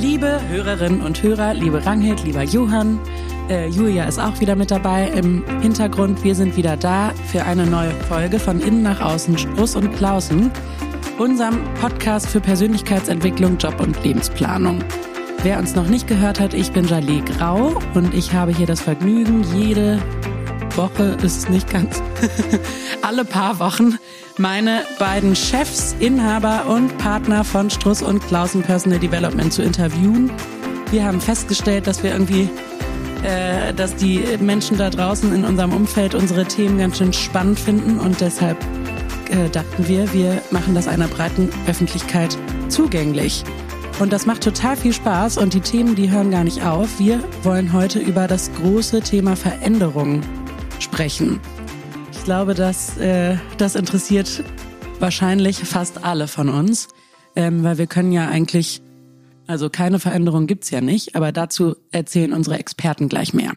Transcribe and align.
Liebe 0.00 0.40
Hörerinnen 0.48 1.02
und 1.02 1.22
Hörer, 1.22 1.52
liebe 1.52 1.84
Ranghild, 1.84 2.24
lieber 2.24 2.42
Johann, 2.42 2.98
äh, 3.50 3.68
Julia 3.68 4.04
ist 4.04 4.18
auch 4.18 4.40
wieder 4.40 4.56
mit 4.56 4.70
dabei 4.70 5.08
im 5.08 5.44
Hintergrund. 5.60 6.24
Wir 6.24 6.34
sind 6.34 6.56
wieder 6.56 6.78
da 6.78 7.12
für 7.30 7.44
eine 7.44 7.66
neue 7.66 7.90
Folge 8.08 8.38
von 8.38 8.60
Innen 8.60 8.82
nach 8.82 9.02
Außen, 9.02 9.36
Struss 9.36 9.76
und 9.76 9.92
Klausen, 9.92 10.50
unserem 11.18 11.58
Podcast 11.82 12.28
für 12.28 12.40
Persönlichkeitsentwicklung, 12.40 13.58
Job 13.58 13.78
und 13.78 14.02
Lebensplanung. 14.02 14.78
Wer 15.42 15.58
uns 15.58 15.74
noch 15.74 15.86
nicht 15.86 16.06
gehört 16.06 16.40
hat, 16.40 16.54
ich 16.54 16.72
bin 16.72 16.86
Jalé 16.86 17.22
Grau 17.22 17.78
und 17.92 18.14
ich 18.14 18.32
habe 18.32 18.52
hier 18.56 18.66
das 18.66 18.80
Vergnügen, 18.80 19.44
jede 19.54 19.98
Woche 20.76 21.16
ist 21.22 21.38
es 21.38 21.48
nicht 21.48 21.70
ganz, 21.70 22.02
alle 23.02 23.24
paar 23.24 23.58
Wochen 23.58 23.98
meine 24.38 24.84
beiden 24.98 25.36
Chefs, 25.36 25.94
Inhaber 26.00 26.66
und 26.66 26.96
Partner 26.98 27.44
von 27.44 27.68
Struss 27.68 28.02
und 28.02 28.20
Klausen 28.26 28.62
Personal 28.62 28.98
Development 28.98 29.52
zu 29.52 29.62
interviewen. 29.62 30.30
Wir 30.90 31.04
haben 31.04 31.20
festgestellt, 31.20 31.86
dass 31.86 32.02
wir 32.02 32.12
irgendwie, 32.12 32.48
äh, 33.22 33.74
dass 33.74 33.94
die 33.96 34.24
Menschen 34.40 34.78
da 34.78 34.88
draußen 34.90 35.34
in 35.34 35.44
unserem 35.44 35.72
Umfeld 35.72 36.14
unsere 36.14 36.46
Themen 36.46 36.78
ganz 36.78 36.98
schön 36.98 37.12
spannend 37.12 37.60
finden 37.60 37.98
und 38.00 38.20
deshalb 38.20 38.56
äh, 39.30 39.48
dachten 39.50 39.86
wir, 39.86 40.12
wir 40.12 40.40
machen 40.50 40.74
das 40.74 40.88
einer 40.88 41.08
breiten 41.08 41.50
Öffentlichkeit 41.66 42.36
zugänglich. 42.68 43.44
Und 43.98 44.14
das 44.14 44.24
macht 44.24 44.42
total 44.42 44.78
viel 44.78 44.94
Spaß 44.94 45.36
und 45.36 45.52
die 45.52 45.60
Themen, 45.60 45.94
die 45.94 46.10
hören 46.10 46.30
gar 46.30 46.44
nicht 46.44 46.64
auf. 46.64 46.98
Wir 46.98 47.22
wollen 47.42 47.74
heute 47.74 47.98
über 47.98 48.26
das 48.26 48.50
große 48.54 49.02
Thema 49.02 49.36
Veränderung 49.36 50.22
sprechen. 50.82 51.40
Ich 52.12 52.24
glaube, 52.24 52.54
dass 52.54 52.98
äh, 52.98 53.36
das 53.58 53.74
interessiert 53.74 54.44
wahrscheinlich 54.98 55.58
fast 55.58 56.04
alle 56.04 56.28
von 56.28 56.48
uns, 56.48 56.88
ähm, 57.36 57.62
weil 57.62 57.78
wir 57.78 57.86
können 57.86 58.12
ja 58.12 58.28
eigentlich, 58.28 58.82
also 59.46 59.70
keine 59.70 59.98
Veränderung 59.98 60.46
gibt's 60.46 60.70
ja 60.70 60.80
nicht, 60.80 61.16
aber 61.16 61.32
dazu 61.32 61.76
erzählen 61.90 62.32
unsere 62.32 62.58
Experten 62.58 63.08
gleich 63.08 63.32
mehr. 63.32 63.52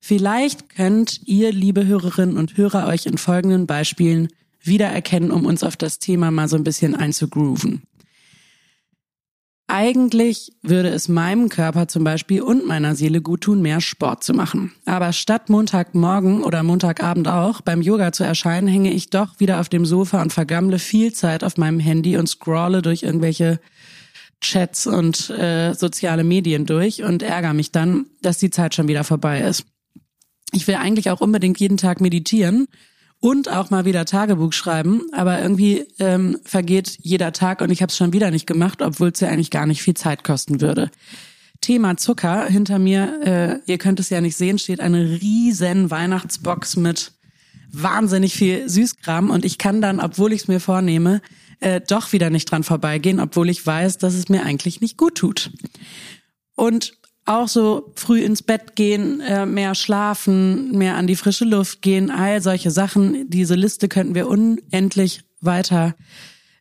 Vielleicht 0.00 0.68
könnt 0.68 1.20
ihr, 1.26 1.52
liebe 1.52 1.86
Hörerinnen 1.86 2.36
und 2.36 2.56
Hörer, 2.56 2.88
euch 2.88 3.06
in 3.06 3.18
folgenden 3.18 3.66
Beispielen 3.66 4.28
wiedererkennen, 4.60 5.30
um 5.30 5.46
uns 5.46 5.62
auf 5.62 5.76
das 5.76 5.98
Thema 5.98 6.30
mal 6.30 6.48
so 6.48 6.56
ein 6.56 6.64
bisschen 6.64 6.94
einzugrooven. 6.94 7.82
Eigentlich 9.74 10.52
würde 10.60 10.90
es 10.90 11.08
meinem 11.08 11.48
Körper 11.48 11.88
zum 11.88 12.04
Beispiel 12.04 12.42
und 12.42 12.66
meiner 12.66 12.94
Seele 12.94 13.22
gut 13.22 13.40
tun, 13.40 13.62
mehr 13.62 13.80
Sport 13.80 14.22
zu 14.22 14.34
machen. 14.34 14.70
Aber 14.84 15.14
statt 15.14 15.48
Montagmorgen 15.48 16.44
oder 16.44 16.62
Montagabend 16.62 17.26
auch 17.26 17.62
beim 17.62 17.80
Yoga 17.80 18.12
zu 18.12 18.22
erscheinen, 18.22 18.68
hänge 18.68 18.92
ich 18.92 19.08
doch 19.08 19.40
wieder 19.40 19.60
auf 19.60 19.70
dem 19.70 19.86
Sofa 19.86 20.20
und 20.20 20.30
vergammle 20.30 20.78
viel 20.78 21.14
Zeit 21.14 21.42
auf 21.42 21.56
meinem 21.56 21.80
Handy 21.80 22.18
und 22.18 22.28
scrolle 22.28 22.82
durch 22.82 23.02
irgendwelche 23.02 23.60
Chats 24.42 24.86
und 24.86 25.30
äh, 25.30 25.72
soziale 25.72 26.22
Medien 26.22 26.66
durch 26.66 27.02
und 27.02 27.22
ärgere 27.22 27.54
mich 27.54 27.72
dann, 27.72 28.04
dass 28.20 28.36
die 28.36 28.50
Zeit 28.50 28.74
schon 28.74 28.88
wieder 28.88 29.04
vorbei 29.04 29.40
ist. 29.40 29.64
Ich 30.52 30.68
will 30.68 30.74
eigentlich 30.74 31.08
auch 31.08 31.22
unbedingt 31.22 31.58
jeden 31.60 31.78
Tag 31.78 32.02
meditieren 32.02 32.68
und 33.22 33.48
auch 33.48 33.70
mal 33.70 33.84
wieder 33.84 34.04
Tagebuch 34.04 34.52
schreiben, 34.52 35.02
aber 35.12 35.40
irgendwie 35.40 35.86
ähm, 36.00 36.40
vergeht 36.44 36.98
jeder 37.02 37.32
Tag 37.32 37.60
und 37.60 37.70
ich 37.70 37.80
habe 37.80 37.90
es 37.90 37.96
schon 37.96 38.12
wieder 38.12 38.32
nicht 38.32 38.48
gemacht, 38.48 38.82
obwohl 38.82 39.10
es 39.10 39.20
ja 39.20 39.28
eigentlich 39.28 39.52
gar 39.52 39.64
nicht 39.64 39.80
viel 39.80 39.94
Zeit 39.94 40.24
kosten 40.24 40.60
würde. 40.60 40.90
Thema 41.60 41.96
Zucker. 41.96 42.46
Hinter 42.46 42.80
mir, 42.80 43.62
äh, 43.66 43.70
ihr 43.70 43.78
könnt 43.78 44.00
es 44.00 44.10
ja 44.10 44.20
nicht 44.20 44.36
sehen, 44.36 44.58
steht 44.58 44.80
eine 44.80 45.20
riesen 45.20 45.92
Weihnachtsbox 45.92 46.76
mit 46.76 47.12
wahnsinnig 47.70 48.34
viel 48.34 48.68
Süßkram 48.68 49.30
und 49.30 49.44
ich 49.44 49.56
kann 49.56 49.80
dann, 49.80 50.00
obwohl 50.00 50.32
ich 50.32 50.42
es 50.42 50.48
mir 50.48 50.58
vornehme, 50.58 51.22
äh, 51.60 51.80
doch 51.80 52.12
wieder 52.12 52.28
nicht 52.28 52.50
dran 52.50 52.64
vorbeigehen, 52.64 53.20
obwohl 53.20 53.48
ich 53.48 53.64
weiß, 53.64 53.98
dass 53.98 54.14
es 54.14 54.30
mir 54.30 54.42
eigentlich 54.42 54.80
nicht 54.80 54.96
gut 54.96 55.14
tut. 55.14 55.52
Und 56.56 56.94
auch 57.24 57.48
so 57.48 57.92
früh 57.94 58.20
ins 58.20 58.42
Bett 58.42 58.74
gehen, 58.74 59.20
äh, 59.20 59.46
mehr 59.46 59.74
schlafen, 59.74 60.76
mehr 60.76 60.96
an 60.96 61.06
die 61.06 61.16
frische 61.16 61.44
Luft 61.44 61.82
gehen, 61.82 62.10
all 62.10 62.42
solche 62.42 62.70
Sachen. 62.70 63.30
Diese 63.30 63.54
Liste 63.54 63.88
könnten 63.88 64.14
wir 64.14 64.28
unendlich 64.28 65.22
weiter 65.40 65.94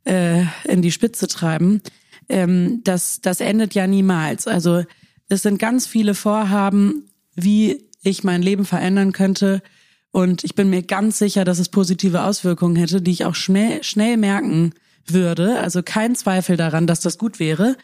äh, 0.05 0.43
in 0.65 0.81
die 0.81 0.91
Spitze 0.91 1.27
treiben. 1.27 1.81
Ähm, 2.29 2.81
das, 2.83 3.21
das 3.21 3.39
endet 3.41 3.73
ja 3.73 3.87
niemals. 3.87 4.47
Also 4.47 4.83
es 5.29 5.41
sind 5.41 5.57
ganz 5.57 5.87
viele 5.87 6.13
Vorhaben, 6.13 7.09
wie 7.35 7.87
ich 8.03 8.23
mein 8.23 8.41
Leben 8.41 8.65
verändern 8.65 9.13
könnte. 9.13 9.61
Und 10.11 10.43
ich 10.43 10.55
bin 10.55 10.69
mir 10.69 10.83
ganz 10.83 11.17
sicher, 11.17 11.45
dass 11.45 11.59
es 11.59 11.69
positive 11.69 12.23
Auswirkungen 12.23 12.75
hätte, 12.75 13.01
die 13.01 13.11
ich 13.11 13.25
auch 13.25 13.35
schnell, 13.35 13.83
schnell 13.83 14.17
merken 14.17 14.73
würde. 15.05 15.59
Also 15.59 15.81
kein 15.83 16.15
Zweifel 16.15 16.57
daran, 16.57 16.85
dass 16.85 16.99
das 16.99 17.17
gut 17.17 17.39
wäre. 17.39 17.77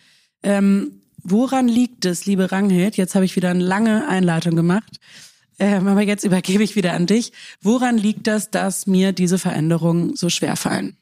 Ähm, 0.44 1.02
Woran 1.30 1.68
liegt 1.68 2.06
es, 2.06 2.26
liebe 2.26 2.54
Ranghild? 2.54 2.96
Jetzt 2.96 3.14
habe 3.14 3.26
ich 3.26 3.36
wieder 3.36 3.50
eine 3.50 3.62
lange 3.62 4.08
Einleitung 4.08 4.56
gemacht. 4.56 4.98
Ähm, 5.60 5.86
aber 5.88 6.02
jetzt 6.02 6.24
übergebe 6.24 6.64
ich 6.64 6.78
wieder 6.78 6.94
an 6.94 7.06
dich. 7.06 7.34
Woran 7.62 7.98
liegt 7.98 8.28
das, 8.28 8.50
dass 8.50 8.88
mir 8.88 9.12
diese 9.12 9.38
Veränderungen 9.38 10.16
so 10.16 10.30
schwer 10.30 10.56
fallen? 10.56 10.96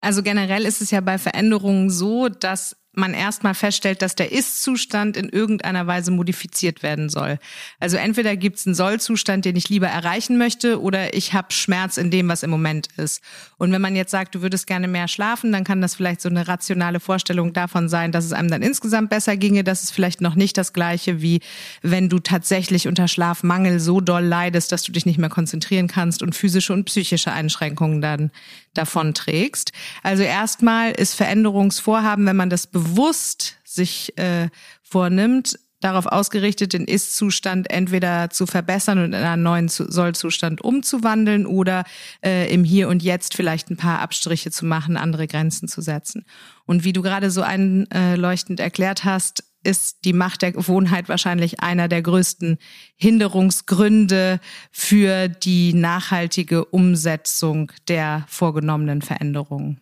Also 0.00 0.22
generell 0.22 0.64
ist 0.64 0.80
es 0.80 0.92
ja 0.92 1.00
bei 1.00 1.18
Veränderungen 1.18 1.90
so, 1.90 2.28
dass 2.28 2.76
man 2.92 3.14
erstmal 3.14 3.54
feststellt, 3.54 4.02
dass 4.02 4.16
der 4.16 4.32
Ist-Zustand 4.32 5.16
in 5.16 5.28
irgendeiner 5.28 5.86
Weise 5.86 6.10
modifiziert 6.10 6.82
werden 6.82 7.08
soll. 7.08 7.38
Also 7.78 7.96
entweder 7.96 8.36
gibt 8.36 8.58
es 8.58 8.66
einen 8.66 8.74
Soll-Zustand, 8.74 9.44
den 9.44 9.54
ich 9.54 9.68
lieber 9.68 9.86
erreichen 9.86 10.38
möchte, 10.38 10.80
oder 10.80 11.14
ich 11.14 11.32
habe 11.32 11.52
Schmerz 11.52 11.98
in 11.98 12.10
dem, 12.10 12.28
was 12.28 12.42
im 12.42 12.50
Moment 12.50 12.88
ist. 12.96 13.22
Und 13.58 13.70
wenn 13.72 13.80
man 13.80 13.94
jetzt 13.94 14.10
sagt, 14.10 14.34
du 14.34 14.42
würdest 14.42 14.66
gerne 14.66 14.88
mehr 14.88 15.06
schlafen, 15.06 15.52
dann 15.52 15.62
kann 15.62 15.80
das 15.80 15.94
vielleicht 15.94 16.20
so 16.20 16.28
eine 16.28 16.48
rationale 16.48 16.98
Vorstellung 16.98 17.52
davon 17.52 17.88
sein, 17.88 18.10
dass 18.10 18.24
es 18.24 18.32
einem 18.32 18.50
dann 18.50 18.62
insgesamt 18.62 19.08
besser 19.08 19.36
ginge. 19.36 19.62
Das 19.62 19.84
ist 19.84 19.92
vielleicht 19.92 20.20
noch 20.20 20.34
nicht 20.34 20.58
das 20.58 20.72
gleiche, 20.72 21.22
wie 21.22 21.40
wenn 21.82 22.08
du 22.08 22.18
tatsächlich 22.18 22.88
unter 22.88 23.06
Schlafmangel 23.06 23.78
so 23.78 24.00
doll 24.00 24.24
leidest, 24.24 24.72
dass 24.72 24.82
du 24.82 24.90
dich 24.90 25.06
nicht 25.06 25.18
mehr 25.18 25.28
konzentrieren 25.28 25.86
kannst 25.86 26.22
und 26.22 26.34
physische 26.34 26.72
und 26.72 26.84
psychische 26.84 27.32
Einschränkungen 27.32 28.00
dann 28.00 28.32
davon 28.74 29.14
trägst. 29.14 29.72
Also 30.02 30.22
erstmal 30.22 30.92
ist 30.92 31.14
Veränderungsvorhaben, 31.14 32.26
wenn 32.26 32.36
man 32.36 32.50
das 32.50 32.66
bewusst 32.66 33.56
sich 33.64 34.16
äh, 34.18 34.48
vornimmt, 34.82 35.58
darauf 35.80 36.06
ausgerichtet, 36.06 36.74
den 36.74 36.84
Ist-Zustand 36.84 37.70
entweder 37.70 38.30
zu 38.30 38.46
verbessern 38.46 38.98
und 38.98 39.12
in 39.12 39.14
einen 39.14 39.42
neuen 39.42 39.68
Soll-Zustand 39.68 40.60
umzuwandeln 40.60 41.46
oder 41.46 41.84
äh, 42.22 42.52
im 42.52 42.64
Hier 42.64 42.88
und 42.88 43.02
Jetzt 43.02 43.34
vielleicht 43.34 43.70
ein 43.70 43.76
paar 43.76 44.00
Abstriche 44.00 44.50
zu 44.50 44.66
machen, 44.66 44.96
andere 44.96 45.26
Grenzen 45.26 45.68
zu 45.68 45.80
setzen. 45.80 46.26
Und 46.66 46.84
wie 46.84 46.92
du 46.92 47.02
gerade 47.02 47.30
so 47.30 47.42
einleuchtend 47.42 48.60
erklärt 48.60 49.04
hast, 49.04 49.44
ist 49.62 50.04
die 50.04 50.12
Macht 50.12 50.42
der 50.42 50.52
Gewohnheit 50.52 51.08
wahrscheinlich 51.08 51.60
einer 51.60 51.88
der 51.88 52.02
größten 52.02 52.58
Hinderungsgründe 52.96 54.40
für 54.70 55.28
die 55.28 55.74
nachhaltige 55.74 56.64
Umsetzung 56.64 57.70
der 57.88 58.24
vorgenommenen 58.28 59.02
Veränderungen. 59.02 59.80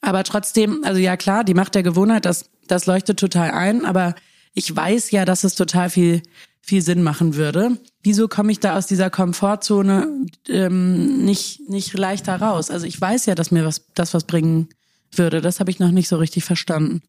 Aber 0.00 0.24
trotzdem, 0.24 0.82
also 0.84 1.00
ja 1.00 1.16
klar, 1.16 1.44
die 1.44 1.54
Macht 1.54 1.74
der 1.74 1.82
Gewohnheit, 1.82 2.24
das, 2.24 2.50
das 2.66 2.86
leuchtet 2.86 3.18
total 3.18 3.50
ein, 3.50 3.84
aber 3.84 4.14
ich 4.52 4.74
weiß 4.74 5.10
ja, 5.10 5.24
dass 5.24 5.44
es 5.44 5.54
total 5.54 5.90
viel, 5.90 6.22
viel 6.60 6.82
Sinn 6.82 7.02
machen 7.02 7.34
würde. 7.34 7.78
Wieso 8.02 8.28
komme 8.28 8.52
ich 8.52 8.60
da 8.60 8.76
aus 8.76 8.86
dieser 8.86 9.10
Komfortzone 9.10 10.26
ähm, 10.48 11.24
nicht, 11.24 11.68
nicht 11.68 11.92
leichter 11.92 12.36
raus? 12.36 12.70
Also 12.70 12.86
ich 12.86 12.98
weiß 13.00 13.26
ja, 13.26 13.34
dass 13.34 13.50
mir 13.50 13.64
was, 13.64 13.86
das 13.94 14.14
was 14.14 14.24
bringen 14.24 14.68
würde. 15.12 15.40
Das 15.40 15.60
habe 15.60 15.70
ich 15.70 15.78
noch 15.78 15.90
nicht 15.90 16.08
so 16.08 16.16
richtig 16.16 16.44
verstanden. 16.44 17.02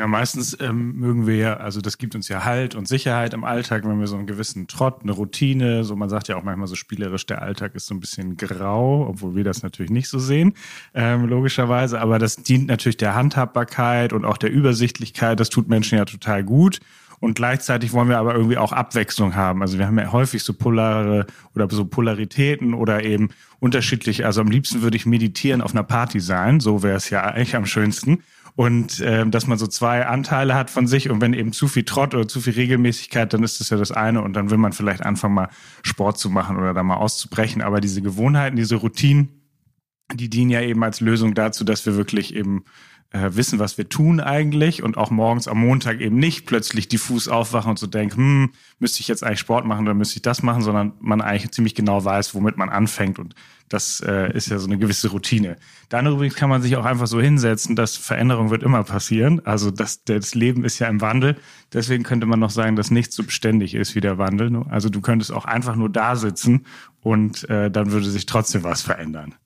Ja, 0.00 0.06
meistens 0.06 0.56
ähm, 0.62 0.98
mögen 0.98 1.26
wir 1.26 1.36
ja, 1.36 1.56
also 1.58 1.82
das 1.82 1.98
gibt 1.98 2.14
uns 2.14 2.26
ja 2.28 2.46
Halt 2.46 2.74
und 2.74 2.88
Sicherheit 2.88 3.34
im 3.34 3.44
Alltag, 3.44 3.84
wenn 3.84 4.00
wir 4.00 4.06
so 4.06 4.16
einen 4.16 4.26
gewissen 4.26 4.66
Trott, 4.66 5.02
eine 5.02 5.12
Routine, 5.12 5.84
so 5.84 5.94
man 5.94 6.08
sagt 6.08 6.28
ja 6.28 6.36
auch 6.36 6.42
manchmal 6.42 6.68
so 6.68 6.74
spielerisch, 6.74 7.26
der 7.26 7.42
Alltag 7.42 7.74
ist 7.74 7.86
so 7.86 7.92
ein 7.94 8.00
bisschen 8.00 8.38
grau, 8.38 9.06
obwohl 9.06 9.36
wir 9.36 9.44
das 9.44 9.62
natürlich 9.62 9.90
nicht 9.90 10.08
so 10.08 10.18
sehen, 10.18 10.54
ähm, 10.94 11.26
logischerweise. 11.26 12.00
Aber 12.00 12.18
das 12.18 12.36
dient 12.36 12.68
natürlich 12.68 12.96
der 12.96 13.14
Handhabbarkeit 13.14 14.14
und 14.14 14.24
auch 14.24 14.38
der 14.38 14.50
Übersichtlichkeit. 14.50 15.38
Das 15.38 15.50
tut 15.50 15.68
Menschen 15.68 15.98
ja 15.98 16.06
total 16.06 16.44
gut. 16.44 16.80
Und 17.18 17.34
gleichzeitig 17.34 17.92
wollen 17.92 18.08
wir 18.08 18.16
aber 18.16 18.34
irgendwie 18.34 18.56
auch 18.56 18.72
Abwechslung 18.72 19.34
haben. 19.34 19.60
Also 19.60 19.76
wir 19.76 19.86
haben 19.86 19.98
ja 19.98 20.10
häufig 20.12 20.42
so 20.42 20.54
polare 20.54 21.26
oder 21.54 21.68
so 21.68 21.84
Polaritäten 21.84 22.72
oder 22.72 23.04
eben 23.04 23.28
unterschiedlich. 23.58 24.24
Also 24.24 24.40
am 24.40 24.48
liebsten 24.48 24.80
würde 24.80 24.96
ich 24.96 25.04
meditieren 25.04 25.60
auf 25.60 25.72
einer 25.72 25.82
Party 25.82 26.20
sein. 26.20 26.60
So 26.60 26.82
wäre 26.82 26.96
es 26.96 27.10
ja 27.10 27.20
eigentlich 27.20 27.54
am 27.54 27.66
schönsten 27.66 28.22
und 28.60 29.00
äh, 29.00 29.26
dass 29.26 29.46
man 29.46 29.56
so 29.56 29.66
zwei 29.66 30.06
Anteile 30.06 30.54
hat 30.54 30.68
von 30.68 30.86
sich. 30.86 31.08
Und 31.08 31.22
wenn 31.22 31.32
eben 31.32 31.50
zu 31.54 31.66
viel 31.66 31.84
Trott 31.84 32.14
oder 32.14 32.28
zu 32.28 32.42
viel 32.42 32.52
Regelmäßigkeit, 32.52 33.32
dann 33.32 33.42
ist 33.42 33.58
das 33.58 33.70
ja 33.70 33.78
das 33.78 33.90
eine. 33.90 34.20
Und 34.20 34.34
dann 34.34 34.50
will 34.50 34.58
man 34.58 34.74
vielleicht 34.74 35.00
anfangen 35.00 35.32
mal 35.32 35.48
Sport 35.82 36.18
zu 36.18 36.28
machen 36.28 36.58
oder 36.58 36.74
da 36.74 36.82
mal 36.82 36.96
auszubrechen, 36.96 37.62
aber 37.62 37.80
diese 37.80 38.02
Gewohnheiten, 38.02 38.56
diese 38.56 38.74
Routinen, 38.74 39.30
die 40.12 40.28
dienen 40.28 40.50
ja 40.50 40.60
eben 40.60 40.84
als 40.84 41.00
Lösung 41.00 41.32
dazu, 41.32 41.64
dass 41.64 41.86
wir 41.86 41.96
wirklich 41.96 42.34
eben 42.34 42.66
äh, 43.12 43.30
wissen, 43.32 43.58
was 43.58 43.76
wir 43.76 43.88
tun 43.88 44.20
eigentlich 44.20 44.82
und 44.82 44.96
auch 44.96 45.10
morgens 45.10 45.48
am 45.48 45.58
Montag 45.58 46.00
eben 46.00 46.16
nicht 46.16 46.46
plötzlich 46.46 46.88
diffus 46.88 47.28
aufwachen 47.28 47.70
und 47.70 47.78
so 47.78 47.86
denken, 47.86 48.16
hm, 48.16 48.50
müsste 48.78 49.00
ich 49.00 49.08
jetzt 49.08 49.24
eigentlich 49.24 49.40
Sport 49.40 49.66
machen 49.66 49.84
oder 49.86 49.94
müsste 49.94 50.16
ich 50.16 50.22
das 50.22 50.42
machen, 50.42 50.62
sondern 50.62 50.92
man 51.00 51.20
eigentlich 51.20 51.50
ziemlich 51.50 51.74
genau 51.74 52.04
weiß, 52.04 52.34
womit 52.34 52.56
man 52.56 52.68
anfängt 52.68 53.18
und 53.18 53.34
das 53.68 54.00
äh, 54.00 54.32
ist 54.32 54.48
ja 54.48 54.58
so 54.58 54.66
eine 54.66 54.78
gewisse 54.78 55.10
Routine. 55.10 55.56
Dann 55.88 56.06
übrigens 56.06 56.34
kann 56.34 56.50
man 56.50 56.60
sich 56.60 56.76
auch 56.76 56.84
einfach 56.84 57.06
so 57.06 57.20
hinsetzen, 57.20 57.76
dass 57.76 57.96
Veränderung 57.96 58.50
wird 58.50 58.64
immer 58.64 58.82
passieren. 58.82 59.40
Also 59.46 59.70
das, 59.70 60.02
das 60.04 60.34
Leben 60.34 60.64
ist 60.64 60.80
ja 60.80 60.88
im 60.88 61.00
Wandel. 61.00 61.36
Deswegen 61.72 62.02
könnte 62.02 62.26
man 62.26 62.40
noch 62.40 62.50
sagen, 62.50 62.74
dass 62.74 62.90
nichts 62.90 63.14
so 63.14 63.22
beständig 63.22 63.74
ist 63.74 63.94
wie 63.94 64.00
der 64.00 64.18
Wandel. 64.18 64.64
Also 64.68 64.88
du 64.88 65.00
könntest 65.00 65.32
auch 65.32 65.44
einfach 65.44 65.76
nur 65.76 65.88
da 65.88 66.16
sitzen 66.16 66.66
und 67.00 67.48
äh, 67.48 67.70
dann 67.70 67.92
würde 67.92 68.10
sich 68.10 68.26
trotzdem 68.26 68.64
was 68.64 68.82
verändern. 68.82 69.36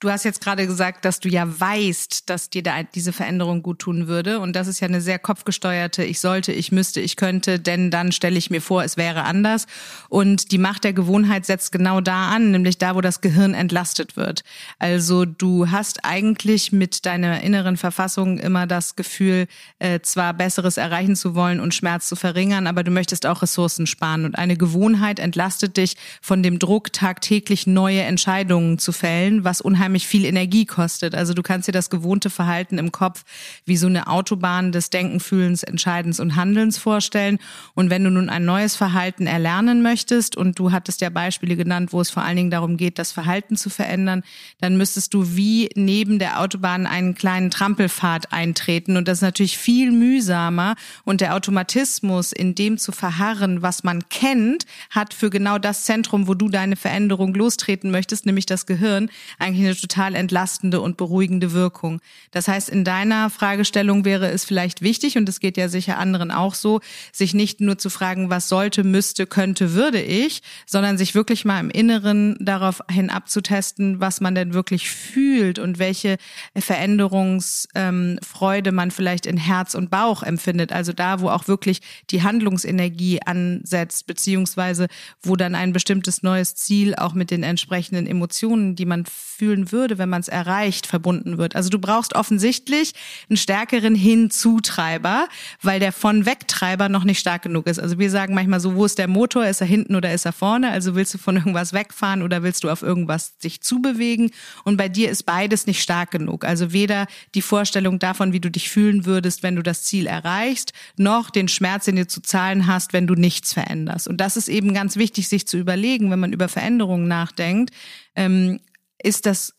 Du 0.00 0.10
hast 0.10 0.24
jetzt 0.24 0.40
gerade 0.42 0.66
gesagt, 0.66 1.04
dass 1.04 1.20
du 1.20 1.28
ja 1.28 1.44
weißt, 1.46 2.30
dass 2.30 2.48
dir 2.48 2.62
da 2.62 2.82
diese 2.82 3.12
Veränderung 3.12 3.62
gut 3.62 3.80
tun 3.80 4.08
würde. 4.08 4.40
Und 4.40 4.56
das 4.56 4.66
ist 4.66 4.80
ja 4.80 4.88
eine 4.88 5.02
sehr 5.02 5.18
kopfgesteuerte, 5.18 6.04
ich 6.04 6.20
sollte, 6.20 6.52
ich 6.52 6.72
müsste, 6.72 7.02
ich 7.02 7.16
könnte, 7.16 7.60
denn 7.60 7.90
dann 7.90 8.10
stelle 8.10 8.38
ich 8.38 8.48
mir 8.48 8.62
vor, 8.62 8.82
es 8.82 8.96
wäre 8.96 9.24
anders. 9.24 9.66
Und 10.08 10.52
die 10.52 10.58
Macht 10.58 10.84
der 10.84 10.94
Gewohnheit 10.94 11.44
setzt 11.44 11.70
genau 11.70 12.00
da 12.00 12.30
an, 12.30 12.50
nämlich 12.50 12.78
da, 12.78 12.94
wo 12.94 13.02
das 13.02 13.20
Gehirn 13.20 13.52
entlastet 13.52 14.16
wird. 14.16 14.42
Also 14.78 15.26
du 15.26 15.70
hast 15.70 16.02
eigentlich 16.02 16.72
mit 16.72 17.04
deiner 17.04 17.42
inneren 17.42 17.76
Verfassung 17.76 18.38
immer 18.38 18.66
das 18.66 18.96
Gefühl, 18.96 19.48
äh, 19.80 20.00
zwar 20.00 20.32
Besseres 20.32 20.78
erreichen 20.78 21.14
zu 21.14 21.34
wollen 21.34 21.60
und 21.60 21.74
Schmerz 21.74 22.08
zu 22.08 22.16
verringern, 22.16 22.66
aber 22.66 22.84
du 22.84 22.90
möchtest 22.90 23.26
auch 23.26 23.42
Ressourcen 23.42 23.86
sparen. 23.86 24.24
Und 24.24 24.38
eine 24.38 24.56
Gewohnheit 24.56 25.18
entlastet 25.18 25.76
dich 25.76 25.98
von 26.22 26.42
dem 26.42 26.58
Druck, 26.58 26.90
tagtäglich 26.90 27.66
neue 27.66 28.00
Entscheidungen 28.00 28.78
zu 28.78 28.92
fällen, 28.92 29.44
was 29.44 29.60
unheimlich 29.60 29.89
unheimlich 29.90 30.06
viel 30.06 30.24
Energie 30.24 30.66
kostet. 30.66 31.16
Also 31.16 31.34
du 31.34 31.42
kannst 31.42 31.66
dir 31.66 31.72
das 31.72 31.90
gewohnte 31.90 32.30
Verhalten 32.30 32.78
im 32.78 32.92
Kopf 32.92 33.24
wie 33.64 33.76
so 33.76 33.88
eine 33.88 34.06
Autobahn 34.06 34.70
des 34.70 34.90
Denken, 34.90 35.18
Fühlens, 35.18 35.64
Entscheidens 35.64 36.20
und 36.20 36.36
Handelns 36.36 36.78
vorstellen. 36.78 37.38
Und 37.74 37.90
wenn 37.90 38.04
du 38.04 38.10
nun 38.10 38.28
ein 38.28 38.44
neues 38.44 38.76
Verhalten 38.76 39.26
erlernen 39.26 39.82
möchtest 39.82 40.36
und 40.36 40.60
du 40.60 40.70
hattest 40.70 41.00
ja 41.00 41.10
Beispiele 41.10 41.56
genannt, 41.56 41.92
wo 41.92 42.00
es 42.00 42.10
vor 42.10 42.22
allen 42.22 42.36
Dingen 42.36 42.52
darum 42.52 42.76
geht, 42.76 43.00
das 43.00 43.10
Verhalten 43.10 43.56
zu 43.56 43.68
verändern, 43.68 44.22
dann 44.60 44.76
müsstest 44.76 45.12
du 45.12 45.34
wie 45.34 45.70
neben 45.74 46.20
der 46.20 46.40
Autobahn 46.40 46.86
einen 46.86 47.16
kleinen 47.16 47.50
Trampelpfad 47.50 48.32
eintreten. 48.32 48.96
Und 48.96 49.08
das 49.08 49.18
ist 49.18 49.22
natürlich 49.22 49.58
viel 49.58 49.90
mühsamer. 49.90 50.76
Und 51.04 51.20
der 51.20 51.34
Automatismus, 51.34 52.30
in 52.30 52.54
dem 52.54 52.78
zu 52.78 52.92
verharren, 52.92 53.62
was 53.62 53.82
man 53.82 54.08
kennt, 54.08 54.66
hat 54.90 55.14
für 55.14 55.30
genau 55.30 55.58
das 55.58 55.82
Zentrum, 55.82 56.28
wo 56.28 56.34
du 56.34 56.48
deine 56.48 56.76
Veränderung 56.76 57.34
lostreten 57.34 57.90
möchtest, 57.90 58.24
nämlich 58.24 58.46
das 58.46 58.66
Gehirn, 58.66 59.10
eigentlich 59.40 59.66
eine 59.66 59.79
total 59.80 60.14
entlastende 60.14 60.80
und 60.80 60.96
beruhigende 60.96 61.52
Wirkung. 61.52 62.00
Das 62.30 62.48
heißt, 62.48 62.68
in 62.68 62.84
deiner 62.84 63.30
Fragestellung 63.30 64.04
wäre 64.04 64.30
es 64.30 64.44
vielleicht 64.44 64.82
wichtig, 64.82 65.16
und 65.16 65.28
es 65.28 65.40
geht 65.40 65.56
ja 65.56 65.68
sicher 65.68 65.98
anderen 65.98 66.30
auch 66.30 66.54
so, 66.54 66.80
sich 67.12 67.34
nicht 67.34 67.60
nur 67.60 67.78
zu 67.78 67.90
fragen, 67.90 68.30
was 68.30 68.48
sollte, 68.48 68.84
müsste, 68.84 69.26
könnte, 69.26 69.74
würde 69.74 70.00
ich, 70.00 70.42
sondern 70.66 70.98
sich 70.98 71.14
wirklich 71.14 71.44
mal 71.44 71.60
im 71.60 71.70
Inneren 71.70 72.36
darauf 72.40 72.82
hin 72.90 73.10
abzutesten, 73.10 74.00
was 74.00 74.20
man 74.20 74.34
denn 74.34 74.54
wirklich 74.54 74.90
fühlt 74.90 75.58
und 75.58 75.78
welche 75.78 76.16
Veränderungsfreude 76.56 78.72
man 78.72 78.90
vielleicht 78.90 79.26
in 79.26 79.36
Herz 79.36 79.74
und 79.74 79.90
Bauch 79.90 80.22
empfindet. 80.22 80.72
Also 80.72 80.92
da, 80.92 81.20
wo 81.20 81.30
auch 81.30 81.48
wirklich 81.48 81.80
die 82.10 82.22
Handlungsenergie 82.22 83.22
ansetzt, 83.22 84.06
beziehungsweise 84.06 84.86
wo 85.22 85.36
dann 85.36 85.54
ein 85.54 85.72
bestimmtes 85.72 86.22
neues 86.22 86.54
Ziel 86.54 86.94
auch 86.94 87.14
mit 87.14 87.30
den 87.30 87.42
entsprechenden 87.42 88.06
Emotionen, 88.06 88.76
die 88.76 88.86
man 88.86 89.04
fühlen 89.06 89.69
würde, 89.72 89.98
wenn 89.98 90.08
man 90.08 90.20
es 90.20 90.28
erreicht, 90.28 90.86
verbunden 90.86 91.38
wird. 91.38 91.56
Also 91.56 91.70
du 91.70 91.78
brauchst 91.78 92.14
offensichtlich 92.14 92.92
einen 93.28 93.36
stärkeren 93.36 93.94
Hinzutreiber, 93.94 95.28
weil 95.62 95.80
der 95.80 95.92
von 95.92 96.26
Wegtreiber 96.26 96.88
noch 96.88 97.04
nicht 97.04 97.18
stark 97.18 97.42
genug 97.42 97.66
ist. 97.66 97.78
Also 97.78 97.98
wir 97.98 98.10
sagen 98.10 98.34
manchmal 98.34 98.60
so, 98.60 98.74
wo 98.74 98.84
ist 98.84 98.98
der 98.98 99.08
Motor? 99.08 99.46
Ist 99.46 99.60
er 99.60 99.66
hinten 99.66 99.94
oder 99.94 100.12
ist 100.12 100.26
er 100.26 100.32
vorne? 100.32 100.70
Also 100.70 100.94
willst 100.94 101.14
du 101.14 101.18
von 101.18 101.36
irgendwas 101.36 101.72
wegfahren 101.72 102.22
oder 102.22 102.42
willst 102.42 102.64
du 102.64 102.70
auf 102.70 102.82
irgendwas 102.82 103.34
sich 103.38 103.60
zubewegen? 103.60 104.30
Und 104.64 104.76
bei 104.76 104.88
dir 104.88 105.10
ist 105.10 105.24
beides 105.24 105.66
nicht 105.66 105.82
stark 105.82 106.10
genug. 106.10 106.44
Also 106.44 106.72
weder 106.72 107.06
die 107.34 107.42
Vorstellung 107.42 107.98
davon, 107.98 108.32
wie 108.32 108.40
du 108.40 108.50
dich 108.50 108.70
fühlen 108.70 109.04
würdest, 109.04 109.42
wenn 109.42 109.56
du 109.56 109.62
das 109.62 109.84
Ziel 109.84 110.06
erreichst, 110.06 110.72
noch 110.96 111.30
den 111.30 111.48
Schmerz, 111.48 111.84
den 111.84 111.96
du 111.96 112.06
zu 112.06 112.20
zahlen 112.22 112.66
hast, 112.66 112.92
wenn 112.92 113.06
du 113.06 113.14
nichts 113.14 113.52
veränderst. 113.52 114.08
Und 114.08 114.18
das 114.18 114.36
ist 114.36 114.48
eben 114.48 114.74
ganz 114.74 114.96
wichtig, 114.96 115.28
sich 115.28 115.46
zu 115.46 115.56
überlegen, 115.56 116.10
wenn 116.10 116.20
man 116.20 116.32
über 116.32 116.48
Veränderungen 116.48 117.08
nachdenkt. 117.08 117.70
Ähm, 118.16 118.60
ist 119.02 119.26
das 119.26 119.54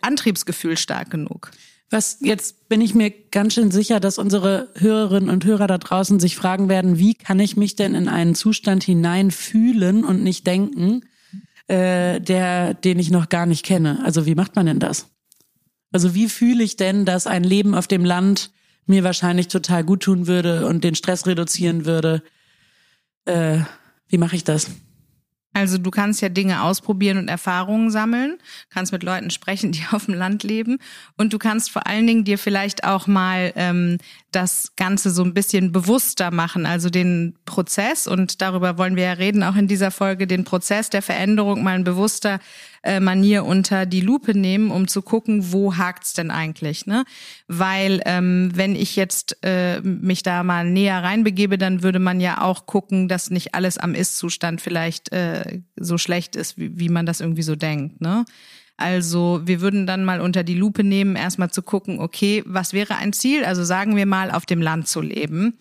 Antriebsgefühl 0.00 0.76
stark 0.76 1.10
genug. 1.10 1.50
Was 1.90 2.18
jetzt 2.20 2.68
bin 2.68 2.80
ich 2.80 2.94
mir 2.94 3.10
ganz 3.10 3.54
schön 3.54 3.70
sicher, 3.70 4.00
dass 4.00 4.18
unsere 4.18 4.68
Hörerinnen 4.76 5.30
und 5.30 5.44
Hörer 5.44 5.66
da 5.66 5.78
draußen 5.78 6.18
sich 6.18 6.34
fragen 6.34 6.68
werden, 6.68 6.98
wie 6.98 7.14
kann 7.14 7.38
ich 7.38 7.56
mich 7.56 7.76
denn 7.76 7.94
in 7.94 8.08
einen 8.08 8.34
Zustand 8.34 8.82
hineinfühlen 8.82 10.04
und 10.04 10.22
nicht 10.22 10.46
denken, 10.46 11.02
äh, 11.68 12.20
der, 12.20 12.74
den 12.74 12.98
ich 12.98 13.10
noch 13.10 13.28
gar 13.28 13.46
nicht 13.46 13.64
kenne. 13.64 14.04
Also 14.04 14.26
wie 14.26 14.34
macht 14.34 14.56
man 14.56 14.66
denn 14.66 14.80
das? 14.80 15.06
Also 15.92 16.14
wie 16.14 16.28
fühle 16.28 16.64
ich 16.64 16.76
denn, 16.76 17.04
dass 17.04 17.26
ein 17.26 17.44
Leben 17.44 17.74
auf 17.74 17.86
dem 17.86 18.04
Land 18.04 18.50
mir 18.86 19.04
wahrscheinlich 19.04 19.48
total 19.48 19.84
gut 19.84 20.02
tun 20.02 20.26
würde 20.26 20.66
und 20.66 20.82
den 20.84 20.94
Stress 20.96 21.26
reduzieren 21.26 21.86
würde? 21.86 22.22
Äh, 23.24 23.60
wie 24.08 24.18
mache 24.18 24.36
ich 24.36 24.44
das? 24.44 24.70
Also 25.54 25.78
du 25.78 25.90
kannst 25.90 26.20
ja 26.20 26.28
Dinge 26.28 26.62
ausprobieren 26.62 27.16
und 27.16 27.28
Erfahrungen 27.28 27.90
sammeln, 27.90 28.38
kannst 28.70 28.92
mit 28.92 29.02
Leuten 29.02 29.30
sprechen, 29.30 29.72
die 29.72 29.84
auf 29.92 30.06
dem 30.06 30.14
Land 30.14 30.42
leben. 30.42 30.78
Und 31.16 31.32
du 31.32 31.38
kannst 31.38 31.70
vor 31.70 31.86
allen 31.86 32.06
Dingen 32.06 32.24
dir 32.24 32.38
vielleicht 32.38 32.84
auch 32.84 33.06
mal 33.06 33.52
ähm, 33.56 33.98
das 34.32 34.72
Ganze 34.76 35.10
so 35.10 35.22
ein 35.22 35.32
bisschen 35.32 35.72
bewusster 35.72 36.30
machen, 36.30 36.66
also 36.66 36.90
den 36.90 37.36
Prozess. 37.46 38.06
Und 38.06 38.42
darüber 38.42 38.76
wollen 38.78 38.96
wir 38.96 39.04
ja 39.04 39.12
reden, 39.12 39.42
auch 39.44 39.56
in 39.56 39.68
dieser 39.68 39.90
Folge, 39.90 40.26
den 40.26 40.44
Prozess 40.44 40.90
der 40.90 41.02
Veränderung 41.02 41.62
mal 41.62 41.80
bewusster 41.80 42.40
äh, 42.84 43.00
Manier 43.00 43.44
unter 43.44 43.86
die 43.86 44.00
Lupe 44.00 44.36
nehmen, 44.36 44.70
um 44.70 44.88
zu 44.88 45.02
gucken, 45.02 45.52
wo 45.52 45.76
hakt's 45.76 46.12
denn 46.12 46.30
eigentlich, 46.30 46.86
ne? 46.86 47.04
Weil 47.48 48.02
ähm, 48.04 48.50
wenn 48.54 48.76
ich 48.76 48.94
jetzt 48.94 49.38
äh, 49.42 49.80
mich 49.80 50.22
da 50.22 50.42
mal 50.42 50.70
näher 50.70 51.02
reinbegebe, 51.02 51.58
dann 51.58 51.82
würde 51.82 51.98
man 51.98 52.20
ja 52.20 52.42
auch 52.42 52.66
gucken, 52.66 53.08
dass 53.08 53.30
nicht 53.30 53.54
alles 53.54 53.78
am 53.78 53.94
Ist-Zustand 53.94 54.60
vielleicht 54.60 55.12
äh, 55.12 55.60
so 55.76 55.98
schlecht 55.98 56.36
ist, 56.36 56.58
wie, 56.58 56.78
wie 56.78 56.88
man 56.88 57.06
das 57.06 57.20
irgendwie 57.20 57.42
so 57.42 57.56
denkt, 57.56 58.00
ne? 58.00 58.24
Also 58.76 59.40
wir 59.44 59.60
würden 59.60 59.86
dann 59.86 60.04
mal 60.04 60.20
unter 60.20 60.42
die 60.42 60.56
Lupe 60.56 60.82
nehmen, 60.82 61.14
erstmal 61.14 61.50
zu 61.50 61.62
gucken, 61.62 62.00
okay, 62.00 62.42
was 62.44 62.72
wäre 62.72 62.96
ein 62.96 63.12
Ziel? 63.12 63.44
Also 63.44 63.62
sagen 63.62 63.94
wir 63.94 64.04
mal, 64.04 64.30
auf 64.32 64.46
dem 64.46 64.60
Land 64.60 64.88
zu 64.88 65.00
leben. 65.00 65.58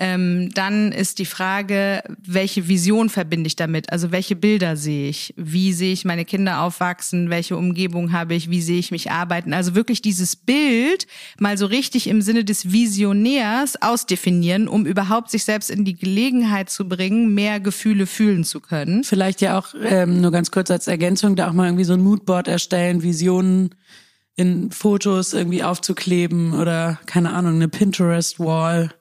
Ähm, 0.00 0.50
dann 0.54 0.92
ist 0.92 1.18
die 1.18 1.24
Frage, 1.24 2.04
welche 2.24 2.68
Vision 2.68 3.08
verbinde 3.08 3.48
ich 3.48 3.56
damit? 3.56 3.90
Also 3.92 4.12
welche 4.12 4.36
Bilder 4.36 4.76
sehe 4.76 5.08
ich? 5.08 5.34
Wie 5.36 5.72
sehe 5.72 5.92
ich 5.92 6.04
meine 6.04 6.24
Kinder 6.24 6.62
aufwachsen? 6.62 7.30
Welche 7.30 7.56
Umgebung 7.56 8.12
habe 8.12 8.34
ich? 8.34 8.48
Wie 8.48 8.62
sehe 8.62 8.78
ich 8.78 8.92
mich 8.92 9.10
arbeiten? 9.10 9.52
Also 9.52 9.74
wirklich 9.74 10.00
dieses 10.00 10.36
Bild 10.36 11.08
mal 11.40 11.58
so 11.58 11.66
richtig 11.66 12.06
im 12.06 12.22
Sinne 12.22 12.44
des 12.44 12.70
Visionärs 12.70 13.82
ausdefinieren, 13.82 14.68
um 14.68 14.86
überhaupt 14.86 15.30
sich 15.30 15.44
selbst 15.44 15.68
in 15.68 15.84
die 15.84 15.96
Gelegenheit 15.96 16.70
zu 16.70 16.88
bringen, 16.88 17.34
mehr 17.34 17.58
Gefühle 17.58 18.06
fühlen 18.06 18.44
zu 18.44 18.60
können. 18.60 19.02
Vielleicht 19.02 19.40
ja 19.40 19.58
auch 19.58 19.74
ähm, 19.82 20.20
nur 20.20 20.30
ganz 20.30 20.52
kurz 20.52 20.70
als 20.70 20.86
Ergänzung, 20.86 21.34
da 21.34 21.48
auch 21.48 21.52
mal 21.52 21.66
irgendwie 21.66 21.84
so 21.84 21.94
ein 21.94 22.02
Moodboard 22.02 22.46
erstellen, 22.46 23.02
Visionen 23.02 23.74
in 24.36 24.70
Fotos 24.70 25.32
irgendwie 25.32 25.64
aufzukleben 25.64 26.54
oder 26.54 27.00
keine 27.06 27.32
Ahnung, 27.32 27.56
eine 27.56 27.66
Pinterest-Wall 27.66 28.94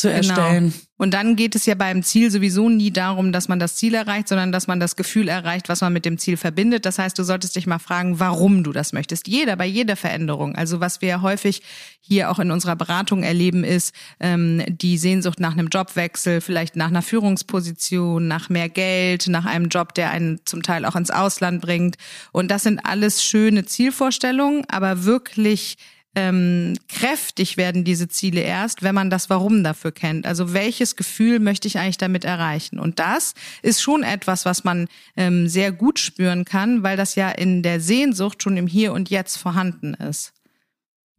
zu 0.00 0.08
genau. 0.08 0.18
erstellen. 0.18 0.70
Genau. 0.70 0.84
Und 0.96 1.14
dann 1.14 1.34
geht 1.34 1.54
es 1.54 1.64
ja 1.64 1.74
beim 1.74 2.02
Ziel 2.02 2.30
sowieso 2.30 2.68
nie 2.68 2.90
darum, 2.90 3.32
dass 3.32 3.48
man 3.48 3.58
das 3.58 3.76
Ziel 3.76 3.94
erreicht, 3.94 4.28
sondern 4.28 4.52
dass 4.52 4.66
man 4.66 4.80
das 4.80 4.96
Gefühl 4.96 5.28
erreicht, 5.28 5.70
was 5.70 5.80
man 5.80 5.94
mit 5.94 6.04
dem 6.04 6.18
Ziel 6.18 6.36
verbindet. 6.36 6.84
Das 6.84 6.98
heißt, 6.98 7.18
du 7.18 7.22
solltest 7.22 7.56
dich 7.56 7.66
mal 7.66 7.78
fragen, 7.78 8.20
warum 8.20 8.64
du 8.64 8.72
das 8.72 8.92
möchtest. 8.92 9.26
Jeder 9.26 9.56
bei 9.56 9.64
jeder 9.64 9.96
Veränderung. 9.96 10.56
Also 10.56 10.80
was 10.80 11.00
wir 11.00 11.22
häufig 11.22 11.62
hier 12.00 12.30
auch 12.30 12.38
in 12.38 12.50
unserer 12.50 12.76
Beratung 12.76 13.22
erleben, 13.22 13.64
ist 13.64 13.94
ähm, 14.20 14.62
die 14.68 14.98
Sehnsucht 14.98 15.40
nach 15.40 15.52
einem 15.52 15.68
Jobwechsel, 15.68 16.42
vielleicht 16.42 16.76
nach 16.76 16.88
einer 16.88 17.02
Führungsposition, 17.02 18.28
nach 18.28 18.50
mehr 18.50 18.68
Geld, 18.68 19.28
nach 19.28 19.46
einem 19.46 19.68
Job, 19.68 19.94
der 19.94 20.10
einen 20.10 20.40
zum 20.44 20.62
Teil 20.62 20.84
auch 20.84 20.96
ins 20.96 21.10
Ausland 21.10 21.62
bringt. 21.62 21.96
Und 22.32 22.50
das 22.50 22.64
sind 22.64 22.80
alles 22.84 23.24
schöne 23.24 23.64
Zielvorstellungen, 23.64 24.64
aber 24.68 25.04
wirklich 25.04 25.78
ähm, 26.14 26.76
kräftig 26.88 27.56
werden 27.56 27.84
diese 27.84 28.08
Ziele 28.08 28.40
erst, 28.40 28.82
wenn 28.82 28.94
man 28.94 29.10
das 29.10 29.30
Warum 29.30 29.62
dafür 29.62 29.92
kennt. 29.92 30.26
Also 30.26 30.52
welches 30.52 30.96
Gefühl 30.96 31.38
möchte 31.38 31.68
ich 31.68 31.78
eigentlich 31.78 31.98
damit 31.98 32.24
erreichen? 32.24 32.78
Und 32.78 32.98
das 32.98 33.34
ist 33.62 33.80
schon 33.80 34.02
etwas, 34.02 34.44
was 34.44 34.64
man 34.64 34.88
ähm, 35.16 35.48
sehr 35.48 35.70
gut 35.70 35.98
spüren 35.98 36.44
kann, 36.44 36.82
weil 36.82 36.96
das 36.96 37.14
ja 37.14 37.30
in 37.30 37.62
der 37.62 37.80
Sehnsucht 37.80 38.42
schon 38.42 38.56
im 38.56 38.66
Hier 38.66 38.92
und 38.92 39.08
Jetzt 39.08 39.36
vorhanden 39.36 39.94
ist. 39.94 40.32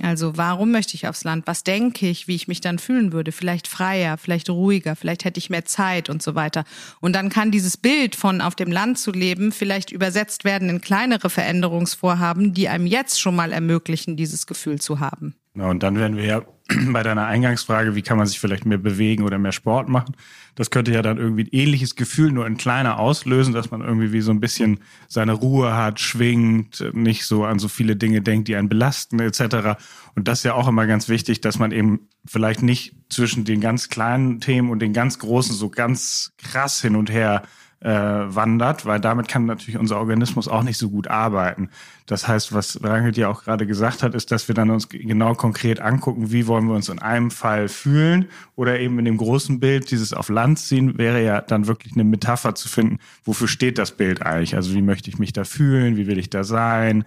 Also 0.01 0.38
warum 0.38 0.72
möchte 0.72 0.96
ich 0.96 1.08
aufs 1.08 1.24
Land? 1.24 1.48
Was 1.48 1.63
denke 1.63 2.08
ich, 2.08 2.27
wie 2.27 2.36
ich 2.36 2.48
mich 2.48 2.62
dann 2.62 2.79
fühlen 2.79 3.12
würde? 3.13 3.31
Vielleicht 3.31 3.67
freier, 3.67 4.17
vielleicht 4.17 4.50
ruhiger, 4.50 4.96
vielleicht 4.96 5.25
hätte 5.25 5.38
ich 5.38 5.50
mehr 5.50 5.65
Zeit 5.65 6.10
und 6.10 6.22
so 6.22 6.36
weiter. 6.36 6.63
Und 7.00 7.13
dann 7.13 7.29
kann 7.29 7.51
dieses 7.51 7.77
Bild 7.77 8.15
von 8.15 8.41
auf 8.41 8.55
dem 8.55 8.72
Land 8.72 8.98
zu 9.00 9.12
leben 9.12 9.51
vielleicht 9.51 9.91
übersetzt 9.91 10.43
werden 10.43 10.70
in 10.70 10.81
kleinere 10.81 11.29
Veränderungsvorhaben, 11.29 12.53
die 12.53 12.67
einem 12.67 12.88
jetzt 12.88 13.22
schon 13.22 13.36
mal 13.36 13.51
ermöglichen, 13.51 14.17
dieses 14.17 14.48
Gefühl 14.48 14.79
zu 14.79 15.00
haben. 15.00 15.36
Na, 15.53 15.70
und 15.70 15.84
dann 15.84 15.98
werden 15.98 16.15
wir 16.15 16.25
ja 16.25 16.41
bei 16.91 17.03
deiner 17.03 17.25
Eingangsfrage, 17.25 17.96
wie 17.96 18.01
kann 18.01 18.17
man 18.17 18.27
sich 18.27 18.39
vielleicht 18.39 18.65
mehr 18.65 18.77
bewegen 18.77 19.24
oder 19.24 19.38
mehr 19.38 19.51
Sport 19.51 19.89
machen? 19.89 20.15
Das 20.55 20.70
könnte 20.70 20.93
ja 20.93 21.01
dann 21.01 21.17
irgendwie 21.17 21.43
ein 21.43 21.50
ähnliches 21.51 21.96
Gefühl 21.96 22.31
nur 22.31 22.48
in 22.48 22.58
kleiner 22.58 23.00
auslösen, 23.00 23.53
dass 23.53 23.72
man 23.72 23.81
irgendwie 23.81 24.13
wie 24.13 24.22
so 24.22 24.31
ein 24.31 24.39
bisschen 24.39 24.79
seine 25.08 25.34
Ruhe 25.34 25.75
hat, 25.75 26.00
schwingt, 26.00 26.84
nicht 26.93 27.25
so 27.25 27.43
an 27.46 27.60
so 27.60 27.67
viele 27.67 27.96
Dinge 27.96 28.22
denkt, 28.22 28.48
die 28.48 28.55
einen 28.55 28.70
belasten 28.70 29.20
etc. 29.20 29.77
Und 30.15 30.27
das 30.27 30.39
ist 30.39 30.43
ja 30.46 30.53
auch 30.53 30.67
immer 30.67 30.88
ganz 30.88 31.10
wichtig, 31.10 31.41
dass 31.41 31.60
man 31.60 31.72
eben 31.72 32.08
vielleicht 32.25 32.63
nicht 32.63 32.96
zwischen 33.10 33.43
den 33.43 33.60
ganz 33.60 33.89
kleinen 33.89 34.39
Themen 34.39 34.70
und 34.70 34.79
den 34.79 34.93
ganz 34.93 35.20
großen 35.20 35.55
so 35.55 35.70
ganz 35.70 36.31
krass 36.38 36.81
hin 36.81 36.96
und 36.96 37.10
her 37.10 37.43
äh, 37.81 37.89
wandert, 37.89 38.85
weil 38.85 39.00
damit 39.00 39.27
kann 39.27 39.45
natürlich 39.45 39.79
unser 39.79 39.97
Organismus 39.97 40.47
auch 40.47 40.61
nicht 40.61 40.77
so 40.77 40.89
gut 40.89 41.07
arbeiten. 41.07 41.69
Das 42.05 42.27
heißt, 42.27 42.53
was 42.53 42.83
Rangel 42.83 43.17
ja 43.17 43.27
auch 43.27 43.43
gerade 43.43 43.65
gesagt 43.65 44.03
hat, 44.03 44.13
ist, 44.13 44.31
dass 44.31 44.47
wir 44.47 44.55
dann 44.55 44.69
uns 44.69 44.89
genau 44.89 45.33
konkret 45.33 45.79
angucken, 45.79 46.31
wie 46.31 46.45
wollen 46.45 46.67
wir 46.67 46.75
uns 46.75 46.89
in 46.89 47.00
einem 47.00 47.31
Fall 47.31 47.69
fühlen 47.69 48.27
oder 48.55 48.79
eben 48.79 49.00
in 49.00 49.05
dem 49.05 49.17
großen 49.17 49.59
Bild, 49.59 49.89
dieses 49.89 50.13
auf 50.13 50.29
Land 50.29 50.59
ziehen, 50.59 50.97
wäre 51.00 51.23
ja 51.23 51.41
dann 51.41 51.67
wirklich 51.67 51.93
eine 51.93 52.03
Metapher 52.03 52.53
zu 52.53 52.69
finden, 52.69 53.00
wofür 53.23 53.47
steht 53.47 53.79
das 53.79 53.91
Bild 53.91 54.21
eigentlich? 54.21 54.55
Also 54.55 54.73
wie 54.75 54.83
möchte 54.83 55.09
ich 55.09 55.17
mich 55.17 55.33
da 55.33 55.43
fühlen? 55.43 55.97
Wie 55.97 56.05
will 56.05 56.19
ich 56.19 56.29
da 56.29 56.43
sein? 56.43 57.03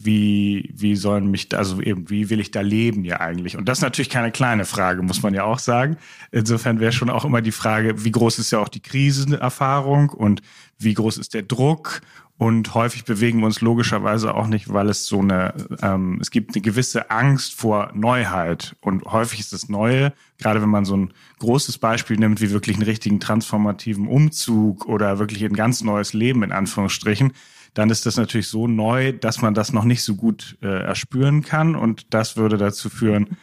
Wie, 0.00 0.70
wie 0.76 0.94
sollen 0.94 1.28
mich, 1.28 1.48
also 1.56 1.80
eben, 1.80 2.08
wie 2.08 2.30
will 2.30 2.38
ich 2.38 2.52
da 2.52 2.60
leben 2.60 3.04
ja 3.04 3.18
eigentlich? 3.18 3.56
Und 3.56 3.68
das 3.68 3.78
ist 3.78 3.82
natürlich 3.82 4.10
keine 4.10 4.30
kleine 4.30 4.64
Frage, 4.64 5.02
muss 5.02 5.22
man 5.22 5.34
ja 5.34 5.42
auch 5.42 5.58
sagen. 5.58 5.96
Insofern 6.30 6.78
wäre 6.78 6.92
schon 6.92 7.10
auch 7.10 7.24
immer 7.24 7.42
die 7.42 7.50
Frage, 7.50 8.04
wie 8.04 8.12
groß 8.12 8.38
ist 8.38 8.52
ja 8.52 8.60
auch 8.60 8.68
die 8.68 8.80
Krisenerfahrung 8.80 10.10
und 10.10 10.40
wie 10.78 10.94
groß 10.94 11.18
ist 11.18 11.34
der 11.34 11.42
Druck? 11.42 12.00
Und 12.36 12.74
häufig 12.74 13.04
bewegen 13.04 13.40
wir 13.40 13.46
uns 13.46 13.60
logischerweise 13.60 14.34
auch 14.34 14.46
nicht, 14.46 14.72
weil 14.72 14.88
es 14.88 15.06
so 15.06 15.18
eine, 15.18 15.52
ähm, 15.82 16.18
es 16.20 16.30
gibt 16.30 16.54
eine 16.54 16.62
gewisse 16.62 17.10
Angst 17.10 17.54
vor 17.54 17.90
Neuheit. 17.92 18.76
Und 18.80 19.04
häufig 19.06 19.40
ist 19.40 19.52
das 19.52 19.68
Neue, 19.68 20.12
gerade 20.38 20.62
wenn 20.62 20.68
man 20.68 20.84
so 20.84 20.96
ein 20.96 21.12
großes 21.40 21.78
Beispiel 21.78 22.16
nimmt, 22.16 22.40
wie 22.40 22.52
wirklich 22.52 22.76
einen 22.76 22.84
richtigen 22.84 23.18
transformativen 23.18 24.06
Umzug 24.06 24.86
oder 24.86 25.18
wirklich 25.18 25.44
ein 25.44 25.54
ganz 25.54 25.82
neues 25.82 26.12
Leben 26.12 26.44
in 26.44 26.52
Anführungsstrichen, 26.52 27.32
dann 27.78 27.90
ist 27.90 28.06
das 28.06 28.16
natürlich 28.16 28.48
so 28.48 28.66
neu, 28.66 29.12
dass 29.12 29.40
man 29.40 29.54
das 29.54 29.72
noch 29.72 29.84
nicht 29.84 30.02
so 30.02 30.16
gut 30.16 30.58
äh, 30.62 30.66
erspüren 30.66 31.44
kann. 31.44 31.76
Und 31.76 32.12
das 32.12 32.36
würde 32.36 32.56
dazu 32.56 32.90
führen, 32.90 33.36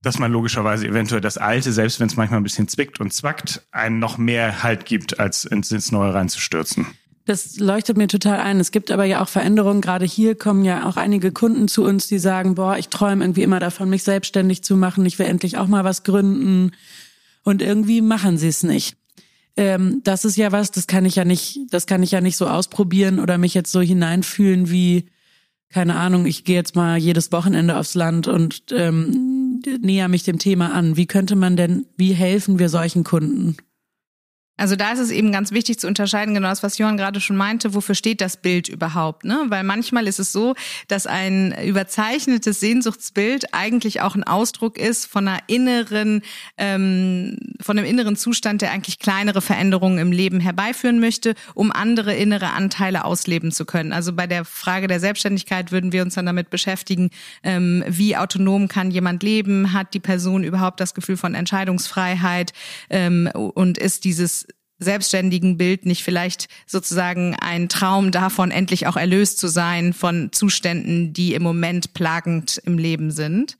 dass 0.00 0.18
man 0.18 0.32
logischerweise 0.32 0.86
eventuell 0.86 1.20
das 1.20 1.36
Alte, 1.36 1.70
selbst 1.70 2.00
wenn 2.00 2.06
es 2.06 2.16
manchmal 2.16 2.40
ein 2.40 2.42
bisschen 2.42 2.68
zwickt 2.68 3.00
und 3.00 3.12
zwackt, 3.12 3.60
einen 3.70 3.98
noch 3.98 4.16
mehr 4.16 4.62
Halt 4.62 4.86
gibt, 4.86 5.20
als 5.20 5.44
ins, 5.44 5.70
ins 5.70 5.92
Neue 5.92 6.14
reinzustürzen. 6.14 6.86
Das 7.26 7.58
leuchtet 7.58 7.98
mir 7.98 8.08
total 8.08 8.40
ein. 8.40 8.60
Es 8.60 8.70
gibt 8.70 8.90
aber 8.90 9.04
ja 9.04 9.20
auch 9.20 9.28
Veränderungen. 9.28 9.82
Gerade 9.82 10.06
hier 10.06 10.36
kommen 10.36 10.64
ja 10.64 10.88
auch 10.88 10.96
einige 10.96 11.30
Kunden 11.30 11.68
zu 11.68 11.84
uns, 11.84 12.06
die 12.06 12.18
sagen, 12.18 12.54
boah, 12.54 12.78
ich 12.78 12.88
träume 12.88 13.22
irgendwie 13.22 13.42
immer 13.42 13.60
davon, 13.60 13.90
mich 13.90 14.04
selbstständig 14.04 14.64
zu 14.64 14.74
machen. 14.74 15.04
Ich 15.04 15.18
will 15.18 15.26
endlich 15.26 15.58
auch 15.58 15.66
mal 15.66 15.84
was 15.84 16.02
gründen. 16.02 16.70
Und 17.44 17.60
irgendwie 17.60 18.00
machen 18.00 18.38
sie 18.38 18.48
es 18.48 18.62
nicht 18.62 18.96
ähm, 19.56 20.00
das 20.04 20.24
ist 20.24 20.36
ja 20.36 20.52
was, 20.52 20.70
das 20.70 20.86
kann 20.86 21.04
ich 21.04 21.16
ja 21.16 21.24
nicht, 21.24 21.60
das 21.70 21.86
kann 21.86 22.02
ich 22.02 22.10
ja 22.10 22.20
nicht 22.20 22.36
so 22.36 22.46
ausprobieren 22.46 23.18
oder 23.18 23.38
mich 23.38 23.54
jetzt 23.54 23.72
so 23.72 23.80
hineinfühlen 23.80 24.70
wie, 24.70 25.06
keine 25.68 25.96
Ahnung, 25.96 26.26
ich 26.26 26.44
gehe 26.44 26.56
jetzt 26.56 26.76
mal 26.76 26.98
jedes 26.98 27.32
Wochenende 27.32 27.76
aufs 27.76 27.94
Land 27.94 28.28
und 28.28 28.64
ähm, 28.72 29.62
näher 29.80 30.08
mich 30.08 30.24
dem 30.24 30.38
Thema 30.38 30.72
an. 30.72 30.96
Wie 30.96 31.06
könnte 31.06 31.36
man 31.36 31.56
denn, 31.56 31.86
wie 31.96 32.12
helfen 32.12 32.58
wir 32.58 32.68
solchen 32.68 33.04
Kunden? 33.04 33.56
Also 34.60 34.76
da 34.76 34.92
ist 34.92 34.98
es 34.98 35.10
eben 35.10 35.32
ganz 35.32 35.52
wichtig 35.52 35.78
zu 35.78 35.86
unterscheiden, 35.86 36.34
genau 36.34 36.50
das, 36.50 36.62
was 36.62 36.76
Johann 36.76 36.98
gerade 36.98 37.18
schon 37.18 37.36
meinte, 37.36 37.72
wofür 37.72 37.94
steht 37.94 38.20
das 38.20 38.36
Bild 38.36 38.68
überhaupt? 38.68 39.24
Ne? 39.24 39.46
Weil 39.48 39.64
manchmal 39.64 40.06
ist 40.06 40.18
es 40.18 40.32
so, 40.32 40.54
dass 40.86 41.06
ein 41.06 41.54
überzeichnetes 41.64 42.60
Sehnsuchtsbild 42.60 43.54
eigentlich 43.54 44.02
auch 44.02 44.14
ein 44.16 44.22
Ausdruck 44.22 44.76
ist 44.76 45.06
von 45.06 45.26
einer 45.26 45.38
inneren, 45.46 46.20
ähm, 46.58 47.38
von 47.58 47.78
einem 47.78 47.86
inneren 47.86 48.16
Zustand, 48.16 48.60
der 48.60 48.72
eigentlich 48.72 48.98
kleinere 48.98 49.40
Veränderungen 49.40 49.96
im 49.96 50.12
Leben 50.12 50.40
herbeiführen 50.40 51.00
möchte, 51.00 51.36
um 51.54 51.72
andere 51.72 52.14
innere 52.14 52.50
Anteile 52.50 53.06
ausleben 53.06 53.52
zu 53.52 53.64
können. 53.64 53.94
Also 53.94 54.12
bei 54.12 54.26
der 54.26 54.44
Frage 54.44 54.88
der 54.88 55.00
Selbstständigkeit 55.00 55.72
würden 55.72 55.92
wir 55.92 56.02
uns 56.02 56.16
dann 56.16 56.26
damit 56.26 56.50
beschäftigen, 56.50 57.08
ähm, 57.42 57.82
wie 57.88 58.14
autonom 58.14 58.68
kann 58.68 58.90
jemand 58.90 59.22
leben, 59.22 59.72
hat 59.72 59.94
die 59.94 60.00
Person 60.00 60.44
überhaupt 60.44 60.80
das 60.80 60.92
Gefühl 60.92 61.16
von 61.16 61.34
Entscheidungsfreiheit 61.34 62.52
ähm, 62.90 63.30
und 63.32 63.78
ist 63.78 64.04
dieses 64.04 64.49
selbstständigen 64.80 65.56
Bild 65.56 65.86
nicht 65.86 66.02
vielleicht 66.02 66.48
sozusagen 66.66 67.36
ein 67.36 67.68
Traum 67.68 68.10
davon, 68.10 68.50
endlich 68.50 68.86
auch 68.86 68.96
erlöst 68.96 69.38
zu 69.38 69.46
sein 69.46 69.92
von 69.92 70.32
Zuständen, 70.32 71.12
die 71.12 71.34
im 71.34 71.42
Moment 71.42 71.94
plagend 71.94 72.60
im 72.64 72.78
Leben 72.78 73.10
sind. 73.10 73.56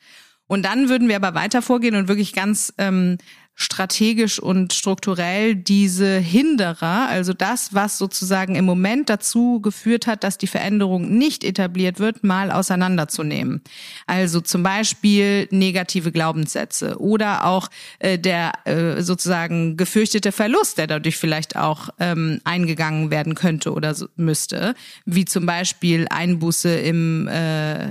Und 0.46 0.64
dann 0.64 0.88
würden 0.88 1.08
wir 1.08 1.14
aber 1.14 1.34
weiter 1.34 1.62
vorgehen 1.62 1.94
und 1.94 2.08
wirklich 2.08 2.32
ganz 2.32 2.72
ähm, 2.76 3.18
strategisch 3.60 4.38
und 4.38 4.72
strukturell 4.72 5.54
diese 5.54 6.16
Hinderer, 6.18 7.08
also 7.08 7.34
das, 7.34 7.74
was 7.74 7.98
sozusagen 7.98 8.54
im 8.54 8.64
Moment 8.64 9.10
dazu 9.10 9.60
geführt 9.60 10.06
hat, 10.06 10.24
dass 10.24 10.38
die 10.38 10.46
Veränderung 10.46 11.18
nicht 11.18 11.44
etabliert 11.44 11.98
wird, 11.98 12.24
mal 12.24 12.50
auseinanderzunehmen. 12.50 13.60
Also 14.06 14.40
zum 14.40 14.62
Beispiel 14.62 15.46
negative 15.50 16.10
Glaubenssätze 16.10 16.98
oder 16.98 17.44
auch 17.44 17.68
äh, 17.98 18.18
der 18.18 18.52
äh, 18.64 19.02
sozusagen 19.02 19.76
gefürchtete 19.76 20.32
Verlust, 20.32 20.78
der 20.78 20.86
dadurch 20.86 21.18
vielleicht 21.18 21.56
auch 21.56 21.90
ähm, 21.98 22.40
eingegangen 22.44 23.10
werden 23.10 23.34
könnte 23.34 23.74
oder 23.74 23.94
so, 23.94 24.06
müsste, 24.16 24.74
wie 25.04 25.26
zum 25.26 25.44
Beispiel 25.44 26.06
Einbuße 26.08 26.74
im 26.76 27.28
äh, 27.28 27.90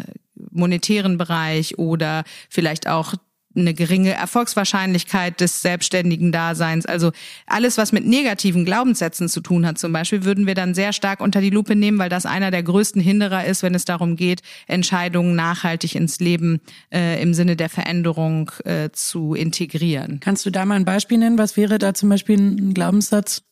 monetären 0.51 1.19
Bereich 1.19 1.77
oder 1.77 2.23
vielleicht 2.49 2.87
auch 2.87 3.13
eine 3.55 3.73
geringe 3.73 4.11
Erfolgswahrscheinlichkeit 4.11 5.41
des 5.41 5.61
selbstständigen 5.61 6.31
Daseins. 6.31 6.85
Also 6.85 7.11
alles, 7.47 7.77
was 7.77 7.91
mit 7.91 8.05
negativen 8.05 8.65
Glaubenssätzen 8.65 9.27
zu 9.27 9.41
tun 9.41 9.65
hat, 9.65 9.77
zum 9.77 9.91
Beispiel, 9.91 10.23
würden 10.23 10.45
wir 10.45 10.55
dann 10.55 10.73
sehr 10.73 10.93
stark 10.93 11.19
unter 11.19 11.41
die 11.41 11.49
Lupe 11.49 11.75
nehmen, 11.75 11.97
weil 11.97 12.09
das 12.09 12.25
einer 12.25 12.51
der 12.51 12.63
größten 12.63 13.01
Hinderer 13.01 13.45
ist, 13.45 13.63
wenn 13.63 13.75
es 13.75 13.85
darum 13.85 14.15
geht, 14.15 14.41
Entscheidungen 14.67 15.35
nachhaltig 15.35 15.95
ins 15.95 16.19
Leben 16.19 16.61
äh, 16.93 17.21
im 17.21 17.33
Sinne 17.33 17.55
der 17.55 17.69
Veränderung 17.69 18.51
äh, 18.65 18.89
zu 18.91 19.33
integrieren. 19.33 20.19
Kannst 20.19 20.45
du 20.45 20.51
da 20.51 20.65
mal 20.65 20.75
ein 20.75 20.85
Beispiel 20.85 21.17
nennen? 21.17 21.37
Was 21.37 21.57
wäre 21.57 21.79
da 21.79 21.93
zum 21.93 22.09
Beispiel 22.09 22.37
ein 22.37 22.73
Glaubenssatz? 22.73 23.43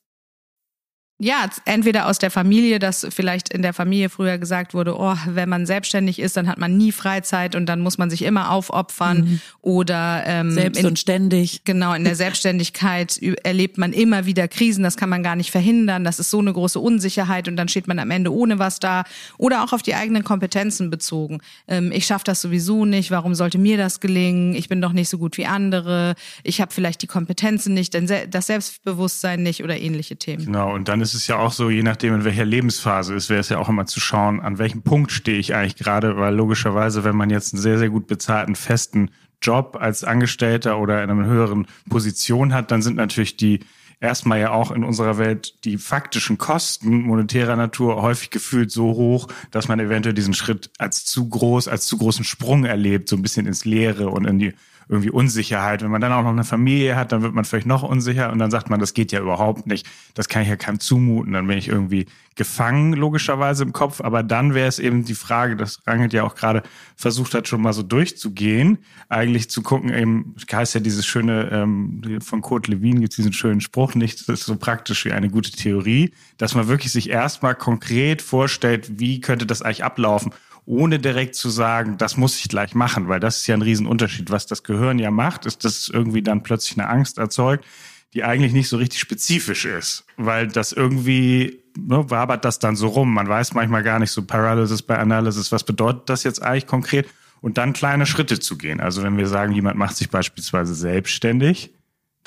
Ja, 1.19 1.49
entweder 1.65 2.05
aus 2.07 2.19
der 2.19 2.29
Familie, 2.29 2.77
dass 2.77 3.07
vielleicht 3.09 3.51
in 3.51 3.63
der 3.63 3.73
Familie 3.73 4.09
früher 4.09 4.37
gesagt 4.37 4.75
wurde, 4.75 4.95
oh, 4.99 5.15
wenn 5.25 5.49
man 5.49 5.65
selbstständig 5.65 6.19
ist, 6.19 6.37
dann 6.37 6.47
hat 6.47 6.59
man 6.59 6.77
nie 6.77 6.91
Freizeit 6.91 7.55
und 7.55 7.65
dann 7.65 7.79
muss 7.79 7.97
man 7.97 8.11
sich 8.11 8.21
immer 8.21 8.51
aufopfern 8.51 9.21
mhm. 9.21 9.41
oder 9.63 10.23
ähm, 10.27 10.51
selbst 10.51 10.79
in, 10.79 10.85
und 10.85 10.99
ständig. 10.99 11.63
Genau, 11.63 11.93
in 11.95 12.03
der 12.03 12.15
Selbstständigkeit 12.15 13.19
erlebt 13.43 13.79
man 13.79 13.93
immer 13.93 14.27
wieder 14.27 14.47
Krisen, 14.47 14.83
das 14.83 14.95
kann 14.95 15.09
man 15.09 15.23
gar 15.23 15.35
nicht 15.35 15.49
verhindern, 15.49 16.03
das 16.03 16.19
ist 16.19 16.29
so 16.29 16.37
eine 16.37 16.53
große 16.53 16.79
Unsicherheit 16.79 17.47
und 17.47 17.55
dann 17.55 17.67
steht 17.67 17.87
man 17.87 17.97
am 17.97 18.11
Ende 18.11 18.31
ohne 18.31 18.59
was 18.59 18.79
da 18.79 19.03
oder 19.39 19.63
auch 19.63 19.73
auf 19.73 19.81
die 19.81 19.95
eigenen 19.95 20.23
Kompetenzen 20.23 20.91
bezogen. 20.91 21.39
Ähm, 21.67 21.91
ich 21.91 22.05
schaffe 22.05 22.25
das 22.25 22.43
sowieso 22.43 22.85
nicht, 22.85 23.09
warum 23.09 23.33
sollte 23.33 23.57
mir 23.57 23.77
das 23.77 24.01
gelingen? 24.01 24.53
Ich 24.53 24.69
bin 24.69 24.81
doch 24.81 24.93
nicht 24.93 25.09
so 25.09 25.17
gut 25.17 25.37
wie 25.39 25.47
andere, 25.47 26.13
ich 26.43 26.61
habe 26.61 26.71
vielleicht 26.71 27.01
die 27.01 27.07
Kompetenzen 27.07 27.73
nicht, 27.73 27.95
das 27.95 28.45
Selbstbewusstsein 28.45 29.41
nicht 29.41 29.63
oder 29.63 29.79
ähnliche 29.79 30.15
Themen. 30.17 30.45
Genau, 30.45 30.71
und 30.71 30.87
dann 30.87 31.01
ist 31.01 31.06
es 31.13 31.27
ja 31.27 31.37
auch 31.37 31.51
so, 31.51 31.69
je 31.69 31.83
nachdem, 31.83 32.13
in 32.13 32.23
welcher 32.23 32.45
Lebensphase 32.45 33.13
ist, 33.15 33.29
wäre 33.29 33.39
es 33.39 33.49
ja 33.49 33.57
auch 33.57 33.69
immer 33.69 33.85
zu 33.85 33.99
schauen, 33.99 34.39
an 34.39 34.57
welchem 34.57 34.81
Punkt 34.81 35.11
stehe 35.11 35.37
ich 35.37 35.55
eigentlich 35.55 35.75
gerade, 35.75 36.17
weil 36.17 36.35
logischerweise, 36.35 37.03
wenn 37.03 37.15
man 37.15 37.29
jetzt 37.29 37.53
einen 37.53 37.61
sehr, 37.61 37.77
sehr 37.77 37.89
gut 37.89 38.07
bezahlten, 38.07 38.55
festen 38.55 39.11
Job 39.41 39.77
als 39.79 40.03
Angestellter 40.03 40.79
oder 40.79 41.03
in 41.03 41.09
einer 41.09 41.25
höheren 41.25 41.67
Position 41.89 42.53
hat, 42.53 42.71
dann 42.71 42.81
sind 42.81 42.95
natürlich 42.95 43.37
die 43.37 43.59
erstmal 43.99 44.39
ja 44.39 44.51
auch 44.51 44.71
in 44.71 44.83
unserer 44.83 45.17
Welt 45.17 45.63
die 45.63 45.77
faktischen 45.77 46.37
Kosten 46.37 47.01
monetärer 47.01 47.55
Natur 47.55 48.01
häufig 48.01 48.29
gefühlt 48.29 48.71
so 48.71 48.93
hoch, 48.93 49.27
dass 49.51 49.67
man 49.67 49.79
eventuell 49.79 50.13
diesen 50.13 50.33
Schritt 50.33 50.69
als 50.77 51.05
zu 51.05 51.27
groß, 51.27 51.67
als 51.67 51.87
zu 51.87 51.97
großen 51.97 52.23
Sprung 52.25 52.65
erlebt, 52.65 53.09
so 53.09 53.15
ein 53.15 53.21
bisschen 53.21 53.47
ins 53.47 53.65
Leere 53.65 54.09
und 54.09 54.25
in 54.25 54.39
die 54.39 54.53
irgendwie 54.89 55.09
Unsicherheit. 55.09 55.81
Wenn 55.81 55.91
man 55.91 56.01
dann 56.01 56.11
auch 56.13 56.23
noch 56.23 56.31
eine 56.31 56.43
Familie 56.43 56.95
hat, 56.95 57.11
dann 57.11 57.21
wird 57.21 57.33
man 57.33 57.45
vielleicht 57.45 57.67
noch 57.67 57.83
unsicher 57.83 58.31
und 58.31 58.39
dann 58.39 58.51
sagt 58.51 58.69
man, 58.69 58.79
das 58.79 58.93
geht 58.93 59.11
ja 59.11 59.19
überhaupt 59.19 59.67
nicht. 59.67 59.87
Das 60.13 60.29
kann 60.29 60.43
ich 60.43 60.47
ja 60.47 60.55
keinem 60.55 60.79
zumuten. 60.79 61.33
Dann 61.33 61.47
bin 61.47 61.57
ich 61.57 61.67
irgendwie 61.67 62.05
gefangen, 62.35 62.93
logischerweise 62.93 63.63
im 63.63 63.73
Kopf. 63.73 63.99
Aber 63.99 64.23
dann 64.23 64.53
wäre 64.53 64.67
es 64.67 64.79
eben 64.79 65.03
die 65.03 65.15
Frage, 65.15 65.57
dass 65.57 65.85
Rangelt 65.85 66.13
ja 66.13 66.23
auch 66.23 66.35
gerade 66.35 66.63
versucht 66.95 67.33
hat, 67.33 67.47
schon 67.47 67.61
mal 67.61 67.73
so 67.73 67.83
durchzugehen, 67.83 68.77
eigentlich 69.09 69.49
zu 69.49 69.61
gucken, 69.61 69.93
eben, 69.93 70.35
heißt 70.49 70.75
ja 70.75 70.79
dieses 70.79 71.05
schöne, 71.05 71.49
ähm, 71.51 72.19
von 72.21 72.41
Kurt 72.41 72.67
Lewin 72.67 73.01
gibt 73.01 73.11
es 73.11 73.17
diesen 73.17 73.33
schönen 73.33 73.59
Spruch, 73.59 73.95
nicht 73.95 74.29
das 74.29 74.39
ist 74.39 74.45
so 74.45 74.55
praktisch 74.55 75.03
wie 75.05 75.11
eine 75.11 75.29
gute 75.29 75.51
Theorie, 75.51 76.13
dass 76.37 76.55
man 76.55 76.67
wirklich 76.67 76.91
sich 76.91 77.09
erstmal 77.09 77.55
konkret 77.55 78.21
vorstellt, 78.21 78.99
wie 78.99 79.19
könnte 79.19 79.45
das 79.45 79.61
eigentlich 79.61 79.83
ablaufen 79.83 80.31
ohne 80.67 80.99
direkt 80.99 81.35
zu 81.35 81.49
sagen, 81.49 81.97
das 81.97 82.17
muss 82.17 82.37
ich 82.39 82.49
gleich 82.49 82.75
machen, 82.75 83.07
weil 83.07 83.19
das 83.19 83.37
ist 83.37 83.47
ja 83.47 83.55
ein 83.55 83.61
Riesenunterschied. 83.61 84.29
Was 84.29 84.45
das 84.45 84.63
Gehirn 84.63 84.99
ja 84.99 85.09
macht, 85.09 85.45
ist, 85.45 85.63
dass 85.63 85.79
es 85.79 85.89
irgendwie 85.89 86.21
dann 86.21 86.43
plötzlich 86.43 86.77
eine 86.77 86.89
Angst 86.89 87.17
erzeugt, 87.17 87.65
die 88.13 88.23
eigentlich 88.23 88.53
nicht 88.53 88.69
so 88.69 88.77
richtig 88.77 88.99
spezifisch 88.99 89.65
ist, 89.65 90.05
weil 90.17 90.47
das 90.47 90.73
irgendwie 90.73 91.63
ne, 91.77 92.09
wabert 92.09 92.45
das 92.45 92.59
dann 92.59 92.75
so 92.75 92.87
rum. 92.87 93.13
Man 93.13 93.27
weiß 93.27 93.53
manchmal 93.53 93.81
gar 93.81 93.97
nicht 93.97 94.11
so 94.11 94.23
Paralysis 94.23 94.81
bei 94.81 94.99
Analysis, 94.99 95.51
was 95.51 95.63
bedeutet 95.63 96.09
das 96.09 96.23
jetzt 96.23 96.41
eigentlich 96.43 96.67
konkret? 96.67 97.07
und 97.41 97.57
dann 97.57 97.73
kleine 97.73 98.05
Schritte 98.05 98.39
zu 98.39 98.57
gehen. 98.57 98.79
Also 98.79 99.03
wenn 99.03 99.17
wir 99.17 99.27
sagen, 99.27 99.53
jemand 99.53 99.77
macht 99.77 99.95
sich 99.95 100.09
beispielsweise 100.09 100.73
selbstständig, 100.73 101.73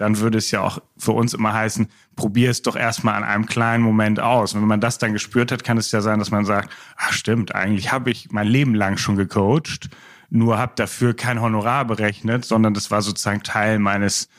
dann 0.01 0.19
würde 0.19 0.39
es 0.39 0.51
ja 0.51 0.63
auch 0.63 0.81
für 0.97 1.13
uns 1.13 1.35
immer 1.35 1.53
heißen, 1.53 1.87
probier 2.17 2.51
es 2.51 2.63
doch 2.63 2.75
erstmal 2.75 3.17
an 3.17 3.23
einem 3.23 3.45
kleinen 3.45 3.85
Moment 3.85 4.19
aus. 4.19 4.55
Und 4.55 4.63
wenn 4.63 4.69
man 4.69 4.81
das 4.81 4.97
dann 4.97 5.13
gespürt 5.13 5.53
hat, 5.53 5.63
kann 5.63 5.77
es 5.77 5.93
ja 5.93 6.01
sein, 6.01 6.19
dass 6.19 6.31
man 6.31 6.47
sagt, 6.47 6.73
ach 6.97 7.13
stimmt, 7.13 7.55
eigentlich 7.55 7.93
habe 7.93 8.11
ich 8.11 8.31
mein 8.31 8.47
Leben 8.47 8.75
lang 8.75 8.97
schon 8.97 9.17
gecoacht, 9.17 9.91
nur 10.31 10.57
habe 10.57 10.73
dafür 10.75 11.15
kein 11.15 11.43
Honorar 11.43 11.85
berechnet, 11.85 12.47
sondern 12.47 12.73
das 12.73 12.91
war 12.91 13.03
sozusagen 13.03 13.43
Teil 13.43 13.79
meines 13.79 14.31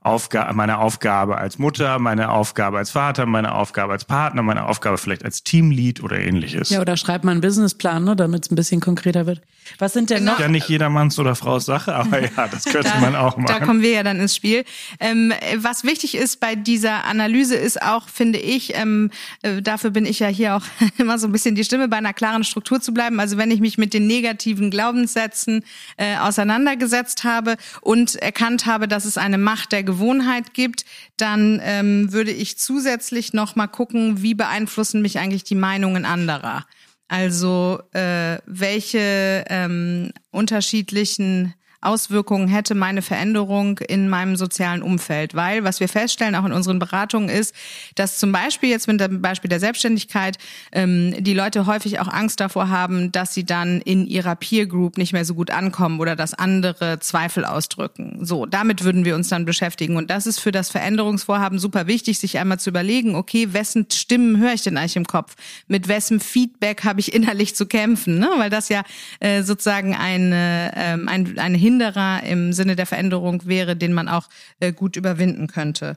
Aufgabe, 0.00 0.54
meine 0.54 0.78
Aufgabe 0.78 1.36
als 1.36 1.58
Mutter, 1.58 1.98
meine 1.98 2.30
Aufgabe 2.30 2.78
als 2.78 2.90
Vater, 2.90 3.26
meine 3.26 3.54
Aufgabe 3.54 3.92
als 3.92 4.06
Partner, 4.06 4.42
meine 4.42 4.64
Aufgabe 4.64 4.96
vielleicht 4.96 5.26
als 5.26 5.44
Teamlead 5.44 6.02
oder 6.02 6.18
ähnliches. 6.18 6.70
Ja, 6.70 6.80
oder 6.80 6.96
schreibt 6.96 7.26
mal 7.26 7.32
einen 7.32 7.42
Businessplan, 7.42 8.04
ne, 8.04 8.16
damit 8.16 8.46
es 8.46 8.50
ein 8.50 8.54
bisschen 8.54 8.80
konkreter 8.80 9.26
wird. 9.26 9.42
Was 9.78 9.92
sind 9.92 10.10
denn 10.10 10.24
noch? 10.24 10.38
Ja, 10.38 10.48
nicht 10.48 10.68
jedermanns 10.68 11.18
oder 11.18 11.34
Frau's 11.34 11.64
Sache, 11.64 11.94
aber 11.94 12.22
ja, 12.36 12.48
das 12.48 12.64
könnte 12.64 12.90
da, 12.90 13.00
man 13.00 13.16
auch 13.16 13.36
machen. 13.36 13.46
Da 13.58 13.64
kommen 13.64 13.82
wir 13.82 13.90
ja 13.90 14.02
dann 14.02 14.20
ins 14.20 14.36
Spiel. 14.36 14.64
Ähm, 14.98 15.32
was 15.56 15.84
wichtig 15.84 16.16
ist 16.16 16.40
bei 16.40 16.54
dieser 16.54 17.04
Analyse 17.04 17.56
ist 17.56 17.82
auch, 17.82 18.08
finde 18.08 18.38
ich, 18.38 18.76
ähm, 18.76 19.10
äh, 19.42 19.62
dafür 19.62 19.90
bin 19.90 20.06
ich 20.06 20.18
ja 20.18 20.28
hier 20.28 20.56
auch 20.56 20.64
immer 20.98 21.18
so 21.18 21.26
ein 21.26 21.32
bisschen 21.32 21.54
die 21.54 21.64
Stimme, 21.64 21.88
bei 21.88 21.96
einer 21.96 22.12
klaren 22.12 22.44
Struktur 22.44 22.80
zu 22.80 22.92
bleiben. 22.92 23.20
Also 23.20 23.36
wenn 23.36 23.50
ich 23.50 23.60
mich 23.60 23.78
mit 23.78 23.94
den 23.94 24.06
negativen 24.06 24.70
Glaubenssätzen 24.70 25.64
äh, 25.96 26.16
auseinandergesetzt 26.16 27.24
habe 27.24 27.56
und 27.80 28.16
erkannt 28.16 28.66
habe, 28.66 28.88
dass 28.88 29.04
es 29.04 29.18
eine 29.18 29.38
Macht 29.38 29.72
der 29.72 29.82
Gewohnheit 29.82 30.54
gibt, 30.54 30.84
dann 31.16 31.60
ähm, 31.62 32.12
würde 32.12 32.30
ich 32.30 32.58
zusätzlich 32.58 33.32
noch 33.32 33.56
mal 33.56 33.66
gucken, 33.66 34.22
wie 34.22 34.34
beeinflussen 34.34 35.02
mich 35.02 35.18
eigentlich 35.18 35.44
die 35.44 35.54
Meinungen 35.54 36.04
anderer. 36.04 36.64
Also 37.10 37.80
äh, 37.92 38.38
welche 38.46 39.44
ähm, 39.48 40.12
unterschiedlichen 40.30 41.54
Auswirkungen 41.80 42.48
hätte 42.48 42.74
meine 42.74 43.02
Veränderung 43.02 43.78
in 43.78 44.08
meinem 44.08 44.36
sozialen 44.36 44.82
Umfeld. 44.82 45.34
Weil 45.34 45.64
was 45.64 45.80
wir 45.80 45.88
feststellen, 45.88 46.34
auch 46.34 46.44
in 46.44 46.52
unseren 46.52 46.78
Beratungen, 46.78 47.28
ist, 47.28 47.54
dass 47.94 48.18
zum 48.18 48.32
Beispiel 48.32 48.68
jetzt 48.68 48.86
mit 48.86 49.00
dem 49.00 49.22
Beispiel 49.22 49.48
der 49.48 49.60
Selbstständigkeit 49.60 50.38
ähm, 50.72 51.14
die 51.18 51.34
Leute 51.34 51.66
häufig 51.66 52.00
auch 52.00 52.08
Angst 52.08 52.40
davor 52.40 52.68
haben, 52.68 53.12
dass 53.12 53.34
sie 53.34 53.44
dann 53.44 53.80
in 53.80 54.06
ihrer 54.06 54.36
Peer 54.36 54.66
Group 54.66 54.98
nicht 54.98 55.12
mehr 55.12 55.24
so 55.24 55.34
gut 55.34 55.50
ankommen 55.50 56.00
oder 56.00 56.16
dass 56.16 56.34
andere 56.34 56.98
Zweifel 57.00 57.44
ausdrücken. 57.44 58.18
So, 58.22 58.46
damit 58.46 58.84
würden 58.84 59.04
wir 59.04 59.14
uns 59.14 59.28
dann 59.28 59.44
beschäftigen. 59.44 59.96
Und 59.96 60.10
das 60.10 60.26
ist 60.26 60.38
für 60.38 60.52
das 60.52 60.70
Veränderungsvorhaben 60.70 61.58
super 61.58 61.86
wichtig, 61.86 62.18
sich 62.18 62.38
einmal 62.38 62.60
zu 62.60 62.70
überlegen, 62.70 63.14
okay, 63.14 63.52
wessen 63.52 63.86
Stimmen 63.90 64.38
höre 64.38 64.52
ich 64.52 64.62
denn 64.62 64.76
eigentlich 64.76 64.96
im 64.96 65.06
Kopf? 65.06 65.36
Mit 65.66 65.88
wessen 65.88 66.20
Feedback 66.20 66.84
habe 66.84 67.00
ich 67.00 67.14
innerlich 67.14 67.54
zu 67.54 67.66
kämpfen? 67.66 68.18
Ne? 68.18 68.28
Weil 68.36 68.50
das 68.50 68.68
ja 68.68 68.82
äh, 69.20 69.42
sozusagen 69.42 69.94
eine, 69.94 70.72
ähm, 70.76 71.08
ein, 71.08 71.38
eine 71.38 71.56
Hinderer 71.70 72.24
im 72.24 72.52
Sinne 72.52 72.74
der 72.74 72.86
Veränderung 72.86 73.46
wäre, 73.46 73.76
den 73.76 73.92
man 73.92 74.08
auch 74.08 74.28
äh, 74.58 74.72
gut 74.72 74.96
überwinden 74.96 75.46
könnte. 75.46 75.96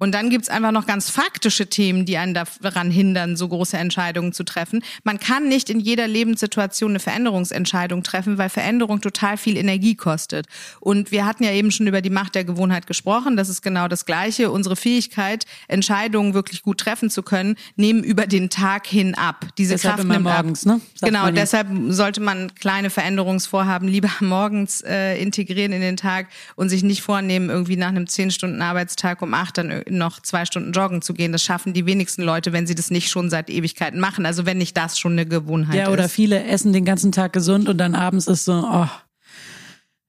Und 0.00 0.12
dann 0.12 0.28
gibt's 0.28 0.48
einfach 0.48 0.72
noch 0.72 0.86
ganz 0.86 1.08
faktische 1.08 1.68
Themen, 1.68 2.04
die 2.04 2.18
einen 2.18 2.34
daran 2.34 2.90
hindern, 2.90 3.36
so 3.36 3.48
große 3.48 3.76
Entscheidungen 3.76 4.32
zu 4.32 4.42
treffen. 4.42 4.82
Man 5.04 5.20
kann 5.20 5.48
nicht 5.48 5.70
in 5.70 5.78
jeder 5.78 6.08
Lebenssituation 6.08 6.90
eine 6.90 6.98
Veränderungsentscheidung 6.98 8.02
treffen, 8.02 8.36
weil 8.36 8.48
Veränderung 8.48 9.00
total 9.00 9.36
viel 9.36 9.56
Energie 9.56 9.94
kostet. 9.94 10.46
Und 10.80 11.12
wir 11.12 11.24
hatten 11.24 11.44
ja 11.44 11.52
eben 11.52 11.70
schon 11.70 11.86
über 11.86 12.02
die 12.02 12.10
Macht 12.10 12.34
der 12.34 12.44
Gewohnheit 12.44 12.88
gesprochen. 12.88 13.36
Das 13.36 13.48
ist 13.48 13.62
genau 13.62 13.86
das 13.86 14.04
Gleiche. 14.04 14.50
Unsere 14.50 14.74
Fähigkeit, 14.74 15.46
Entscheidungen 15.68 16.34
wirklich 16.34 16.62
gut 16.62 16.78
treffen 16.78 17.08
zu 17.08 17.22
können, 17.22 17.54
nehmen 17.76 18.02
über 18.02 18.26
den 18.26 18.50
Tag 18.50 18.88
hin 18.88 19.14
ab. 19.14 19.46
Diese 19.58 19.74
Deshalb 19.74 19.96
Kraft 19.96 20.08
nimmt 20.08 20.24
morgens, 20.24 20.66
ab. 20.66 20.74
ne? 20.74 20.80
Sagt 20.94 21.12
Genau, 21.12 21.30
deshalb 21.30 21.68
sollte 21.88 22.20
man 22.20 22.52
kleine 22.56 22.90
Veränderungsvorhaben 22.90 23.86
lieber 23.86 24.10
morgens 24.20 24.80
äh, 24.80 25.16
integrieren 25.22 25.72
in 25.72 25.80
den 25.80 25.96
Tag 25.96 26.26
und 26.56 26.68
sich 26.68 26.82
nicht 26.82 27.02
vornehmen, 27.02 27.48
irgendwie 27.48 27.76
nach 27.76 27.88
einem 27.88 28.08
zehn 28.08 28.32
Stunden 28.32 28.60
Arbeitstag 28.60 29.22
um 29.22 29.32
acht 29.34 29.56
dann 29.58 29.83
noch 29.88 30.20
zwei 30.20 30.44
Stunden 30.44 30.72
joggen 30.72 31.02
zu 31.02 31.14
gehen. 31.14 31.32
Das 31.32 31.42
schaffen 31.42 31.72
die 31.72 31.86
wenigsten 31.86 32.22
Leute, 32.22 32.52
wenn 32.52 32.66
sie 32.66 32.74
das 32.74 32.90
nicht 32.90 33.10
schon 33.10 33.30
seit 33.30 33.50
Ewigkeiten 33.50 34.00
machen. 34.00 34.26
Also 34.26 34.46
wenn 34.46 34.58
nicht 34.58 34.76
das 34.76 34.98
schon 34.98 35.12
eine 35.12 35.26
Gewohnheit 35.26 35.76
Ja, 35.76 35.90
oder 35.90 36.06
ist. 36.06 36.12
viele 36.12 36.44
essen 36.44 36.72
den 36.72 36.84
ganzen 36.84 37.12
Tag 37.12 37.32
gesund 37.32 37.68
und 37.68 37.78
dann 37.78 37.94
abends 37.94 38.26
ist 38.26 38.44
so, 38.44 38.68
oh, 38.70 38.88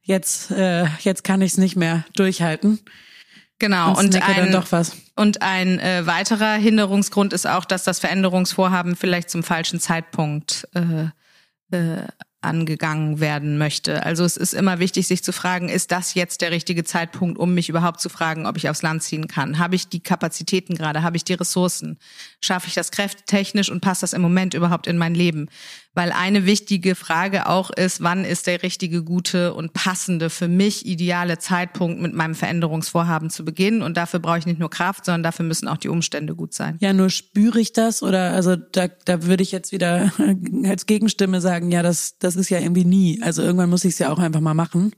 jetzt, 0.01 0.51
äh, 0.51 0.85
jetzt 0.99 1.23
kann 1.23 1.41
ich 1.41 1.53
es 1.53 1.57
nicht 1.57 1.75
mehr 1.75 2.05
durchhalten. 2.15 2.79
Genau. 3.59 3.97
Und 3.97 4.15
ein, 4.21 4.63
und 5.15 5.41
ein 5.41 5.79
äh, 5.79 6.05
weiterer 6.05 6.55
Hinderungsgrund 6.55 7.31
ist 7.31 7.47
auch, 7.47 7.63
dass 7.63 7.83
das 7.83 7.99
Veränderungsvorhaben 7.99 8.95
vielleicht 8.95 9.29
zum 9.29 9.43
falschen 9.43 9.79
Zeitpunkt 9.79 10.67
äh, 10.73 11.05
äh, 11.71 12.07
angegangen 12.45 13.19
werden 13.19 13.58
möchte. 13.58 14.03
Also 14.03 14.23
es 14.23 14.38
ist 14.38 14.53
immer 14.53 14.79
wichtig, 14.79 15.08
sich 15.08 15.23
zu 15.23 15.34
fragen, 15.34 15.69
ist 15.69 15.91
das 15.91 16.13
jetzt 16.13 16.41
der 16.41 16.51
richtige 16.51 16.84
Zeitpunkt, 16.84 17.38
um 17.38 17.53
mich 17.53 17.69
überhaupt 17.69 17.99
zu 17.99 18.10
fragen, 18.10 18.45
ob 18.45 18.58
ich 18.58 18.69
aufs 18.69 18.81
Land 18.81 19.03
ziehen 19.03 19.27
kann? 19.27 19.60
Habe 19.60 19.75
ich 19.75 19.89
die 19.89 19.99
Kapazitäten 19.99 20.75
gerade? 20.75 21.03
Habe 21.03 21.17
ich 21.17 21.23
die 21.23 21.34
Ressourcen? 21.34 21.97
Schaffe 22.41 22.67
ich 22.67 22.73
das 22.73 22.91
kräftetechnisch 22.91 23.69
und 23.69 23.81
passt 23.81 24.03
das 24.03 24.13
im 24.13 24.21
Moment 24.21 24.53
überhaupt 24.53 24.88
in 24.88 24.97
mein 24.97 25.15
Leben? 25.15 25.49
Weil 25.95 26.12
eine 26.12 26.45
wichtige 26.45 26.93
Frage 26.93 27.47
auch 27.47 27.71
ist, 27.71 28.03
wann 28.03 28.25
ist 28.25 28.47
der 28.47 28.62
richtige, 28.63 29.03
gute 29.03 29.53
und 29.53 29.73
passende, 29.73 30.29
für 30.29 30.47
mich 30.47 30.86
ideale 30.86 31.39
Zeitpunkt, 31.39 32.01
mit 32.01 32.13
meinem 32.13 32.36
Veränderungsvorhaben 32.36 33.29
zu 33.29 33.45
beginnen? 33.45 33.81
Und 33.81 33.97
dafür 33.97 34.19
brauche 34.19 34.38
ich 34.38 34.45
nicht 34.45 34.60
nur 34.60 34.69
Kraft, 34.69 35.05
sondern 35.05 35.23
dafür 35.23 35.45
müssen 35.45 35.67
auch 35.67 35.77
die 35.77 35.89
Umstände 35.89 36.36
gut 36.36 36.53
sein. 36.53 36.77
Ja, 36.81 36.93
nur 36.93 37.10
spüre 37.10 37.60
ich 37.60 37.73
das 37.73 38.03
oder 38.03 38.31
also 38.31 38.55
da, 38.55 38.88
da 39.05 39.23
würde 39.23 39.41
ich 39.41 39.51
jetzt 39.51 39.71
wieder 39.71 40.12
als 40.65 40.86
Gegenstimme 40.86 41.41
sagen, 41.41 41.71
ja, 41.71 41.81
das, 41.81 42.17
das 42.19 42.36
ist 42.36 42.49
ja 42.49 42.60
irgendwie 42.60 42.86
nie. 42.86 43.21
Also 43.21 43.41
irgendwann 43.41 43.69
muss 43.69 43.86
ich 43.86 43.93
es 43.93 43.99
ja 43.99 44.12
auch 44.12 44.19
einfach 44.19 44.41
mal 44.41 44.53
machen. 44.53 44.91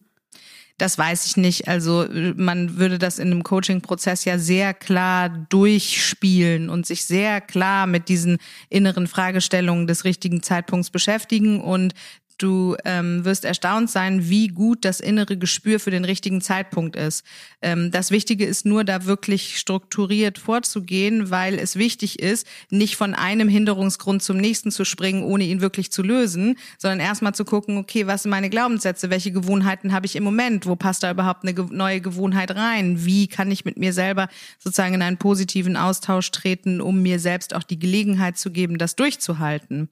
Das 0.78 0.98
weiß 0.98 1.26
ich 1.26 1.38
nicht. 1.38 1.68
Also 1.68 2.06
man 2.36 2.78
würde 2.78 3.00
das 3.00 3.18
in 3.18 3.32
einem 3.32 3.44
Coaching-Prozess 3.44 4.26
ja 4.26 4.38
sehr 4.38 4.76
klar 4.76 5.30
durchspielen 5.30 6.70
und 6.70 6.86
sich 6.86 7.06
sehr 7.06 7.42
klar 7.42 7.88
mit 7.88 8.10
diesen 8.10 8.38
inneren 8.70 9.08
Fragestellungen 9.08 9.88
des 9.88 10.04
richtigen 10.04 10.44
Zeitpunkts 10.44 10.92
beschäftigen 10.92 11.62
und 11.62 11.96
Du 12.38 12.76
ähm, 12.86 13.26
wirst 13.26 13.46
erstaunt 13.46 13.90
sein, 13.90 14.30
wie 14.30 14.48
gut 14.48 14.86
das 14.86 15.00
innere 15.00 15.38
Gespür 15.38 15.80
für 15.80 15.90
den 15.90 16.06
richtigen 16.06 16.40
Zeitpunkt 16.40 16.96
ist. 16.96 17.26
Ähm, 17.64 17.90
das 17.90 18.12
Wichtige 18.12 18.46
ist 18.46 18.64
nur, 18.64 18.84
da 18.84 19.06
wirklich 19.06 19.58
strukturiert 19.58 20.38
vorzugehen, 20.38 21.32
weil 21.32 21.58
es 21.58 21.78
wichtig 21.78 22.20
ist, 22.20 22.46
nicht 22.70 22.96
von 22.96 23.16
einem 23.16 23.50
Hinderungsgrund 23.50 24.22
zum 24.22 24.38
nächsten 24.38 24.70
zu 24.70 24.86
springen, 24.86 25.24
ohne 25.24 25.46
ihn 25.46 25.62
wirklich 25.62 25.92
zu 25.92 26.04
lösen, 26.04 26.60
sondern 26.78 27.00
erstmal 27.00 27.34
zu 27.34 27.44
gucken, 27.44 27.78
okay, 27.78 28.06
was 28.06 28.24
sind 28.24 28.30
meine 28.30 28.52
Glaubenssätze, 28.52 29.10
welche 29.10 29.32
Gewohnheiten 29.32 29.92
habe 29.92 30.06
ich 30.06 30.16
im 30.16 30.24
Moment, 30.24 30.68
wo 30.68 30.76
passt 30.76 31.02
da 31.02 31.10
überhaupt 31.10 31.44
eine 31.44 31.54
neue 31.72 32.02
Gewohnheit 32.02 32.56
rein, 32.56 33.04
wie 33.04 33.28
kann 33.28 33.50
ich 33.50 33.66
mit 33.66 33.78
mir 33.78 33.94
selber 33.94 34.28
sozusagen 34.60 34.94
in 34.94 35.02
einen 35.02 35.18
positiven 35.18 35.76
Austausch 35.76 36.30
treten, 36.30 36.82
um 36.82 37.02
mir 37.02 37.20
selbst 37.20 37.56
auch 37.56 37.64
die 37.64 37.80
Gelegenheit 37.80 38.38
zu 38.38 38.52
geben, 38.52 38.78
das 38.78 38.96
durchzuhalten. 38.96 39.90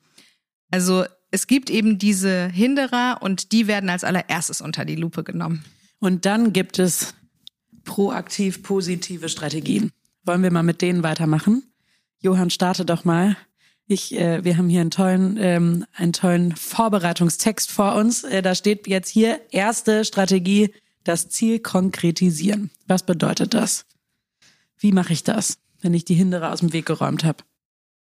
Also 0.71 1.05
es 1.31 1.47
gibt 1.47 1.69
eben 1.69 1.97
diese 1.97 2.47
Hinderer 2.47 3.19
und 3.21 3.51
die 3.51 3.67
werden 3.67 3.89
als 3.89 4.03
allererstes 4.03 4.61
unter 4.61 4.85
die 4.85 4.95
Lupe 4.95 5.23
genommen. 5.23 5.63
Und 5.99 6.25
dann 6.25 6.53
gibt 6.53 6.79
es 6.79 7.13
proaktiv 7.83 8.63
positive 8.63 9.29
Strategien. 9.29 9.91
Wollen 10.23 10.43
wir 10.43 10.51
mal 10.51 10.63
mit 10.63 10.81
denen 10.81 11.03
weitermachen? 11.03 11.63
Johann, 12.19 12.49
starte 12.49 12.85
doch 12.85 13.05
mal. 13.05 13.37
Ich, 13.87 14.15
äh, 14.17 14.43
wir 14.43 14.57
haben 14.57 14.69
hier 14.69 14.81
einen 14.81 14.91
tollen, 14.91 15.37
ähm, 15.39 15.85
einen 15.93 16.13
tollen 16.13 16.55
Vorbereitungstext 16.55 17.71
vor 17.71 17.95
uns. 17.95 18.23
Äh, 18.23 18.41
da 18.41 18.55
steht 18.55 18.87
jetzt 18.87 19.09
hier 19.09 19.39
erste 19.51 20.03
Strategie, 20.05 20.73
das 21.03 21.29
Ziel 21.29 21.59
konkretisieren. 21.59 22.71
Was 22.87 23.03
bedeutet 23.03 23.53
das? 23.53 23.85
Wie 24.79 24.91
mache 24.91 25.13
ich 25.13 25.23
das, 25.23 25.59
wenn 25.81 25.93
ich 25.93 26.03
die 26.03 26.15
Hinderer 26.15 26.51
aus 26.51 26.61
dem 26.61 26.73
Weg 26.73 26.87
geräumt 26.87 27.23
habe? 27.23 27.43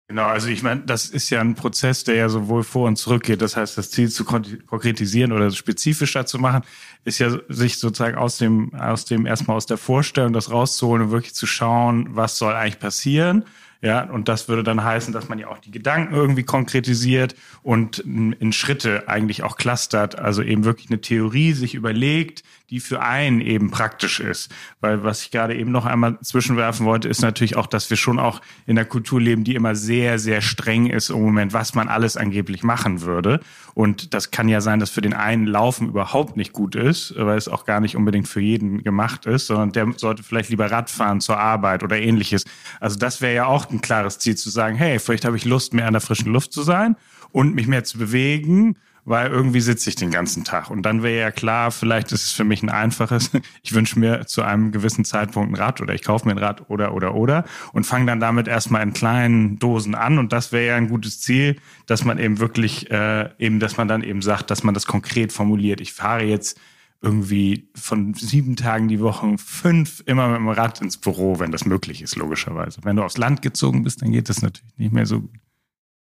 Genau, 0.08 0.26
also 0.28 0.50
ich 0.50 0.62
meine, 0.62 0.82
das 0.82 1.08
ist 1.08 1.32
ja 1.32 1.42
ein 1.42 1.56
Prozess, 1.56 2.04
der 2.04 2.14
ja 2.16 2.30
sowohl 2.30 2.64
vor 2.64 2.88
und 2.88 2.96
zurück 2.96 3.24
geht. 3.24 3.42
Das 3.42 3.58
heißt, 3.58 3.76
das 3.76 3.90
Ziel 3.90 4.12
zu 4.12 4.24
kon- 4.24 4.64
konkretisieren 4.68 5.32
oder 5.32 5.50
spezifischer 5.50 6.28
zu 6.28 6.38
machen, 6.38 6.62
ist 7.06 7.18
ja 7.18 7.32
sich 7.50 7.80
sozusagen 7.80 8.16
aus 8.16 8.38
dem, 8.38 8.72
aus 8.76 9.06
dem 9.06 9.26
erstmal 9.26 9.58
aus 9.58 9.66
der 9.66 9.78
Vorstellung 9.78 10.32
das 10.32 10.52
rauszuholen 10.52 11.06
und 11.06 11.12
wirklich 11.12 11.34
zu 11.34 11.48
schauen, 11.48 12.10
was 12.16 12.38
soll 12.38 12.54
eigentlich 12.54 12.80
passieren. 12.80 13.46
Ja, 13.86 14.02
und 14.02 14.28
das 14.28 14.50
würde 14.50 14.64
dann 14.64 14.84
heißen, 14.84 15.14
dass 15.14 15.30
man 15.30 15.38
ja 15.38 15.48
auch 15.48 15.60
die 15.60 15.70
Gedanken 15.70 16.16
irgendwie 16.16 16.42
konkretisiert 16.42 17.36
und 17.62 18.00
in, 18.00 18.52
Schritte 18.52 19.08
eigentlich 19.08 19.44
auch 19.44 19.58
clustert. 19.58 20.18
Also 20.18 20.42
eben 20.42 20.66
wirklich 20.66 20.90
eine 20.90 21.02
Theorie 21.02 21.54
sich 21.54 21.76
überlegt, 21.76 22.42
die 22.72 22.80
für 22.80 23.04
einen 23.04 23.42
eben 23.42 23.70
praktisch 23.70 24.20
ist. 24.20 24.52
Weil 24.82 25.04
was 25.04 25.22
ich 25.22 25.30
gerade 25.30 25.56
eben 25.56 25.72
noch 25.72 25.86
einmal 25.86 26.20
zwischenwerfen 26.22 26.88
wollte, 26.88 27.08
ist 27.08 27.22
natürlich 27.22 27.58
auch, 27.58 27.68
dass 27.68 27.88
wir 27.92 27.98
schon 27.98 28.18
auch 28.18 28.42
in 28.66 28.76
der 28.76 28.86
Kultur 28.86 29.22
leben, 29.22 29.44
die 29.44 29.54
immer 29.54 29.76
sehr, 29.76 30.18
sehr 30.18 30.42
streng 30.42 30.88
ist 30.88 31.12
im 31.12 31.22
Moment, 31.22 31.54
was 31.54 31.76
man 31.76 31.88
alles 31.88 32.18
angeblich 32.18 32.64
machen 32.64 33.02
würde. 33.02 33.40
Und 33.76 34.16
das 34.16 34.32
kann 34.32 34.48
ja 34.48 34.62
sein, 34.62 34.80
dass 34.80 34.90
für 34.90 35.02
den 35.02 35.14
einen 35.14 35.46
Laufen 35.46 35.90
überhaupt 35.90 36.38
nicht 36.38 36.54
gut 36.54 36.76
ist, 36.76 37.14
weil 37.18 37.38
es 37.38 37.48
auch 37.48 37.66
gar 37.66 37.82
nicht 37.82 37.96
unbedingt 37.96 38.28
für 38.28 38.42
jeden 38.42 38.84
gemacht 38.84 39.28
ist, 39.28 39.46
sondern 39.46 39.72
der 39.74 39.94
sollte 39.98 40.24
vielleicht 40.24 40.50
lieber 40.50 40.72
Radfahren 40.72 41.22
zur 41.22 41.38
Arbeit 41.38 41.84
oder 41.84 41.98
ähnliches. 41.98 42.46
Also 42.80 42.98
das 42.98 43.22
wäre 43.22 43.36
ja 43.36 43.46
auch 43.46 43.70
ein 43.76 43.82
klares 43.82 44.20
Ziel 44.20 44.36
zu 44.36 44.50
sagen, 44.50 44.76
hey, 44.76 45.00
vielleicht 45.00 45.26
habe 45.26 45.38
ich 45.38 45.46
Lust, 45.46 45.74
mehr 45.74 45.88
an 45.88 45.94
der 45.94 46.02
frischen 46.02 46.32
Luft 46.32 46.54
zu 46.54 46.64
sein 46.64 46.96
und 47.32 47.56
mich 47.56 47.68
mehr 47.68 47.84
zu 47.84 47.98
bewegen 47.98 48.76
weil 49.06 49.32
irgendwie 49.32 49.62
sitze 49.62 49.90
ich 49.90 49.96
den 49.96 50.12
ganzen 50.12 50.44
Tag. 50.44 50.70
Und 50.72 50.82
dann 50.82 51.04
wäre 51.04 51.20
ja 51.20 51.32
klar, 51.32 51.72
vielleicht 51.72 52.12
ist 52.12 52.24
es 52.24 52.32
für 52.32 52.44
mich 52.44 52.64
ein 52.64 52.70
einfaches, 52.70 53.32
ich 53.64 53.74
wünsche 53.74 54.00
mir 54.00 54.26
zu 54.26 54.42
einem 54.42 54.72
gewissen 54.72 55.06
Zeitpunkt 55.06 55.52
ein 55.52 55.56
Rad 55.56 55.80
oder 55.80 55.94
ich 55.94 56.04
kaufe 56.04 56.28
mir 56.28 56.32
ein 56.34 56.40
Rad 56.40 56.70
oder 56.70 56.94
oder 56.94 57.14
oder 57.14 57.46
und 57.72 57.86
fange 57.86 58.08
dann 58.08 58.20
damit 58.20 58.48
erstmal 58.48 58.82
in 58.82 58.94
kleinen 58.94 59.60
Dosen 59.60 59.96
an. 59.96 60.18
Und 60.18 60.34
das 60.34 60.52
wäre 60.52 60.68
ja 60.68 60.76
ein 60.76 60.90
gutes 60.90 61.22
Ziel, 61.22 61.58
dass 61.86 62.04
man 62.04 62.18
eben 62.18 62.40
wirklich 62.40 62.90
äh, 62.92 63.30
eben, 63.38 63.60
dass 63.60 63.78
man 63.78 63.88
dann 63.88 64.04
eben 64.04 64.22
sagt, 64.22 64.50
dass 64.50 64.64
man 64.64 64.74
das 64.74 64.88
konkret 64.88 65.32
formuliert. 65.32 65.80
Ich 65.82 65.94
fahre 65.94 66.24
jetzt 66.24 66.60
irgendwie 67.06 67.70
von 67.76 68.16
sieben 68.16 68.56
Tagen 68.56 68.88
die 68.88 69.00
Woche 69.00 69.38
fünf 69.38 70.02
immer 70.08 70.28
mit 70.28 70.38
dem 70.38 70.50
Rad 70.50 70.82
ins 70.82 70.98
Büro, 70.98 71.40
wenn 71.40 71.52
das 71.52 71.66
möglich 71.66 72.02
ist, 72.02 72.16
logischerweise. 72.16 72.82
Wenn 72.84 72.96
du 72.96 73.04
aufs 73.04 73.18
Land 73.18 73.44
gezogen 73.44 73.84
bist, 73.84 74.02
dann 74.02 74.12
geht 74.12 74.28
das 74.28 74.42
natürlich 74.42 74.78
nicht 74.78 74.92
mehr 74.92 75.06
so 75.06 75.22
gut. 75.22 75.40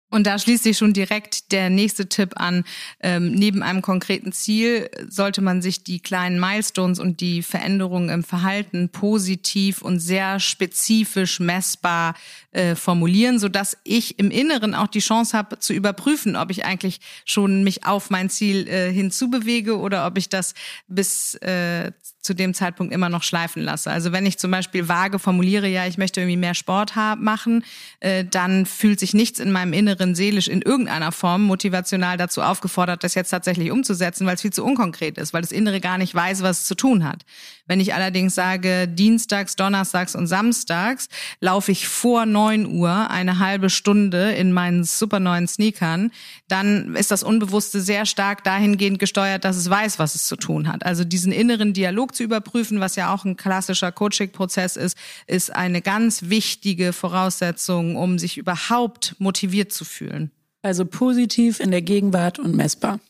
Und 0.08 0.26
da 0.26 0.38
schließt 0.38 0.62
sich 0.62 0.78
schon 0.78 0.92
direkt 0.92 1.50
der 1.50 1.68
nächste 1.68 2.08
Tipp 2.08 2.34
an. 2.36 2.64
Ähm, 3.00 3.32
neben 3.32 3.62
einem 3.62 3.82
konkreten 3.82 4.32
Ziel 4.32 4.88
sollte 5.08 5.40
man 5.40 5.62
sich 5.62 5.82
die 5.82 5.98
kleinen 5.98 6.38
Milestones 6.38 7.00
und 7.00 7.20
die 7.20 7.42
Veränderungen 7.42 8.08
im 8.08 8.22
Verhalten 8.22 8.88
positiv 8.88 9.82
und 9.82 9.98
sehr 9.98 10.38
spezifisch 10.38 11.40
messbar 11.40 12.14
äh, 12.52 12.76
formulieren, 12.76 13.40
so 13.40 13.48
dass 13.48 13.76
ich 13.82 14.18
im 14.18 14.30
Inneren 14.30 14.74
auch 14.74 14.86
die 14.86 15.00
Chance 15.00 15.36
habe 15.36 15.58
zu 15.58 15.72
überprüfen, 15.72 16.36
ob 16.36 16.50
ich 16.50 16.64
eigentlich 16.64 17.00
schon 17.24 17.64
mich 17.64 17.84
auf 17.84 18.08
mein 18.08 18.30
Ziel 18.30 18.68
äh, 18.68 18.92
hinzubewege 18.92 19.76
oder 19.78 20.06
ob 20.06 20.16
ich 20.18 20.28
das 20.28 20.54
bis 20.86 21.34
äh, 21.36 21.90
zu 22.26 22.34
dem 22.34 22.54
Zeitpunkt 22.54 22.92
immer 22.92 23.08
noch 23.08 23.22
schleifen 23.22 23.62
lasse. 23.62 23.90
Also 23.90 24.12
wenn 24.12 24.26
ich 24.26 24.38
zum 24.38 24.50
Beispiel 24.50 24.88
vage 24.88 25.18
formuliere, 25.18 25.68
ja, 25.68 25.86
ich 25.86 25.96
möchte 25.96 26.20
irgendwie 26.20 26.36
mehr 26.36 26.54
Sport 26.54 26.94
machen, 27.18 27.64
äh, 28.00 28.24
dann 28.24 28.66
fühlt 28.66 29.00
sich 29.00 29.14
nichts 29.14 29.38
in 29.38 29.52
meinem 29.52 29.72
Inneren 29.72 30.05
seelisch 30.14 30.48
in 30.48 30.62
irgendeiner 30.62 31.12
Form 31.12 31.42
motivational 31.42 32.16
dazu 32.16 32.42
aufgefordert, 32.42 33.04
das 33.04 33.14
jetzt 33.14 33.30
tatsächlich 33.30 33.70
umzusetzen, 33.70 34.26
weil 34.26 34.34
es 34.34 34.42
viel 34.42 34.52
zu 34.52 34.64
unkonkret 34.64 35.18
ist, 35.18 35.32
weil 35.32 35.42
das 35.42 35.52
Innere 35.52 35.80
gar 35.80 35.98
nicht 35.98 36.14
weiß, 36.14 36.42
was 36.42 36.60
es 36.60 36.66
zu 36.66 36.74
tun 36.74 37.04
hat. 37.04 37.24
Wenn 37.66 37.80
ich 37.80 37.94
allerdings 37.94 38.34
sage, 38.34 38.86
dienstags, 38.86 39.56
donnerstags 39.56 40.14
und 40.14 40.28
samstags 40.28 41.08
laufe 41.40 41.72
ich 41.72 41.88
vor 41.88 42.24
neun 42.24 42.66
Uhr 42.66 43.10
eine 43.10 43.40
halbe 43.40 43.70
Stunde 43.70 44.32
in 44.32 44.52
meinen 44.52 44.84
super 44.84 45.18
neuen 45.18 45.48
Sneakern, 45.48 46.12
dann 46.46 46.94
ist 46.94 47.10
das 47.10 47.24
Unbewusste 47.24 47.80
sehr 47.80 48.06
stark 48.06 48.44
dahingehend 48.44 49.00
gesteuert, 49.00 49.44
dass 49.44 49.56
es 49.56 49.68
weiß, 49.68 49.98
was 49.98 50.14
es 50.14 50.26
zu 50.26 50.36
tun 50.36 50.68
hat. 50.68 50.86
Also 50.86 51.02
diesen 51.02 51.32
inneren 51.32 51.72
Dialog 51.72 52.14
zu 52.14 52.22
überprüfen, 52.22 52.78
was 52.78 52.94
ja 52.94 53.12
auch 53.12 53.24
ein 53.24 53.36
klassischer 53.36 53.90
Coaching-Prozess 53.90 54.76
ist, 54.76 54.96
ist 55.26 55.52
eine 55.54 55.82
ganz 55.82 56.22
wichtige 56.30 56.92
Voraussetzung, 56.92 57.96
um 57.96 58.18
sich 58.18 58.38
überhaupt 58.38 59.16
motiviert 59.18 59.72
zu 59.72 59.84
fühlen. 59.86 60.30
Also 60.62 60.84
positiv 60.84 61.60
in 61.60 61.70
der 61.70 61.82
Gegenwart 61.82 62.38
und 62.38 62.54
messbar. 62.56 63.00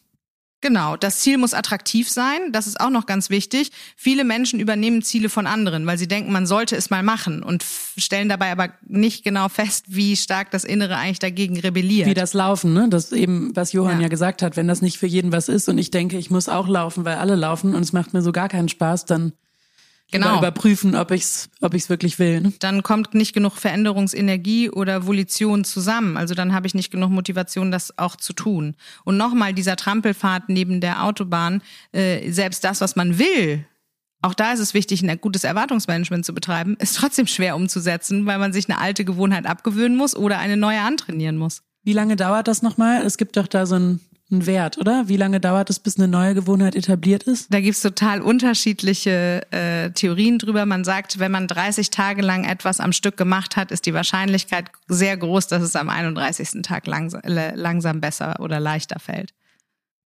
Genau, 0.62 0.96
das 0.96 1.20
Ziel 1.20 1.36
muss 1.36 1.54
attraktiv 1.54 2.08
sein. 2.08 2.50
Das 2.50 2.66
ist 2.66 2.80
auch 2.80 2.90
noch 2.90 3.06
ganz 3.06 3.28
wichtig. 3.30 3.70
Viele 3.94 4.24
Menschen 4.24 4.58
übernehmen 4.58 5.02
Ziele 5.02 5.28
von 5.28 5.46
anderen, 5.46 5.86
weil 5.86 5.98
sie 5.98 6.08
denken, 6.08 6.32
man 6.32 6.46
sollte 6.46 6.76
es 6.76 6.88
mal 6.88 7.02
machen 7.02 7.42
und 7.42 7.64
stellen 7.96 8.28
dabei 8.28 8.50
aber 8.50 8.70
nicht 8.86 9.22
genau 9.22 9.48
fest, 9.48 9.84
wie 9.88 10.16
stark 10.16 10.50
das 10.50 10.64
Innere 10.64 10.96
eigentlich 10.96 11.18
dagegen 11.18 11.60
rebelliert. 11.60 12.08
Wie 12.08 12.14
das 12.14 12.32
Laufen, 12.32 12.72
ne? 12.72 12.88
Das 12.88 13.12
eben, 13.12 13.54
was 13.54 13.72
Johann 13.74 13.98
ja. 13.98 14.04
ja 14.04 14.08
gesagt 14.08 14.42
hat, 14.42 14.56
wenn 14.56 14.66
das 14.66 14.80
nicht 14.80 14.98
für 14.98 15.06
jeden 15.06 15.30
was 15.30 15.48
ist 15.48 15.68
und 15.68 15.76
ich 15.76 15.90
denke, 15.90 16.16
ich 16.16 16.30
muss 16.30 16.48
auch 16.48 16.68
laufen, 16.68 17.04
weil 17.04 17.16
alle 17.16 17.36
laufen 17.36 17.74
und 17.74 17.82
es 17.82 17.92
macht 17.92 18.14
mir 18.14 18.22
so 18.22 18.32
gar 18.32 18.48
keinen 18.48 18.68
Spaß, 18.68 19.04
dann 19.04 19.34
genau. 20.11 20.38
überprüfen, 20.38 20.95
ob 20.95 21.11
ich's, 21.11 21.49
ob 21.61 21.75
ich's 21.75 21.88
wirklich 21.88 22.19
will. 22.19 22.40
Ne? 22.40 22.53
Dann 22.61 22.83
kommt 22.83 23.14
nicht 23.14 23.33
genug 23.33 23.57
Veränderungsenergie 23.57 24.71
oder 24.71 25.07
Volition 25.07 25.64
zusammen. 25.64 26.16
Also 26.16 26.35
dann 26.35 26.55
habe 26.55 26.66
ich 26.66 26.75
nicht 26.75 26.90
genug 26.90 27.11
Motivation, 27.11 27.71
das 27.71 27.99
auch 27.99 28.16
zu 28.16 28.33
tun. 28.33 28.77
Und 29.05 29.16
nochmal 29.16 29.53
dieser 29.53 29.77
Trampelfahrt 29.77 30.49
neben 30.49 30.81
der 30.81 31.05
Autobahn, 31.05 31.62
äh, 31.92 32.31
selbst 32.31 32.64
das, 32.64 32.81
was 32.81 32.97
man 32.97 33.19
will, 33.19 33.66
auch 34.23 34.35
da 34.35 34.53
ist 34.53 34.61
es 34.61 34.75
wichtig, 34.75 35.03
ein 35.03 35.21
gutes 35.21 35.45
Erwartungsmanagement 35.45 36.25
zu 36.25 36.35
betreiben, 36.35 36.77
ist 36.81 36.97
trotzdem 36.97 37.27
schwer 37.27 37.55
umzusetzen, 37.55 38.27
weil 38.27 38.38
man 38.38 38.53
sich 38.53 38.69
eine 38.69 38.81
alte 38.81 39.05
Gewohnheit 39.05 39.47
abgewöhnen 39.47 39.97
muss 39.97 40.16
oder 40.16 40.38
eine 40.38 40.57
neue 40.57 40.81
antrainieren 40.81 41.37
muss. 41.37 41.62
Wie 41.85 41.92
lange 41.92 42.16
dauert 42.16 42.49
das 42.49 42.62
nochmal? 42.62 43.03
Es 43.03 43.19
gibt 43.19 43.37
doch 43.37 43.47
da 43.47 43.66
so 43.66 43.77
ein 43.77 44.01
ein 44.30 44.46
Wert, 44.46 44.78
oder? 44.78 45.04
Wie 45.06 45.16
lange 45.16 45.40
dauert 45.40 45.70
es, 45.70 45.78
bis 45.78 45.98
eine 45.98 46.08
neue 46.08 46.34
Gewohnheit 46.34 46.74
etabliert 46.74 47.22
ist? 47.22 47.52
Da 47.52 47.60
gibt's 47.60 47.80
total 47.80 48.20
unterschiedliche 48.22 49.46
äh, 49.52 49.90
Theorien 49.90 50.38
drüber. 50.38 50.66
Man 50.66 50.84
sagt, 50.84 51.18
wenn 51.18 51.30
man 51.30 51.46
30 51.46 51.90
Tage 51.90 52.22
lang 52.22 52.44
etwas 52.44 52.80
am 52.80 52.92
Stück 52.92 53.16
gemacht 53.16 53.56
hat, 53.56 53.70
ist 53.70 53.86
die 53.86 53.94
Wahrscheinlichkeit 53.94 54.70
sehr 54.88 55.16
groß, 55.16 55.46
dass 55.46 55.62
es 55.62 55.76
am 55.76 55.88
31. 55.88 56.62
Tag 56.62 56.86
langsam, 56.86 57.20
langsam 57.24 58.00
besser 58.00 58.40
oder 58.40 58.58
leichter 58.58 58.98
fällt. 58.98 59.32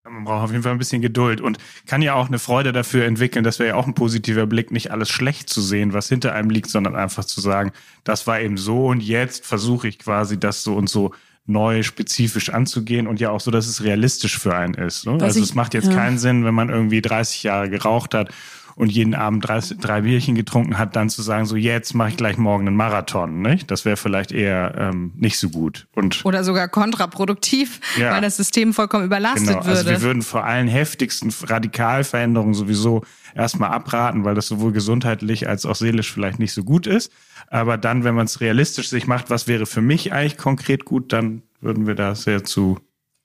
Man 0.04 0.24
braucht 0.24 0.44
auf 0.44 0.50
jeden 0.50 0.62
Fall 0.62 0.72
ein 0.72 0.78
bisschen 0.78 1.02
Geduld 1.02 1.40
und 1.40 1.58
kann 1.86 2.00
ja 2.00 2.14
auch 2.14 2.28
eine 2.28 2.38
Freude 2.38 2.72
dafür 2.72 3.04
entwickeln. 3.04 3.44
Das 3.44 3.58
wäre 3.58 3.70
ja 3.70 3.74
auch 3.74 3.86
ein 3.86 3.94
positiver 3.94 4.46
Blick, 4.46 4.70
nicht 4.70 4.90
alles 4.90 5.10
schlecht 5.10 5.50
zu 5.50 5.60
sehen, 5.60 5.92
was 5.92 6.08
hinter 6.08 6.34
einem 6.34 6.48
liegt, 6.50 6.70
sondern 6.70 6.96
einfach 6.96 7.24
zu 7.24 7.40
sagen, 7.40 7.72
das 8.02 8.26
war 8.26 8.40
eben 8.40 8.56
so 8.56 8.86
und 8.86 9.02
jetzt 9.02 9.44
versuche 9.46 9.88
ich 9.88 9.98
quasi 9.98 10.40
das 10.40 10.62
so 10.62 10.74
und 10.74 10.88
so 10.88 11.12
neu 11.46 11.82
spezifisch 11.82 12.50
anzugehen 12.50 13.06
und 13.06 13.20
ja 13.20 13.30
auch 13.30 13.40
so, 13.40 13.50
dass 13.50 13.66
es 13.66 13.82
realistisch 13.82 14.38
für 14.38 14.54
einen 14.54 14.74
ist. 14.74 15.06
Ne? 15.06 15.18
Also 15.20 15.38
ich, 15.38 15.46
es 15.46 15.54
macht 15.54 15.74
jetzt 15.74 15.88
ja. 15.88 15.94
keinen 15.94 16.18
Sinn, 16.18 16.44
wenn 16.44 16.54
man 16.54 16.68
irgendwie 16.68 17.02
30 17.02 17.42
Jahre 17.42 17.70
geraucht 17.70 18.14
hat 18.14 18.30
und 18.76 18.90
jeden 18.90 19.14
Abend 19.14 19.46
drei, 19.46 19.60
drei 19.80 20.02
Bierchen 20.02 20.34
getrunken 20.34 20.78
hat, 20.78 20.96
dann 20.96 21.10
zu 21.10 21.22
sagen, 21.22 21.44
so 21.44 21.56
jetzt 21.56 21.94
mache 21.94 22.10
ich 22.10 22.16
gleich 22.16 22.38
morgen 22.38 22.66
einen 22.66 22.76
Marathon. 22.76 23.42
Nicht? 23.42 23.70
Das 23.70 23.84
wäre 23.84 23.96
vielleicht 23.96 24.32
eher 24.32 24.74
ähm, 24.78 25.12
nicht 25.16 25.38
so 25.38 25.50
gut. 25.50 25.86
Und 25.94 26.24
Oder 26.24 26.44
sogar 26.44 26.68
kontraproduktiv, 26.68 27.80
ja. 27.98 28.12
weil 28.12 28.22
das 28.22 28.36
System 28.36 28.72
vollkommen 28.72 29.04
überlastet 29.04 29.48
genau. 29.48 29.66
würde. 29.66 29.78
Also 29.78 29.90
wir 29.90 30.02
würden 30.02 30.22
vor 30.22 30.44
allen 30.44 30.68
heftigsten 30.68 31.32
Radikalveränderungen 31.46 32.54
sowieso 32.54 33.02
erstmal 33.34 33.70
abraten, 33.70 34.24
weil 34.24 34.34
das 34.34 34.48
sowohl 34.48 34.72
gesundheitlich 34.72 35.48
als 35.48 35.66
auch 35.66 35.76
seelisch 35.76 36.12
vielleicht 36.12 36.38
nicht 36.38 36.52
so 36.52 36.64
gut 36.64 36.86
ist. 36.86 37.12
Aber 37.48 37.78
dann, 37.78 38.04
wenn 38.04 38.14
man 38.14 38.26
es 38.26 38.40
realistisch 38.40 38.88
sich 38.88 39.06
macht, 39.06 39.30
was 39.30 39.46
wäre 39.48 39.66
für 39.66 39.80
mich 39.80 40.12
eigentlich 40.12 40.36
konkret 40.36 40.84
gut, 40.84 41.12
dann 41.12 41.42
würden 41.60 41.86
wir 41.86 41.94
da 41.94 42.14
sehr 42.14 42.44
zu 42.44 42.78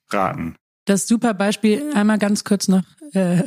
raten. 0.09 0.55
Das 0.85 1.07
super 1.07 1.33
Beispiel, 1.33 1.91
einmal 1.93 2.19
ganz 2.19 2.43
kurz 2.43 2.67
noch, 2.67 2.83
äh, 3.13 3.43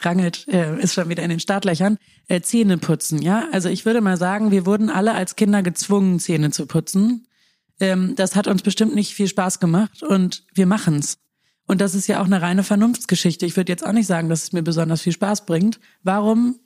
rangelt, 0.00 0.46
äh, 0.48 0.78
ist 0.80 0.94
schon 0.94 1.08
wieder 1.08 1.22
in 1.22 1.30
den 1.30 1.40
Startlöchern, 1.40 1.98
äh, 2.28 2.40
Zähne 2.40 2.78
putzen, 2.78 3.22
ja? 3.22 3.48
Also 3.52 3.68
ich 3.68 3.86
würde 3.86 4.00
mal 4.00 4.16
sagen, 4.16 4.50
wir 4.50 4.66
wurden 4.66 4.90
alle 4.90 5.14
als 5.14 5.36
Kinder 5.36 5.62
gezwungen, 5.62 6.18
Zähne 6.18 6.50
zu 6.50 6.66
putzen. 6.66 7.26
Ähm, 7.80 8.14
das 8.16 8.34
hat 8.34 8.46
uns 8.48 8.62
bestimmt 8.62 8.94
nicht 8.94 9.14
viel 9.14 9.28
Spaß 9.28 9.60
gemacht 9.60 10.02
und 10.02 10.44
wir 10.54 10.66
machen's. 10.66 11.18
Und 11.66 11.80
das 11.80 11.94
ist 11.94 12.06
ja 12.06 12.20
auch 12.20 12.26
eine 12.26 12.42
reine 12.42 12.62
Vernunftsgeschichte. 12.62 13.46
Ich 13.46 13.56
würde 13.56 13.72
jetzt 13.72 13.86
auch 13.86 13.92
nicht 13.92 14.06
sagen, 14.06 14.28
dass 14.28 14.42
es 14.42 14.52
mir 14.52 14.62
besonders 14.62 15.02
viel 15.02 15.12
Spaß 15.12 15.46
bringt. 15.46 15.80
Warum 16.02 16.56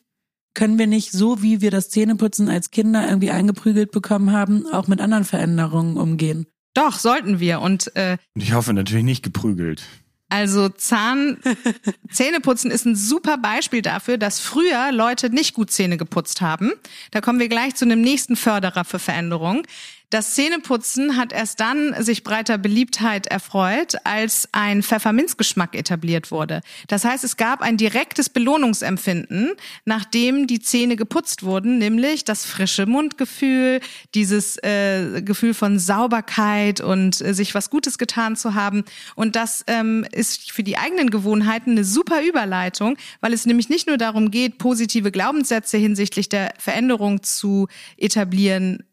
können 0.54 0.78
wir 0.78 0.88
nicht 0.88 1.12
so, 1.12 1.40
wie 1.42 1.60
wir 1.60 1.70
das 1.70 1.88
Zähneputzen 1.90 2.48
als 2.48 2.70
Kinder 2.70 3.06
irgendwie 3.06 3.30
eingeprügelt 3.30 3.92
bekommen 3.92 4.32
haben, 4.32 4.66
auch 4.66 4.88
mit 4.88 5.00
anderen 5.00 5.24
Veränderungen 5.24 5.96
umgehen? 5.96 6.46
Doch, 6.74 6.98
sollten 6.98 7.40
wir. 7.40 7.60
Und, 7.60 7.94
äh, 7.96 8.18
und 8.34 8.42
ich 8.42 8.52
hoffe 8.52 8.72
natürlich 8.72 9.04
nicht 9.04 9.22
geprügelt. 9.22 9.82
Also 10.30 10.68
Zahn, 10.68 11.38
Zähneputzen 12.10 12.70
ist 12.70 12.84
ein 12.84 12.96
super 12.96 13.38
Beispiel 13.38 13.82
dafür, 13.82 14.18
dass 14.18 14.40
früher 14.40 14.92
Leute 14.92 15.30
nicht 15.30 15.54
gut 15.54 15.70
Zähne 15.70 15.96
geputzt 15.96 16.40
haben. 16.40 16.72
Da 17.12 17.20
kommen 17.20 17.40
wir 17.40 17.48
gleich 17.48 17.74
zu 17.76 17.84
einem 17.84 18.02
nächsten 18.02 18.36
Förderer 18.36 18.84
für 18.84 18.98
Veränderung. 18.98 19.62
Das 20.10 20.32
Zähneputzen 20.32 21.18
hat 21.18 21.34
erst 21.34 21.60
dann 21.60 21.94
sich 22.02 22.24
breiter 22.24 22.56
Beliebtheit 22.56 23.26
erfreut, 23.26 23.96
als 24.04 24.48
ein 24.52 24.82
Pfefferminzgeschmack 24.82 25.74
etabliert 25.74 26.30
wurde. 26.30 26.62
Das 26.86 27.04
heißt, 27.04 27.24
es 27.24 27.36
gab 27.36 27.60
ein 27.60 27.76
direktes 27.76 28.30
Belohnungsempfinden, 28.30 29.52
nachdem 29.84 30.46
die 30.46 30.60
Zähne 30.60 30.96
geputzt 30.96 31.42
wurden, 31.42 31.76
nämlich 31.76 32.24
das 32.24 32.46
frische 32.46 32.86
Mundgefühl, 32.86 33.80
dieses 34.14 34.56
äh, 34.62 35.20
Gefühl 35.20 35.52
von 35.52 35.78
Sauberkeit 35.78 36.80
und 36.80 37.20
äh, 37.20 37.34
sich 37.34 37.54
was 37.54 37.68
Gutes 37.68 37.98
getan 37.98 38.34
zu 38.34 38.54
haben. 38.54 38.84
Und 39.14 39.36
das 39.36 39.62
ähm, 39.66 40.06
ist 40.12 40.52
für 40.52 40.62
die 40.62 40.78
eigenen 40.78 41.10
Gewohnheiten 41.10 41.72
eine 41.72 41.84
super 41.84 42.22
Überleitung, 42.22 42.96
weil 43.20 43.34
es 43.34 43.44
nämlich 43.44 43.68
nicht 43.68 43.86
nur 43.86 43.98
darum 43.98 44.30
geht, 44.30 44.56
positive 44.56 45.12
Glaubenssätze 45.12 45.76
hinsichtlich 45.76 46.30
der 46.30 46.54
Veränderung 46.58 47.22
zu 47.22 47.68
etablieren, 47.98 48.84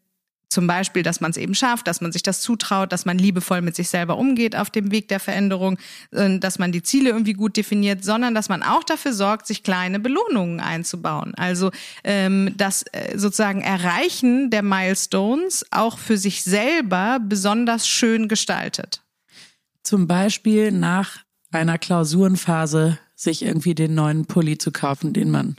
zum 0.48 0.66
Beispiel, 0.66 1.02
dass 1.02 1.20
man 1.20 1.32
es 1.32 1.36
eben 1.36 1.54
schafft, 1.54 1.88
dass 1.88 2.00
man 2.00 2.12
sich 2.12 2.22
das 2.22 2.40
zutraut, 2.40 2.92
dass 2.92 3.04
man 3.04 3.18
liebevoll 3.18 3.62
mit 3.62 3.74
sich 3.74 3.88
selber 3.88 4.16
umgeht 4.16 4.54
auf 4.54 4.70
dem 4.70 4.92
Weg 4.92 5.08
der 5.08 5.18
Veränderung, 5.18 5.78
äh, 6.12 6.38
dass 6.38 6.58
man 6.58 6.72
die 6.72 6.82
Ziele 6.82 7.10
irgendwie 7.10 7.32
gut 7.32 7.56
definiert, 7.56 8.04
sondern 8.04 8.34
dass 8.34 8.48
man 8.48 8.62
auch 8.62 8.84
dafür 8.84 9.12
sorgt, 9.12 9.46
sich 9.46 9.62
kleine 9.62 9.98
Belohnungen 9.98 10.60
einzubauen. 10.60 11.34
Also 11.34 11.70
ähm, 12.04 12.54
das 12.56 12.84
äh, 12.92 13.18
sozusagen 13.18 13.60
Erreichen 13.60 14.50
der 14.50 14.62
Milestones 14.62 15.66
auch 15.70 15.98
für 15.98 16.16
sich 16.16 16.44
selber 16.44 17.18
besonders 17.20 17.88
schön 17.88 18.28
gestaltet. 18.28 19.02
Zum 19.82 20.06
Beispiel 20.06 20.70
nach 20.72 21.18
einer 21.50 21.78
Klausurenphase 21.78 22.98
sich 23.14 23.42
irgendwie 23.42 23.74
den 23.74 23.94
neuen 23.94 24.26
Pulli 24.26 24.58
zu 24.58 24.70
kaufen, 24.70 25.12
den 25.12 25.30
man 25.30 25.56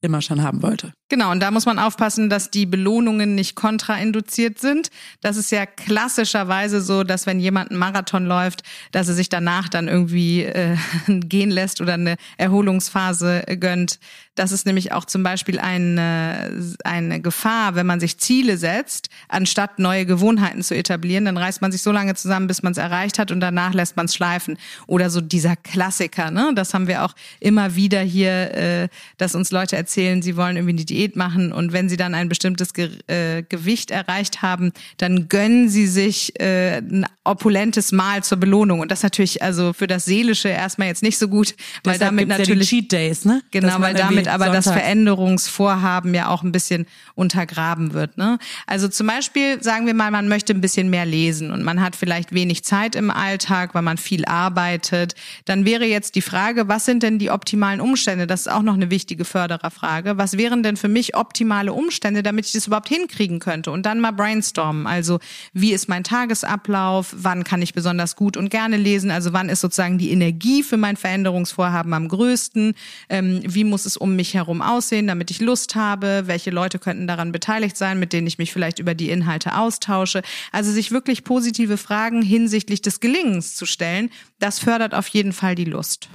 immer 0.00 0.22
schon 0.22 0.42
haben 0.42 0.62
wollte. 0.62 0.92
Genau, 1.08 1.30
und 1.30 1.38
da 1.38 1.52
muss 1.52 1.66
man 1.66 1.78
aufpassen, 1.78 2.28
dass 2.28 2.50
die 2.50 2.66
Belohnungen 2.66 3.36
nicht 3.36 3.54
kontrainduziert 3.54 4.58
sind. 4.58 4.90
Das 5.20 5.36
ist 5.36 5.52
ja 5.52 5.64
klassischerweise 5.64 6.80
so, 6.80 7.04
dass 7.04 7.26
wenn 7.26 7.38
jemand 7.38 7.70
einen 7.70 7.78
Marathon 7.78 8.26
läuft, 8.26 8.64
dass 8.90 9.06
er 9.06 9.14
sich 9.14 9.28
danach 9.28 9.68
dann 9.68 9.86
irgendwie 9.86 10.42
äh, 10.42 10.76
gehen 11.06 11.50
lässt 11.50 11.80
oder 11.80 11.94
eine 11.94 12.16
Erholungsphase 12.38 13.44
gönnt. 13.60 14.00
Das 14.34 14.52
ist 14.52 14.66
nämlich 14.66 14.92
auch 14.92 15.04
zum 15.04 15.22
Beispiel 15.22 15.60
eine, 15.60 16.60
eine 16.84 17.20
Gefahr, 17.20 17.74
wenn 17.74 17.86
man 17.86 18.00
sich 18.00 18.18
Ziele 18.18 18.58
setzt, 18.58 19.08
anstatt 19.28 19.78
neue 19.78 20.04
Gewohnheiten 20.06 20.62
zu 20.62 20.74
etablieren, 20.74 21.24
dann 21.24 21.38
reißt 21.38 21.62
man 21.62 21.72
sich 21.72 21.82
so 21.82 21.90
lange 21.90 22.14
zusammen, 22.16 22.46
bis 22.46 22.62
man 22.62 22.72
es 22.72 22.78
erreicht 22.78 23.18
hat 23.18 23.30
und 23.30 23.40
danach 23.40 23.72
lässt 23.72 23.96
man 23.96 24.06
es 24.06 24.14
schleifen. 24.14 24.58
Oder 24.86 25.08
so 25.08 25.22
dieser 25.22 25.56
Klassiker, 25.56 26.30
ne? 26.30 26.52
Das 26.54 26.74
haben 26.74 26.86
wir 26.86 27.04
auch 27.04 27.14
immer 27.40 27.76
wieder 27.76 28.00
hier, 28.00 28.54
äh, 28.54 28.88
dass 29.16 29.34
uns 29.34 29.52
Leute 29.52 29.76
erzählen, 29.76 30.20
sie 30.20 30.36
wollen 30.36 30.56
irgendwie 30.56 30.84
die 30.84 30.95
Diät 30.96 31.16
machen 31.16 31.52
und 31.52 31.72
wenn 31.72 31.88
sie 31.88 31.96
dann 31.96 32.14
ein 32.14 32.28
bestimmtes 32.28 32.72
Ge 32.72 32.90
äh, 33.06 33.42
Gewicht 33.42 33.90
erreicht 33.90 34.42
haben, 34.42 34.72
dann 34.96 35.28
gönnen 35.28 35.68
sie 35.68 35.86
sich 35.86 36.38
äh, 36.40 36.78
ein 36.78 37.06
opulentes 37.24 37.92
Mahl 37.92 38.22
zur 38.22 38.38
Belohnung. 38.38 38.80
Und 38.80 38.90
das 38.90 39.02
natürlich 39.02 39.42
also 39.42 39.72
für 39.72 39.86
das 39.86 40.04
Seelische 40.04 40.48
erstmal 40.48 40.88
jetzt 40.88 41.02
nicht 41.02 41.18
so 41.18 41.28
gut, 41.28 41.54
weil 41.84 41.94
Deshalb 41.94 42.10
damit 42.10 42.28
natürlich 42.28 42.70
ja 42.70 42.78
die 42.78 42.82
Cheat 42.82 42.92
Days, 42.92 43.24
ne? 43.24 43.42
Genau, 43.50 43.80
weil 43.80 43.94
damit 43.94 44.28
aber 44.28 44.46
das 44.46 44.66
sonntags- 44.66 44.76
Veränderungsvorhaben 44.76 46.14
ja 46.14 46.28
auch 46.28 46.42
ein 46.42 46.52
bisschen 46.52 46.86
untergraben 47.14 47.92
wird. 47.92 48.16
Ne? 48.16 48.38
Also 48.66 48.88
zum 48.88 49.06
Beispiel 49.06 49.62
sagen 49.62 49.86
wir 49.86 49.94
mal, 49.94 50.10
man 50.10 50.28
möchte 50.28 50.54
ein 50.54 50.60
bisschen 50.60 50.90
mehr 50.90 51.04
lesen 51.04 51.50
und 51.50 51.62
man 51.62 51.80
hat 51.80 51.96
vielleicht 51.96 52.32
wenig 52.32 52.64
Zeit 52.64 52.94
im 52.94 53.10
Alltag, 53.10 53.74
weil 53.74 53.82
man 53.82 53.98
viel 53.98 54.24
arbeitet. 54.24 55.14
Dann 55.44 55.64
wäre 55.64 55.84
jetzt 55.84 56.14
die 56.14 56.22
Frage, 56.22 56.68
was 56.68 56.84
sind 56.84 57.02
denn 57.02 57.18
die 57.18 57.30
optimalen 57.30 57.80
Umstände? 57.80 58.26
Das 58.26 58.42
ist 58.42 58.48
auch 58.48 58.62
noch 58.62 58.74
eine 58.74 58.90
wichtige 58.90 59.24
Fördererfrage. 59.24 60.18
Was 60.18 60.36
wären 60.38 60.62
denn 60.62 60.76
für 60.76 60.85
mich 60.88 61.16
optimale 61.16 61.72
Umstände, 61.72 62.22
damit 62.22 62.46
ich 62.46 62.52
das 62.52 62.66
überhaupt 62.66 62.88
hinkriegen 62.88 63.38
könnte? 63.38 63.70
Und 63.70 63.86
dann 63.86 64.00
mal 64.00 64.12
brainstormen. 64.12 64.86
Also 64.86 65.18
wie 65.52 65.72
ist 65.72 65.88
mein 65.88 66.04
Tagesablauf? 66.04 67.14
Wann 67.16 67.44
kann 67.44 67.62
ich 67.62 67.74
besonders 67.74 68.16
gut 68.16 68.36
und 68.36 68.50
gerne 68.50 68.76
lesen? 68.76 69.10
Also 69.10 69.32
wann 69.32 69.48
ist 69.48 69.60
sozusagen 69.60 69.98
die 69.98 70.10
Energie 70.10 70.62
für 70.62 70.76
mein 70.76 70.96
Veränderungsvorhaben 70.96 71.92
am 71.94 72.08
größten? 72.08 72.74
Ähm, 73.08 73.40
wie 73.44 73.64
muss 73.64 73.86
es 73.86 73.96
um 73.96 74.16
mich 74.16 74.34
herum 74.34 74.62
aussehen, 74.62 75.06
damit 75.06 75.30
ich 75.30 75.40
Lust 75.40 75.74
habe? 75.74 76.24
Welche 76.26 76.50
Leute 76.50 76.78
könnten 76.78 77.06
daran 77.06 77.32
beteiligt 77.32 77.76
sein, 77.76 77.98
mit 77.98 78.12
denen 78.12 78.26
ich 78.26 78.38
mich 78.38 78.52
vielleicht 78.52 78.78
über 78.78 78.94
die 78.94 79.10
Inhalte 79.10 79.56
austausche? 79.56 80.22
Also 80.52 80.72
sich 80.72 80.90
wirklich 80.90 81.24
positive 81.24 81.76
Fragen 81.76 82.22
hinsichtlich 82.22 82.82
des 82.82 83.00
Gelingens 83.00 83.56
zu 83.56 83.66
stellen, 83.66 84.10
das 84.38 84.58
fördert 84.58 84.94
auf 84.94 85.08
jeden 85.08 85.32
Fall 85.32 85.54
die 85.54 85.64
Lust. 85.64 86.08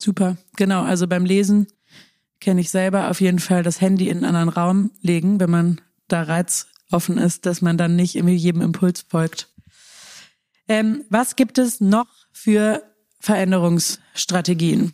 Super, 0.00 0.36
genau. 0.56 0.82
Also 0.82 1.08
beim 1.08 1.24
Lesen 1.24 1.66
kenne 2.40 2.60
ich 2.60 2.70
selber 2.70 3.10
auf 3.10 3.20
jeden 3.20 3.38
Fall 3.38 3.62
das 3.62 3.80
Handy 3.80 4.08
in 4.08 4.18
einen 4.18 4.36
anderen 4.36 4.48
Raum 4.48 4.90
legen, 5.00 5.40
wenn 5.40 5.50
man 5.50 5.80
da 6.06 6.22
reizoffen 6.22 7.18
ist, 7.18 7.46
dass 7.46 7.62
man 7.62 7.76
dann 7.76 7.96
nicht 7.96 8.16
irgendwie 8.16 8.36
jedem 8.36 8.62
Impuls 8.62 9.04
folgt. 9.08 9.48
Ähm, 10.68 11.04
was 11.08 11.36
gibt 11.36 11.58
es 11.58 11.80
noch 11.80 12.08
für 12.32 12.82
Veränderungsstrategien? 13.20 14.92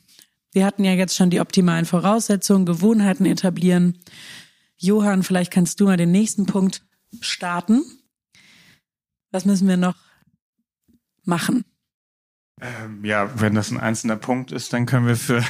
Wir 0.52 0.64
hatten 0.64 0.84
ja 0.84 0.92
jetzt 0.92 1.16
schon 1.16 1.30
die 1.30 1.40
optimalen 1.40 1.84
Voraussetzungen, 1.84 2.64
Gewohnheiten 2.64 3.26
etablieren. 3.26 3.98
Johann, 4.76 5.22
vielleicht 5.22 5.52
kannst 5.52 5.80
du 5.80 5.86
mal 5.86 5.96
den 5.96 6.12
nächsten 6.12 6.46
Punkt 6.46 6.82
starten. 7.20 7.82
Was 9.32 9.44
müssen 9.44 9.66
wir 9.66 9.76
noch 9.76 9.96
machen? 11.24 11.64
Ähm, 12.60 13.04
ja, 13.04 13.28
wenn 13.40 13.54
das 13.54 13.72
ein 13.72 13.80
einzelner 13.80 14.16
Punkt 14.16 14.52
ist, 14.52 14.72
dann 14.72 14.86
können 14.86 15.08
wir 15.08 15.16
für 15.16 15.42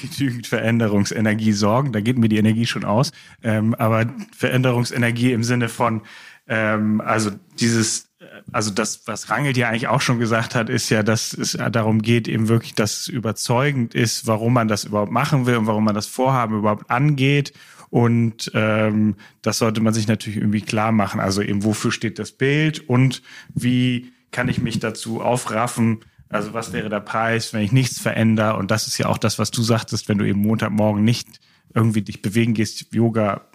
genügend 0.00 0.46
Veränderungsenergie 0.46 1.52
sorgen. 1.52 1.92
Da 1.92 2.00
geht 2.00 2.18
mir 2.18 2.28
die 2.28 2.38
Energie 2.38 2.66
schon 2.66 2.84
aus. 2.84 3.12
Ähm, 3.42 3.74
aber 3.74 4.06
Veränderungsenergie 4.36 5.32
im 5.32 5.44
Sinne 5.44 5.68
von, 5.68 6.02
ähm, 6.48 7.00
also 7.00 7.30
dieses, 7.58 8.10
äh, 8.20 8.24
also 8.52 8.70
das, 8.70 9.06
was 9.06 9.30
Rangel 9.30 9.56
ja 9.56 9.68
eigentlich 9.68 9.88
auch 9.88 10.00
schon 10.00 10.18
gesagt 10.18 10.54
hat, 10.54 10.68
ist 10.68 10.90
ja, 10.90 11.02
dass 11.02 11.32
es 11.32 11.58
darum 11.72 12.02
geht, 12.02 12.28
eben 12.28 12.48
wirklich, 12.48 12.74
dass 12.74 13.00
es 13.00 13.08
überzeugend 13.08 13.94
ist, 13.94 14.26
warum 14.26 14.54
man 14.54 14.68
das 14.68 14.84
überhaupt 14.84 15.12
machen 15.12 15.46
will 15.46 15.56
und 15.56 15.66
warum 15.66 15.84
man 15.84 15.94
das 15.94 16.06
Vorhaben 16.06 16.58
überhaupt 16.58 16.90
angeht. 16.90 17.52
Und 17.90 18.52
ähm, 18.54 19.16
das 19.42 19.58
sollte 19.58 19.80
man 19.80 19.92
sich 19.92 20.06
natürlich 20.06 20.38
irgendwie 20.38 20.60
klar 20.60 20.92
machen. 20.92 21.20
Also 21.20 21.42
eben, 21.42 21.64
wofür 21.64 21.90
steht 21.90 22.18
das 22.18 22.32
Bild 22.32 22.88
und 22.88 23.22
wie 23.52 24.12
kann 24.30 24.48
ich 24.48 24.60
mich 24.60 24.78
dazu 24.78 25.20
aufraffen, 25.20 26.00
also 26.30 26.54
was 26.54 26.72
wäre 26.72 26.88
der 26.88 27.00
Preis, 27.00 27.52
wenn 27.52 27.62
ich 27.62 27.72
nichts 27.72 27.98
verändere? 28.00 28.56
Und 28.56 28.70
das 28.70 28.86
ist 28.86 28.98
ja 28.98 29.06
auch 29.06 29.18
das, 29.18 29.38
was 29.38 29.50
du 29.50 29.62
sagtest, 29.62 30.08
wenn 30.08 30.18
du 30.18 30.24
eben 30.24 30.40
Montagmorgen 30.40 31.02
nicht 31.02 31.28
irgendwie 31.74 32.02
dich 32.02 32.22
bewegen 32.22 32.54
gehst, 32.54 32.94
Yoga 32.94 33.48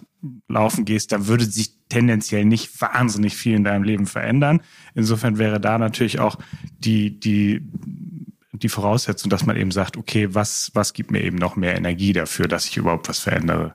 laufen 0.48 0.84
gehst, 0.84 1.12
dann 1.12 1.26
würde 1.26 1.44
sich 1.44 1.74
tendenziell 1.88 2.44
nicht 2.44 2.80
wahnsinnig 2.80 3.36
viel 3.36 3.54
in 3.54 3.64
deinem 3.64 3.82
Leben 3.82 4.06
verändern. 4.06 4.60
Insofern 4.94 5.38
wäre 5.38 5.60
da 5.60 5.78
natürlich 5.78 6.18
auch 6.18 6.36
die, 6.78 7.18
die, 7.18 7.62
die 8.52 8.68
Voraussetzung, 8.68 9.30
dass 9.30 9.46
man 9.46 9.56
eben 9.56 9.70
sagt, 9.70 9.96
okay, 9.96 10.34
was, 10.34 10.70
was 10.74 10.92
gibt 10.92 11.10
mir 11.10 11.22
eben 11.22 11.38
noch 11.38 11.56
mehr 11.56 11.76
Energie 11.76 12.12
dafür, 12.12 12.46
dass 12.46 12.66
ich 12.66 12.76
überhaupt 12.76 13.08
was 13.08 13.20
verändere? 13.20 13.74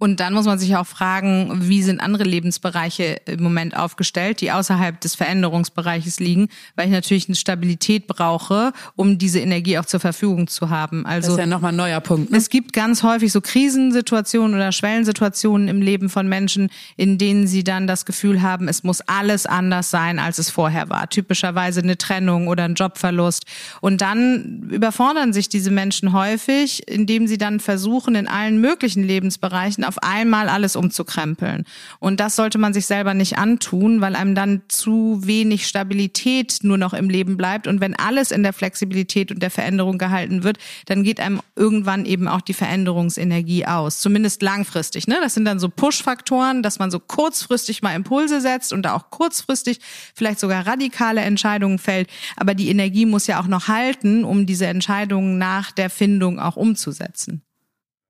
Und 0.00 0.18
dann 0.18 0.32
muss 0.32 0.46
man 0.46 0.58
sich 0.58 0.74
auch 0.76 0.86
fragen, 0.86 1.68
wie 1.68 1.82
sind 1.82 2.00
andere 2.00 2.24
Lebensbereiche 2.24 3.20
im 3.26 3.42
Moment 3.42 3.76
aufgestellt, 3.76 4.40
die 4.40 4.50
außerhalb 4.50 4.98
des 4.98 5.14
Veränderungsbereiches 5.14 6.20
liegen, 6.20 6.48
weil 6.74 6.86
ich 6.86 6.92
natürlich 6.92 7.28
eine 7.28 7.36
Stabilität 7.36 8.06
brauche, 8.06 8.72
um 8.96 9.18
diese 9.18 9.40
Energie 9.40 9.78
auch 9.78 9.84
zur 9.84 10.00
Verfügung 10.00 10.48
zu 10.48 10.70
haben. 10.70 11.02
Das 11.02 11.12
Also 11.12 11.32
ist 11.32 11.38
ja 11.38 11.44
nochmal 11.44 11.72
ein 11.72 11.76
neuer 11.76 12.00
Punkt. 12.00 12.30
Ne? 12.30 12.38
es 12.38 12.48
gibt 12.48 12.72
ganz 12.72 13.02
häufig 13.02 13.30
so 13.30 13.42
Krisensituationen 13.42 14.56
oder 14.56 14.72
Schwellensituationen 14.72 15.68
im 15.68 15.82
Leben 15.82 16.08
von 16.08 16.26
Menschen, 16.26 16.70
in 16.96 17.18
denen 17.18 17.46
sie 17.46 17.62
dann 17.62 17.86
das 17.86 18.06
Gefühl 18.06 18.40
haben, 18.40 18.68
es 18.68 18.82
muss 18.82 19.02
alles 19.02 19.44
anders 19.44 19.90
sein, 19.90 20.18
als 20.18 20.38
es 20.38 20.48
vorher 20.48 20.88
war. 20.88 21.10
Typischerweise 21.10 21.82
eine 21.82 21.98
Trennung 21.98 22.48
oder 22.48 22.64
ein 22.64 22.74
Jobverlust. 22.74 23.44
Und 23.82 24.00
dann 24.00 24.70
überfordern 24.70 25.34
sich 25.34 25.50
diese 25.50 25.70
Menschen 25.70 26.14
häufig, 26.14 26.88
indem 26.88 27.26
sie 27.26 27.36
dann 27.36 27.60
versuchen, 27.60 28.14
in 28.14 28.28
allen 28.28 28.62
möglichen 28.62 29.02
Lebensbereichen 29.02 29.89
auf 29.90 30.04
einmal 30.04 30.48
alles 30.48 30.76
umzukrempeln. 30.76 31.64
Und 31.98 32.20
das 32.20 32.36
sollte 32.36 32.58
man 32.58 32.72
sich 32.72 32.86
selber 32.86 33.12
nicht 33.12 33.38
antun, 33.38 34.00
weil 34.00 34.14
einem 34.14 34.36
dann 34.36 34.62
zu 34.68 35.18
wenig 35.24 35.66
Stabilität 35.66 36.58
nur 36.62 36.78
noch 36.78 36.94
im 36.94 37.10
Leben 37.10 37.36
bleibt. 37.36 37.66
Und 37.66 37.80
wenn 37.80 37.98
alles 37.98 38.30
in 38.30 38.44
der 38.44 38.52
Flexibilität 38.52 39.32
und 39.32 39.42
der 39.42 39.50
Veränderung 39.50 39.98
gehalten 39.98 40.44
wird, 40.44 40.58
dann 40.86 41.02
geht 41.02 41.18
einem 41.18 41.40
irgendwann 41.56 42.06
eben 42.06 42.28
auch 42.28 42.40
die 42.40 42.54
Veränderungsenergie 42.54 43.66
aus. 43.66 43.98
Zumindest 43.98 44.42
langfristig. 44.42 45.08
Ne? 45.08 45.16
Das 45.20 45.34
sind 45.34 45.44
dann 45.44 45.58
so 45.58 45.68
Push-Faktoren, 45.68 46.62
dass 46.62 46.78
man 46.78 46.92
so 46.92 47.00
kurzfristig 47.00 47.82
mal 47.82 47.96
Impulse 47.96 48.40
setzt 48.40 48.72
und 48.72 48.82
da 48.82 48.94
auch 48.94 49.10
kurzfristig 49.10 49.80
vielleicht 50.14 50.38
sogar 50.38 50.68
radikale 50.68 51.22
Entscheidungen 51.22 51.80
fällt. 51.80 52.08
Aber 52.36 52.54
die 52.54 52.68
Energie 52.68 53.06
muss 53.06 53.26
ja 53.26 53.40
auch 53.40 53.48
noch 53.48 53.66
halten, 53.66 54.22
um 54.22 54.46
diese 54.46 54.68
Entscheidungen 54.68 55.38
nach 55.38 55.72
der 55.72 55.90
Findung 55.90 56.38
auch 56.38 56.54
umzusetzen. 56.54 57.42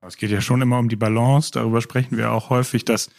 Es 0.07 0.17
geht 0.17 0.31
ja 0.31 0.41
schon 0.41 0.61
immer 0.61 0.79
um 0.79 0.89
die 0.89 0.95
Balance. 0.95 1.51
Darüber 1.51 1.81
sprechen 1.81 2.17
wir 2.17 2.31
auch 2.31 2.49
häufig, 2.49 2.85
dass 2.85 3.09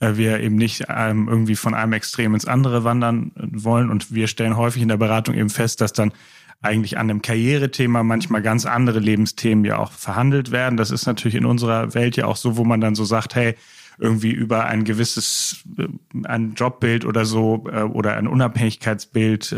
äh, 0.00 0.16
wir 0.16 0.40
eben 0.40 0.56
nicht 0.56 0.84
ähm, 0.88 1.28
irgendwie 1.28 1.56
von 1.56 1.74
einem 1.74 1.92
Extrem 1.92 2.34
ins 2.34 2.46
andere 2.46 2.82
wandern 2.82 3.32
äh, 3.36 3.42
wollen. 3.52 3.90
Und 3.90 4.12
wir 4.12 4.26
stellen 4.26 4.56
häufig 4.56 4.82
in 4.82 4.88
der 4.88 4.96
Beratung 4.96 5.34
eben 5.34 5.50
fest, 5.50 5.80
dass 5.80 5.92
dann 5.92 6.12
eigentlich 6.62 6.98
an 6.98 7.08
einem 7.08 7.22
Karrierethema 7.22 8.02
manchmal 8.02 8.42
ganz 8.42 8.66
andere 8.66 9.00
Lebensthemen 9.00 9.64
ja 9.64 9.78
auch 9.78 9.92
verhandelt 9.92 10.50
werden. 10.50 10.76
Das 10.76 10.90
ist 10.90 11.06
natürlich 11.06 11.34
in 11.34 11.46
unserer 11.46 11.94
Welt 11.94 12.16
ja 12.16 12.26
auch 12.26 12.36
so, 12.36 12.56
wo 12.56 12.64
man 12.64 12.80
dann 12.80 12.94
so 12.94 13.04
sagt, 13.04 13.34
hey, 13.34 13.54
irgendwie 13.98 14.30
über 14.30 14.64
ein 14.64 14.84
gewisses 14.84 15.62
äh, 15.76 15.88
ein 16.24 16.54
Jobbild 16.54 17.04
oder 17.04 17.26
so 17.26 17.64
oder 17.92 18.16
ein 18.16 18.26
Unabhängigkeitsbild 18.26 19.54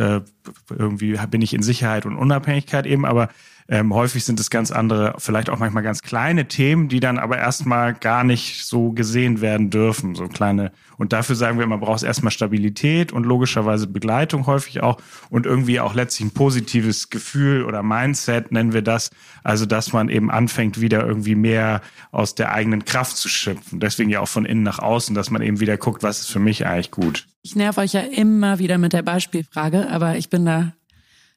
irgendwie 0.69 1.17
bin 1.31 1.43
ich 1.43 1.55
in 1.55 1.63
Sicherheit 1.63 2.07
und 2.07 2.17
Unabhängigkeit 2.17 2.87
eben, 2.87 3.05
aber 3.05 3.29
ähm, 3.73 3.95
häufig 3.95 4.23
sind 4.27 4.39
es 4.39 4.51
ganz 4.51 4.71
andere, 4.71 5.15
vielleicht 5.17 5.49
auch 5.49 5.59
manchmal 5.59 5.83
ganz 5.83 6.03
kleine 6.03 6.47
Themen, 6.47 6.91
die 6.91 7.01
dann 7.01 7.19
aber 7.19 7.39
erstmal 7.39 7.95
gar 7.95 8.23
nicht 8.23 8.67
so 8.67 8.93
gesehen 8.93 9.41
werden 9.41 9.71
dürfen, 9.71 10.15
so 10.15 10.29
kleine. 10.29 10.73
Und 10.99 11.15
dafür 11.15 11.37
sagen 11.37 11.57
wir 11.57 11.65
immer, 11.65 11.79
brauchst 11.79 12.05
erstmal 12.05 12.33
Stabilität 12.33 13.13
und 13.13 13.25
logischerweise 13.25 13.87
Begleitung 13.87 14.47
häufig 14.47 14.83
auch 14.83 14.99
und 15.31 15.47
irgendwie 15.47 15.81
auch 15.81 15.95
letztlich 15.95 16.29
ein 16.29 16.35
positives 16.35 17.09
Gefühl 17.09 17.65
oder 17.65 17.83
Mindset 17.83 18.53
nennen 18.53 18.75
wir 18.75 18.83
das. 18.83 19.09
Also, 19.43 19.65
dass 19.65 19.95
man 19.95 20.11
eben 20.11 20.31
anfängt, 20.31 20.79
wieder 20.83 21.07
irgendwie 21.07 21.35
mehr 21.35 21.81
aus 22.11 22.35
der 22.35 22.53
eigenen 22.53 22.85
Kraft 22.85 23.17
zu 23.17 23.31
schöpfen. 23.31 23.81
Deswegen 23.81 24.11
ja 24.11 24.21
auch 24.21 24.29
von 24.29 24.45
innen 24.45 24.65
nach 24.65 24.81
außen, 24.81 25.15
dass 25.15 25.31
man 25.31 25.41
eben 25.41 25.61
wieder 25.61 25.79
guckt, 25.79 26.03
was 26.03 26.21
ist 26.21 26.31
für 26.31 26.41
mich 26.41 26.67
eigentlich 26.67 26.91
gut. 26.91 27.27
Ich 27.41 27.57
nerv 27.57 27.79
euch 27.79 27.95
ja 27.95 28.03
immer 28.03 28.59
wieder 28.59 28.77
mit 28.77 28.93
der 28.93 29.03
Beispielfrage, 29.03 29.89
aber 29.89 30.17
ich 30.17 30.29
bin 30.29 30.45
da 30.45 30.73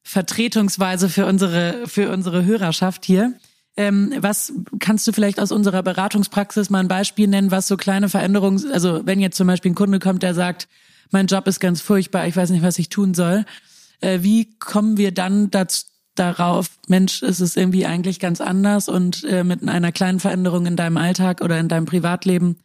vertretungsweise 0.05 1.09
für 1.09 1.25
unsere, 1.25 1.87
für 1.87 2.11
unsere 2.11 2.45
Hörerschaft 2.45 3.03
hier. 3.03 3.33
Ähm, 3.75 4.13
was 4.19 4.53
kannst 4.79 5.05
du 5.07 5.11
vielleicht 5.11 5.39
aus 5.39 5.51
unserer 5.51 5.83
Beratungspraxis 5.83 6.69
mal 6.69 6.79
ein 6.79 6.87
Beispiel 6.87 7.27
nennen, 7.27 7.51
was 7.51 7.67
so 7.67 7.75
kleine 7.75 8.07
Veränderungen, 8.07 8.71
also 8.71 9.01
wenn 9.05 9.19
jetzt 9.19 9.35
zum 9.35 9.47
Beispiel 9.47 9.71
ein 9.71 9.75
Kunde 9.75 9.99
kommt, 9.99 10.23
der 10.23 10.33
sagt, 10.33 10.69
mein 11.11 11.25
Job 11.25 11.47
ist 11.47 11.59
ganz 11.59 11.81
furchtbar, 11.81 12.27
ich 12.27 12.35
weiß 12.35 12.51
nicht, 12.51 12.63
was 12.63 12.79
ich 12.79 12.89
tun 12.89 13.13
soll. 13.13 13.45
Äh, 13.99 14.19
wie 14.21 14.57
kommen 14.59 14.97
wir 14.97 15.11
dann 15.11 15.49
dazu, 15.49 15.85
darauf, 16.13 16.69
Mensch, 16.87 17.23
ist 17.23 17.41
es 17.41 17.57
irgendwie 17.57 17.85
eigentlich 17.85 18.19
ganz 18.19 18.39
anders 18.39 18.87
und 18.87 19.23
äh, 19.25 19.43
mit 19.43 19.67
einer 19.67 19.91
kleinen 19.91 20.21
Veränderung 20.21 20.65
in 20.65 20.77
deinem 20.77 20.97
Alltag 20.97 21.41
oder 21.41 21.59
in 21.59 21.67
deinem 21.67 21.85
Privatleben 21.85 22.57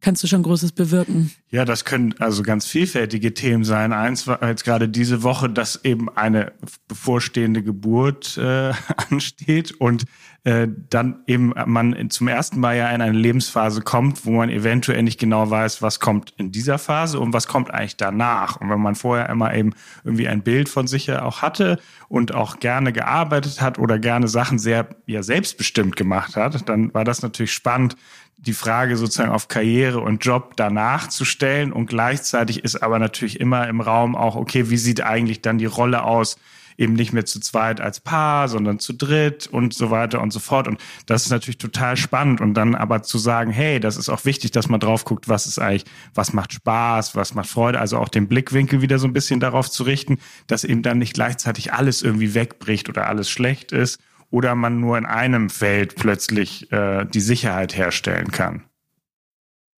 kannst 0.00 0.22
du 0.22 0.26
schon 0.26 0.42
Großes 0.42 0.72
bewirken. 0.72 1.30
Ja, 1.50 1.64
das 1.64 1.84
können 1.84 2.14
also 2.18 2.42
ganz 2.42 2.66
vielfältige 2.66 3.34
Themen 3.34 3.64
sein. 3.64 3.92
Eins 3.92 4.26
war 4.26 4.42
jetzt 4.46 4.64
gerade 4.64 4.88
diese 4.88 5.22
Woche, 5.22 5.50
dass 5.50 5.84
eben 5.84 6.08
eine 6.08 6.52
bevorstehende 6.88 7.62
Geburt 7.62 8.36
äh, 8.38 8.72
ansteht 9.10 9.72
und 9.72 10.04
äh, 10.44 10.68
dann 10.88 11.22
eben 11.26 11.52
man 11.66 12.08
zum 12.08 12.28
ersten 12.28 12.60
Mal 12.60 12.76
ja 12.76 12.90
in 12.90 13.02
eine 13.02 13.16
Lebensphase 13.18 13.82
kommt, 13.82 14.24
wo 14.24 14.30
man 14.30 14.48
eventuell 14.48 15.02
nicht 15.02 15.20
genau 15.20 15.50
weiß, 15.50 15.82
was 15.82 16.00
kommt 16.00 16.32
in 16.38 16.50
dieser 16.50 16.78
Phase 16.78 17.20
und 17.20 17.34
was 17.34 17.46
kommt 17.46 17.70
eigentlich 17.70 17.98
danach. 17.98 18.56
Und 18.56 18.70
wenn 18.70 18.80
man 18.80 18.94
vorher 18.94 19.28
immer 19.28 19.52
eben 19.54 19.74
irgendwie 20.02 20.28
ein 20.28 20.42
Bild 20.42 20.70
von 20.70 20.86
sich 20.86 21.06
ja 21.06 21.22
auch 21.22 21.42
hatte 21.42 21.78
und 22.08 22.32
auch 22.32 22.58
gerne 22.58 22.92
gearbeitet 22.92 23.60
hat 23.60 23.78
oder 23.78 23.98
gerne 23.98 24.28
Sachen 24.28 24.58
sehr 24.58 24.88
ja 25.06 25.22
selbstbestimmt 25.22 25.96
gemacht 25.96 26.36
hat, 26.36 26.66
dann 26.70 26.94
war 26.94 27.04
das 27.04 27.20
natürlich 27.20 27.52
spannend, 27.52 27.96
die 28.40 28.54
Frage 28.54 28.96
sozusagen 28.96 29.32
auf 29.32 29.48
Karriere 29.48 30.00
und 30.00 30.24
Job 30.24 30.54
danach 30.56 31.08
zu 31.08 31.24
stellen. 31.24 31.72
Und 31.72 31.86
gleichzeitig 31.86 32.64
ist 32.64 32.82
aber 32.82 32.98
natürlich 32.98 33.38
immer 33.38 33.68
im 33.68 33.80
Raum 33.80 34.16
auch, 34.16 34.36
okay, 34.36 34.70
wie 34.70 34.78
sieht 34.78 35.02
eigentlich 35.02 35.42
dann 35.42 35.58
die 35.58 35.66
Rolle 35.66 36.04
aus? 36.04 36.36
Eben 36.78 36.94
nicht 36.94 37.12
mehr 37.12 37.26
zu 37.26 37.40
zweit 37.40 37.82
als 37.82 38.00
Paar, 38.00 38.48
sondern 38.48 38.78
zu 38.78 38.94
dritt 38.94 39.46
und 39.46 39.74
so 39.74 39.90
weiter 39.90 40.22
und 40.22 40.32
so 40.32 40.38
fort. 40.38 40.66
Und 40.66 40.80
das 41.04 41.26
ist 41.26 41.30
natürlich 41.30 41.58
total 41.58 41.98
spannend. 41.98 42.40
Und 42.40 42.54
dann 42.54 42.74
aber 42.74 43.02
zu 43.02 43.18
sagen, 43.18 43.50
hey, 43.50 43.78
das 43.78 43.98
ist 43.98 44.08
auch 44.08 44.24
wichtig, 44.24 44.52
dass 44.52 44.70
man 44.70 44.80
drauf 44.80 45.04
guckt, 45.04 45.28
was 45.28 45.46
ist 45.46 45.58
eigentlich, 45.58 45.84
was 46.14 46.32
macht 46.32 46.54
Spaß, 46.54 47.14
was 47.14 47.34
macht 47.34 47.50
Freude. 47.50 47.78
Also 47.78 47.98
auch 47.98 48.08
den 48.08 48.28
Blickwinkel 48.28 48.80
wieder 48.80 48.98
so 48.98 49.06
ein 49.06 49.12
bisschen 49.12 49.40
darauf 49.40 49.70
zu 49.70 49.82
richten, 49.82 50.18
dass 50.46 50.64
eben 50.64 50.82
dann 50.82 50.96
nicht 50.98 51.12
gleichzeitig 51.12 51.74
alles 51.74 52.00
irgendwie 52.00 52.32
wegbricht 52.32 52.88
oder 52.88 53.06
alles 53.06 53.28
schlecht 53.28 53.72
ist 53.72 54.00
oder 54.30 54.54
man 54.54 54.80
nur 54.80 54.96
in 54.96 55.06
einem 55.06 55.50
Feld 55.50 55.96
plötzlich 55.96 56.70
äh, 56.72 57.04
die 57.04 57.20
Sicherheit 57.20 57.76
herstellen 57.76 58.30
kann. 58.30 58.64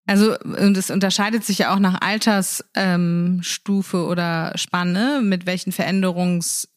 Also 0.08 0.34
es 0.34 0.90
unterscheidet 0.90 1.46
sich 1.46 1.60
ja 1.60 1.74
auch 1.74 1.80
nach 1.80 2.02
Altersstufe 2.02 3.98
ähm, 3.98 4.04
oder 4.04 4.52
Spanne, 4.56 5.22
mit 5.24 5.46
welchen 5.46 5.72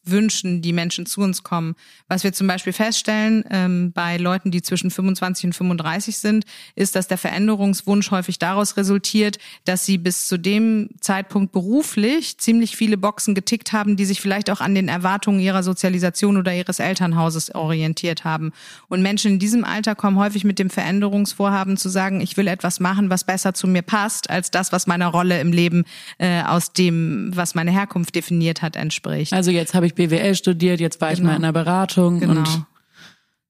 Veränderungswünschen 0.05 0.61
die 0.61 0.73
Menschen 0.73 1.05
zu 1.05 1.21
uns 1.21 1.43
kommen. 1.43 1.75
Was 2.07 2.23
wir 2.23 2.33
zum 2.33 2.47
Beispiel 2.47 2.73
feststellen 2.73 3.43
ähm, 3.49 3.91
bei 3.91 4.17
Leuten, 4.17 4.51
die 4.51 4.61
zwischen 4.61 4.91
25 4.91 5.45
und 5.45 5.53
35 5.53 6.17
sind, 6.17 6.45
ist, 6.75 6.95
dass 6.95 7.07
der 7.07 7.17
Veränderungswunsch 7.17 8.11
häufig 8.11 8.39
daraus 8.39 8.77
resultiert, 8.77 9.37
dass 9.65 9.85
sie 9.85 9.97
bis 9.97 10.27
zu 10.27 10.37
dem 10.37 10.89
Zeitpunkt 10.99 11.51
beruflich 11.51 12.37
ziemlich 12.37 12.75
viele 12.75 12.97
Boxen 12.97 13.35
getickt 13.35 13.73
haben, 13.73 13.95
die 13.95 14.05
sich 14.05 14.21
vielleicht 14.21 14.49
auch 14.49 14.61
an 14.61 14.75
den 14.75 14.87
Erwartungen 14.87 15.39
ihrer 15.39 15.63
Sozialisation 15.63 16.37
oder 16.37 16.53
ihres 16.53 16.79
Elternhauses 16.79 17.53
orientiert 17.53 18.23
haben. 18.23 18.51
Und 18.87 19.01
Menschen 19.01 19.33
in 19.33 19.39
diesem 19.39 19.63
Alter 19.63 19.95
kommen 19.95 20.17
häufig 20.17 20.43
mit 20.43 20.59
dem 20.59 20.69
Veränderungsvorhaben 20.69 21.77
zu 21.77 21.89
sagen, 21.89 22.21
ich 22.21 22.37
will 22.37 22.47
etwas 22.47 22.79
machen, 22.79 23.09
was 23.09 23.23
besser 23.23 23.53
zu 23.53 23.67
mir 23.67 23.81
passt, 23.81 24.29
als 24.29 24.51
das, 24.51 24.71
was 24.71 24.87
meiner 24.87 25.07
Rolle 25.07 25.39
im 25.39 25.51
Leben 25.51 25.83
äh, 26.17 26.43
aus 26.43 26.73
dem, 26.73 27.31
was 27.33 27.55
meine 27.55 27.71
Herkunft 27.71 28.13
definiert 28.15 28.61
hat, 28.61 28.75
entspricht. 28.75 29.33
Also 29.33 29.51
jetzt 29.51 29.73
habe 29.73 29.87
ich 29.87 29.94
BWL 29.95 30.35
studiert, 30.35 30.79
jetzt 30.79 31.01
war 31.01 31.09
genau. 31.09 31.19
ich 31.19 31.23
mal 31.23 31.35
in 31.37 31.43
einer 31.43 31.53
Beratung 31.53 32.19
genau. 32.19 32.39
und 32.39 32.65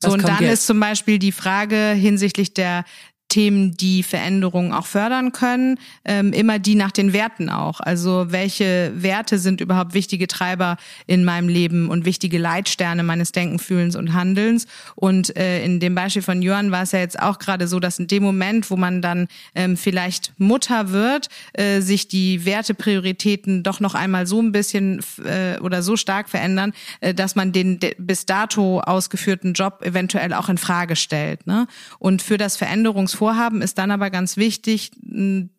so, 0.03 0.11
und 0.11 0.27
dann 0.27 0.41
jetzt? 0.41 0.53
ist 0.53 0.67
zum 0.67 0.79
Beispiel 0.79 1.19
die 1.19 1.31
Frage 1.31 1.91
hinsichtlich 1.91 2.53
der 2.53 2.85
Themen, 3.27 3.75
die 3.75 4.03
Veränderungen 4.03 4.71
auch 4.71 4.85
fördern 4.85 5.31
können, 5.31 5.77
ähm, 6.05 6.31
immer 6.31 6.59
die 6.59 6.75
nach 6.75 6.91
den 6.91 7.11
Werten 7.11 7.49
auch. 7.49 7.79
Also 7.79 8.27
welche 8.29 8.91
Werte 8.95 9.39
sind 9.39 9.61
überhaupt 9.61 9.93
wichtige 9.93 10.27
Treiber 10.27 10.77
in 11.07 11.25
meinem 11.25 11.49
Leben 11.49 11.89
und 11.89 12.05
wichtige 12.05 12.37
Leitsterne 12.37 13.03
meines 13.03 13.31
Denken, 13.31 13.59
Fühlens 13.59 13.95
und 13.95 14.13
Handelns. 14.13 14.67
Und 14.95 15.35
äh, 15.35 15.65
in 15.65 15.79
dem 15.79 15.95
Beispiel 15.95 16.21
von 16.21 16.41
Jörn 16.41 16.71
war 16.71 16.83
es 16.83 16.91
ja 16.91 16.99
jetzt 16.99 17.19
auch 17.19 17.39
gerade 17.39 17.67
so, 17.67 17.79
dass 17.79 17.99
in 17.99 18.07
dem 18.07 18.23
Moment, 18.23 18.69
wo 18.69 18.77
man 18.77 19.01
dann 19.01 19.27
ähm, 19.53 19.75
vielleicht 19.75 20.33
Mutter 20.37 20.91
wird, 20.91 21.27
äh, 21.53 21.81
sich 21.81 22.07
die 22.07 22.45
Werteprioritäten 22.45 23.63
doch 23.63 23.79
noch 23.79 23.95
einmal 23.95 24.27
so 24.27 24.41
ein 24.41 24.51
bisschen 24.51 25.03
äh, 25.25 25.59
oder 25.59 25.81
so 25.81 25.97
stark 25.97 26.29
verändern, 26.29 26.73
äh, 27.01 27.13
dass 27.13 27.35
man 27.35 27.51
den 27.51 27.79
bis 27.97 28.25
dato 28.25 28.79
ausgeführten 28.79 29.53
Job 29.53 29.81
eventuell 29.83 30.31
auch 30.33 30.47
in 30.47 30.57
Frage 30.57 30.95
stellt. 30.95 31.47
Ne? 31.47 31.67
Und 31.99 32.21
für 32.21 32.37
das 32.37 32.55
Veränderungsvorhaben 32.55 33.14
Vorhaben 33.15 33.61
ist 33.61 33.77
dann 33.77 33.91
aber 33.91 34.09
ganz 34.09 34.37
wichtig, 34.37 34.91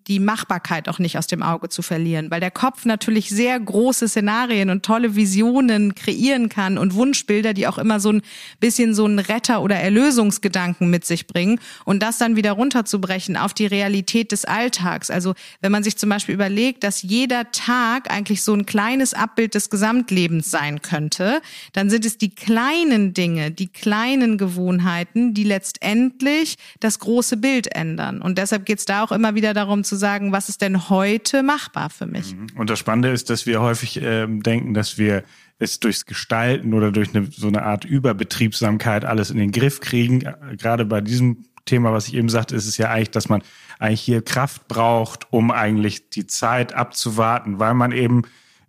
die 0.08 0.20
Machbarkeit 0.20 0.88
auch 0.88 0.98
nicht 0.98 1.18
aus 1.18 1.26
dem 1.26 1.42
Auge 1.42 1.68
zu 1.68 1.82
verlieren, 1.82 2.30
weil 2.30 2.40
der 2.40 2.50
Kopf 2.50 2.84
natürlich 2.84 3.28
sehr 3.28 3.58
große 3.58 4.08
Szenarien 4.08 4.70
und 4.70 4.84
tolle 4.84 5.16
Visionen 5.16 5.94
kreieren 5.94 6.48
kann 6.48 6.78
und 6.78 6.94
Wunschbilder, 6.94 7.54
die 7.54 7.66
auch 7.66 7.78
immer 7.78 7.98
so 7.98 8.12
ein 8.12 8.22
bisschen 8.60 8.94
so 8.94 9.04
einen 9.04 9.18
Retter- 9.18 9.62
oder 9.62 9.76
Erlösungsgedanken 9.76 10.90
mit 10.90 11.04
sich 11.04 11.26
bringen 11.26 11.58
und 11.84 12.02
das 12.02 12.18
dann 12.18 12.36
wieder 12.36 12.52
runterzubrechen 12.52 13.36
auf 13.36 13.52
die 13.52 13.66
Realität 13.66 14.30
des 14.30 14.44
Alltags. 14.44 15.10
Also 15.10 15.34
wenn 15.60 15.72
man 15.72 15.82
sich 15.82 15.96
zum 15.96 16.10
Beispiel 16.10 16.34
überlegt, 16.34 16.84
dass 16.84 17.02
jeder 17.02 17.50
Tag 17.50 18.10
eigentlich 18.10 18.42
so 18.42 18.54
ein 18.54 18.66
kleines 18.66 19.12
Abbild 19.12 19.54
des 19.54 19.70
Gesamtlebens 19.70 20.50
sein 20.50 20.82
könnte, 20.82 21.40
dann 21.72 21.90
sind 21.90 22.04
es 22.04 22.16
die 22.16 22.34
kleinen 22.34 23.12
Dinge, 23.12 23.50
die 23.50 23.68
kleinen 23.68 24.38
Gewohnheiten, 24.38 25.34
die 25.34 25.44
letztendlich 25.44 26.56
das 26.78 27.00
große 27.00 27.36
Bild 27.36 27.74
ändern. 27.74 28.22
Und 28.22 28.38
deshalb 28.38 28.66
geht 28.66 28.78
es 28.78 28.84
da 28.84 29.02
auch 29.02 29.10
immer 29.10 29.34
wieder 29.34 29.52
darum 29.52 29.82
zu 29.82 29.95
sagen, 29.96 30.32
was 30.32 30.48
ist 30.48 30.62
denn 30.62 30.88
heute 30.88 31.42
machbar 31.42 31.90
für 31.90 32.06
mich? 32.06 32.34
Mhm. 32.34 32.46
Und 32.56 32.70
das 32.70 32.78
Spannende 32.78 33.10
ist, 33.10 33.30
dass 33.30 33.46
wir 33.46 33.60
häufig 33.60 34.00
äh, 34.00 34.26
denken, 34.28 34.74
dass 34.74 34.98
wir 34.98 35.24
es 35.58 35.80
durchs 35.80 36.06
Gestalten 36.06 36.74
oder 36.74 36.92
durch 36.92 37.14
eine, 37.14 37.26
so 37.30 37.48
eine 37.48 37.62
Art 37.62 37.84
Überbetriebsamkeit 37.84 39.04
alles 39.04 39.30
in 39.30 39.38
den 39.38 39.52
Griff 39.52 39.80
kriegen. 39.80 40.22
Gerade 40.58 40.84
bei 40.84 41.00
diesem 41.00 41.46
Thema, 41.64 41.92
was 41.92 42.08
ich 42.08 42.14
eben 42.14 42.28
sagte, 42.28 42.54
ist 42.54 42.66
es 42.66 42.76
ja 42.76 42.90
eigentlich, 42.90 43.10
dass 43.10 43.28
man 43.28 43.42
eigentlich 43.78 44.02
hier 44.02 44.22
Kraft 44.22 44.68
braucht, 44.68 45.32
um 45.32 45.50
eigentlich 45.50 46.10
die 46.10 46.26
Zeit 46.26 46.74
abzuwarten, 46.74 47.58
weil 47.58 47.74
man 47.74 47.92
eben 47.92 48.22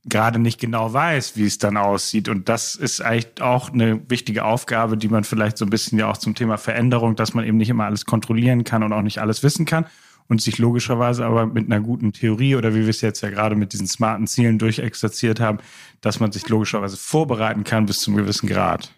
gerade 0.05 0.39
nicht 0.39 0.59
genau 0.59 0.93
weiß, 0.93 1.35
wie 1.35 1.45
es 1.45 1.57
dann 1.57 1.75
aussieht. 1.75 2.29
Und 2.29 2.47
das 2.47 2.75
ist 2.75 3.01
eigentlich 3.01 3.41
auch 3.41 3.71
eine 3.71 4.09
wichtige 4.09 4.45
Aufgabe, 4.45 4.97
die 4.97 5.09
man 5.09 5.25
vielleicht 5.25 5.57
so 5.57 5.65
ein 5.65 5.69
bisschen 5.69 5.99
ja 5.99 6.09
auch 6.09 6.17
zum 6.17 6.33
Thema 6.33 6.57
Veränderung, 6.57 7.15
dass 7.15 7.33
man 7.33 7.45
eben 7.45 7.57
nicht 7.57 7.69
immer 7.69 7.85
alles 7.85 8.05
kontrollieren 8.05 8.63
kann 8.63 8.83
und 8.83 8.93
auch 8.93 9.01
nicht 9.01 9.19
alles 9.19 9.43
wissen 9.43 9.65
kann 9.65 9.85
und 10.29 10.41
sich 10.41 10.57
logischerweise 10.57 11.25
aber 11.25 11.45
mit 11.45 11.65
einer 11.65 11.79
guten 11.79 12.13
Theorie 12.13 12.55
oder 12.55 12.73
wie 12.75 12.81
wir 12.81 12.89
es 12.89 13.01
jetzt 13.01 13.21
ja 13.21 13.29
gerade 13.29 13.55
mit 13.55 13.73
diesen 13.73 13.87
smarten 13.87 14.27
Zielen 14.27 14.59
durchexerziert 14.59 15.39
haben, 15.39 15.59
dass 16.01 16.19
man 16.19 16.31
sich 16.31 16.47
logischerweise 16.49 16.97
vorbereiten 16.97 17.63
kann 17.63 17.85
bis 17.85 18.01
zum 18.01 18.15
gewissen 18.15 18.47
Grad. 18.47 18.91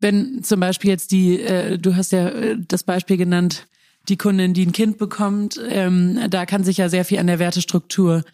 Wenn 0.00 0.42
zum 0.42 0.60
Beispiel 0.60 0.90
jetzt 0.90 1.12
die, 1.12 1.40
äh, 1.40 1.78
du 1.78 1.96
hast 1.96 2.12
ja 2.12 2.28
äh, 2.28 2.56
das 2.58 2.82
Beispiel 2.82 3.16
genannt, 3.16 3.68
die 4.08 4.16
Kundin, 4.16 4.52
die 4.52 4.66
ein 4.66 4.72
Kind 4.72 4.98
bekommt, 4.98 5.60
ähm, 5.68 6.18
da 6.28 6.44
kann 6.44 6.64
sich 6.64 6.78
ja 6.78 6.88
sehr 6.88 7.04
viel 7.04 7.18
an 7.18 7.28
der 7.28 7.38
Wertestruktur 7.38 8.24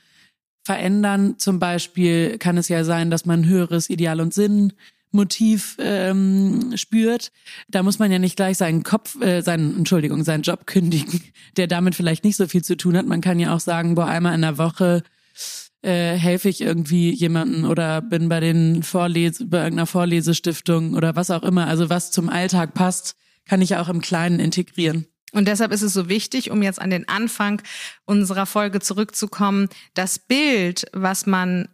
verändern. 0.64 1.34
Zum 1.38 1.58
Beispiel 1.58 2.38
kann 2.38 2.56
es 2.56 2.68
ja 2.68 2.84
sein, 2.84 3.10
dass 3.10 3.26
man 3.26 3.46
höheres 3.46 3.90
Ideal 3.90 4.20
und 4.20 4.32
Sinn 4.32 4.72
Motiv 5.10 5.76
ähm, 5.78 6.72
spürt, 6.76 7.32
da 7.68 7.82
muss 7.82 7.98
man 7.98 8.12
ja 8.12 8.18
nicht 8.18 8.36
gleich 8.36 8.58
seinen 8.58 8.82
Kopf, 8.82 9.20
äh, 9.20 9.42
seinen, 9.42 9.78
Entschuldigung, 9.78 10.24
seinen 10.24 10.42
Job 10.42 10.66
kündigen, 10.66 11.22
der 11.56 11.66
damit 11.66 11.94
vielleicht 11.94 12.24
nicht 12.24 12.36
so 12.36 12.46
viel 12.46 12.62
zu 12.62 12.76
tun 12.76 12.96
hat. 12.96 13.06
Man 13.06 13.20
kann 13.20 13.38
ja 13.38 13.54
auch 13.54 13.60
sagen, 13.60 13.94
boah, 13.94 14.06
einmal 14.06 14.34
in 14.34 14.42
der 14.42 14.58
Woche 14.58 15.02
äh, 15.82 16.14
helfe 16.16 16.48
ich 16.48 16.60
irgendwie 16.60 17.10
jemanden 17.10 17.64
oder 17.64 18.02
bin 18.02 18.28
bei 18.28 18.40
den 18.40 18.82
Vorlese, 18.82 19.46
bei 19.46 19.58
irgendeiner 19.58 19.86
Vorlesestiftung 19.86 20.94
oder 20.94 21.16
was 21.16 21.30
auch 21.30 21.42
immer. 21.42 21.66
Also 21.66 21.88
was 21.88 22.10
zum 22.10 22.28
Alltag 22.28 22.74
passt, 22.74 23.16
kann 23.44 23.62
ich 23.62 23.76
auch 23.76 23.88
im 23.88 24.00
Kleinen 24.00 24.40
integrieren. 24.40 25.06
Und 25.32 25.46
deshalb 25.46 25.72
ist 25.72 25.82
es 25.82 25.92
so 25.92 26.08
wichtig, 26.08 26.50
um 26.50 26.62
jetzt 26.62 26.80
an 26.80 26.90
den 26.90 27.06
Anfang 27.08 27.60
unserer 28.06 28.46
Folge 28.46 28.80
zurückzukommen, 28.80 29.68
das 29.94 30.18
Bild, 30.18 30.86
was 30.92 31.26
man 31.26 31.68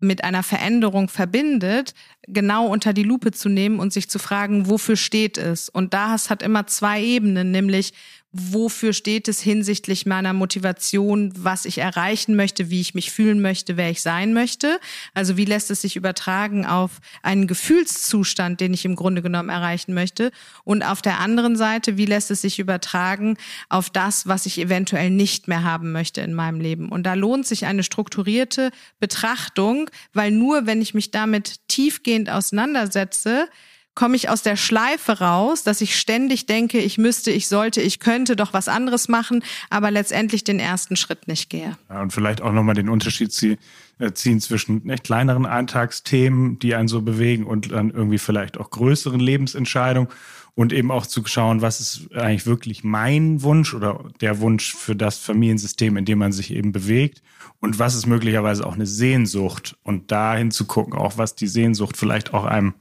mit 0.00 0.24
einer 0.24 0.42
Veränderung 0.42 1.08
verbindet, 1.08 1.94
genau 2.26 2.66
unter 2.66 2.92
die 2.92 3.02
Lupe 3.02 3.32
zu 3.32 3.48
nehmen 3.48 3.78
und 3.78 3.92
sich 3.92 4.08
zu 4.08 4.18
fragen, 4.18 4.68
wofür 4.68 4.96
steht 4.96 5.38
es? 5.38 5.68
Und 5.68 5.94
da 5.94 6.12
hat 6.12 6.42
immer 6.42 6.66
zwei 6.66 7.02
Ebenen, 7.02 7.50
nämlich 7.50 7.92
wofür 8.32 8.92
steht 8.92 9.26
es 9.26 9.40
hinsichtlich 9.40 10.06
meiner 10.06 10.32
Motivation, 10.32 11.32
was 11.36 11.64
ich 11.64 11.78
erreichen 11.78 12.36
möchte, 12.36 12.70
wie 12.70 12.80
ich 12.80 12.94
mich 12.94 13.10
fühlen 13.10 13.40
möchte, 13.42 13.76
wer 13.76 13.90
ich 13.90 14.02
sein 14.02 14.32
möchte. 14.32 14.78
Also 15.14 15.36
wie 15.36 15.44
lässt 15.44 15.70
es 15.70 15.80
sich 15.80 15.96
übertragen 15.96 16.64
auf 16.64 17.00
einen 17.22 17.48
Gefühlszustand, 17.48 18.60
den 18.60 18.72
ich 18.72 18.84
im 18.84 18.94
Grunde 18.94 19.22
genommen 19.22 19.48
erreichen 19.48 19.94
möchte. 19.94 20.30
Und 20.62 20.84
auf 20.84 21.02
der 21.02 21.18
anderen 21.18 21.56
Seite, 21.56 21.96
wie 21.96 22.06
lässt 22.06 22.30
es 22.30 22.42
sich 22.42 22.60
übertragen 22.60 23.36
auf 23.68 23.90
das, 23.90 24.28
was 24.28 24.46
ich 24.46 24.58
eventuell 24.58 25.10
nicht 25.10 25.48
mehr 25.48 25.64
haben 25.64 25.90
möchte 25.90 26.20
in 26.20 26.34
meinem 26.34 26.60
Leben. 26.60 26.88
Und 26.88 27.04
da 27.04 27.14
lohnt 27.14 27.46
sich 27.46 27.66
eine 27.66 27.82
strukturierte 27.82 28.70
Betrachtung, 29.00 29.90
weil 30.12 30.30
nur 30.30 30.66
wenn 30.66 30.80
ich 30.80 30.94
mich 30.94 31.10
damit 31.10 31.66
tiefgehend 31.66 32.30
auseinandersetze, 32.30 33.48
komme 33.94 34.16
ich 34.16 34.28
aus 34.28 34.42
der 34.42 34.56
Schleife 34.56 35.18
raus, 35.20 35.62
dass 35.62 35.80
ich 35.80 35.98
ständig 35.98 36.46
denke, 36.46 36.78
ich 36.78 36.96
müsste, 36.96 37.30
ich 37.30 37.48
sollte, 37.48 37.80
ich 37.80 37.98
könnte 37.98 38.36
doch 38.36 38.52
was 38.52 38.68
anderes 38.68 39.08
machen, 39.08 39.42
aber 39.68 39.90
letztendlich 39.90 40.44
den 40.44 40.58
ersten 40.58 40.96
Schritt 40.96 41.28
nicht 41.28 41.50
gehe. 41.50 41.76
Ja, 41.88 42.02
und 42.02 42.12
vielleicht 42.12 42.40
auch 42.40 42.52
nochmal 42.52 42.74
den 42.74 42.88
Unterschied 42.88 43.32
ziehen, 43.32 43.58
äh, 43.98 44.12
ziehen 44.12 44.40
zwischen 44.40 44.88
echt 44.88 45.04
kleineren 45.04 45.44
Alltagsthemen, 45.44 46.58
die 46.58 46.74
einen 46.74 46.88
so 46.88 47.02
bewegen 47.02 47.44
und 47.44 47.72
dann 47.72 47.90
irgendwie 47.90 48.18
vielleicht 48.18 48.58
auch 48.58 48.70
größeren 48.70 49.20
Lebensentscheidungen 49.20 50.08
und 50.54 50.72
eben 50.72 50.90
auch 50.90 51.06
zu 51.06 51.24
schauen, 51.26 51.62
was 51.62 51.80
ist 51.80 52.12
eigentlich 52.14 52.46
wirklich 52.46 52.84
mein 52.84 53.42
Wunsch 53.42 53.74
oder 53.74 54.04
der 54.20 54.40
Wunsch 54.40 54.74
für 54.74 54.96
das 54.96 55.18
Familiensystem, 55.18 55.96
in 55.96 56.04
dem 56.04 56.18
man 56.18 56.32
sich 56.32 56.52
eben 56.52 56.72
bewegt 56.72 57.22
und 57.60 57.78
was 57.78 57.94
ist 57.94 58.06
möglicherweise 58.06 58.66
auch 58.66 58.74
eine 58.74 58.86
Sehnsucht 58.86 59.76
und 59.82 60.10
dahin 60.10 60.50
zu 60.50 60.66
gucken, 60.66 60.94
auch 60.94 61.18
was 61.18 61.34
die 61.34 61.46
Sehnsucht 61.46 61.96
vielleicht 61.96 62.34
auch 62.34 62.44
einem 62.44 62.74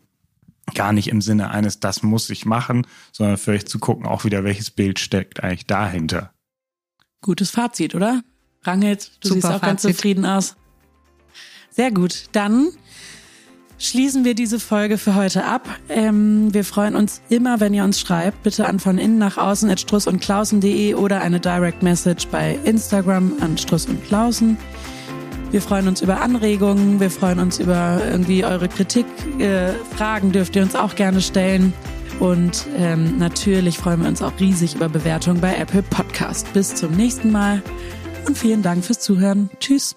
gar 0.74 0.94
nicht 0.94 1.08
im 1.08 1.22
Sinne 1.22 1.52
eines, 1.52 1.80
das 1.80 2.04
muss 2.04 2.30
ich 2.30 2.46
machen, 2.46 2.86
sondern 3.12 3.38
vielleicht 3.38 3.70
zu 3.70 3.80
gucken, 3.80 4.06
auch 4.06 4.24
wieder, 4.24 4.44
welches 4.44 4.72
Bild 4.72 5.00
steckt 5.00 5.44
eigentlich 5.44 5.68
dahinter. 5.68 6.34
Gutes 7.22 7.52
Fazit, 7.52 7.96
oder? 7.96 8.22
Rangelt, 8.64 9.12
du 9.22 9.30
Super 9.30 9.34
siehst 9.34 9.46
auch 9.46 9.62
ganz 9.62 9.82
Fazit. 9.82 9.96
zufrieden 9.96 10.26
aus. 10.26 10.56
Sehr 11.70 11.92
gut. 11.92 12.26
Dann 12.34 12.70
schließen 13.78 14.26
wir 14.26 14.36
diese 14.36 14.60
Folge 14.60 14.98
für 14.98 15.16
heute 15.16 15.46
ab. 15.46 15.68
Ähm, 15.88 16.54
wir 16.54 16.66
freuen 16.66 16.96
uns 16.96 17.22
immer, 17.30 17.60
wenn 17.60 17.74
ihr 17.74 17.84
uns 17.84 18.00
schreibt. 18.00 18.44
Bitte 18.44 18.68
an 18.68 18.80
von 18.80 18.98
innen 18.98 19.18
nach 19.18 19.38
außen 19.38 19.70
at 19.70 19.80
struss 19.80 20.08
und 20.08 20.20
klausen.de 20.20 20.94
oder 20.96 21.22
eine 21.22 21.40
Direct 21.40 21.82
Message 21.84 22.28
bei 22.28 22.60
Instagram 22.66 23.34
an 23.40 23.58
struss 23.58 23.86
und 23.86 24.04
klausen. 24.06 24.58
Wir 25.52 25.62
freuen 25.62 25.88
uns 25.88 26.02
über 26.02 26.22
Anregungen, 26.22 27.00
wir 27.00 27.10
freuen 27.10 27.40
uns 27.40 27.60
über 27.60 28.02
irgendwie 28.08 28.46
eure 28.46 28.68
Kritik. 28.68 29.06
Äh, 29.40 29.74
Fragen 29.96 30.32
dürft 30.32 30.56
ihr 30.56 30.62
uns 30.62 30.76
auch 30.76 30.96
gerne 30.96 31.22
stellen. 31.22 31.74
Und 32.20 32.68
ähm, 32.78 33.18
natürlich 33.18 33.78
freuen 33.78 34.02
wir 34.02 34.10
uns 34.10 34.22
auch 34.22 34.34
riesig 34.40 34.76
über 34.76 34.90
Bewertungen 34.90 35.42
bei 35.42 35.56
Apple 35.56 35.84
Podcast. 35.84 36.52
Bis 36.54 36.76
zum 36.76 36.92
nächsten 36.92 37.32
Mal 37.32 37.64
und 38.28 38.38
vielen 38.38 38.62
Dank 38.62 38.84
fürs 38.84 39.00
Zuhören. 39.00 39.50
Tschüss. 39.60 39.96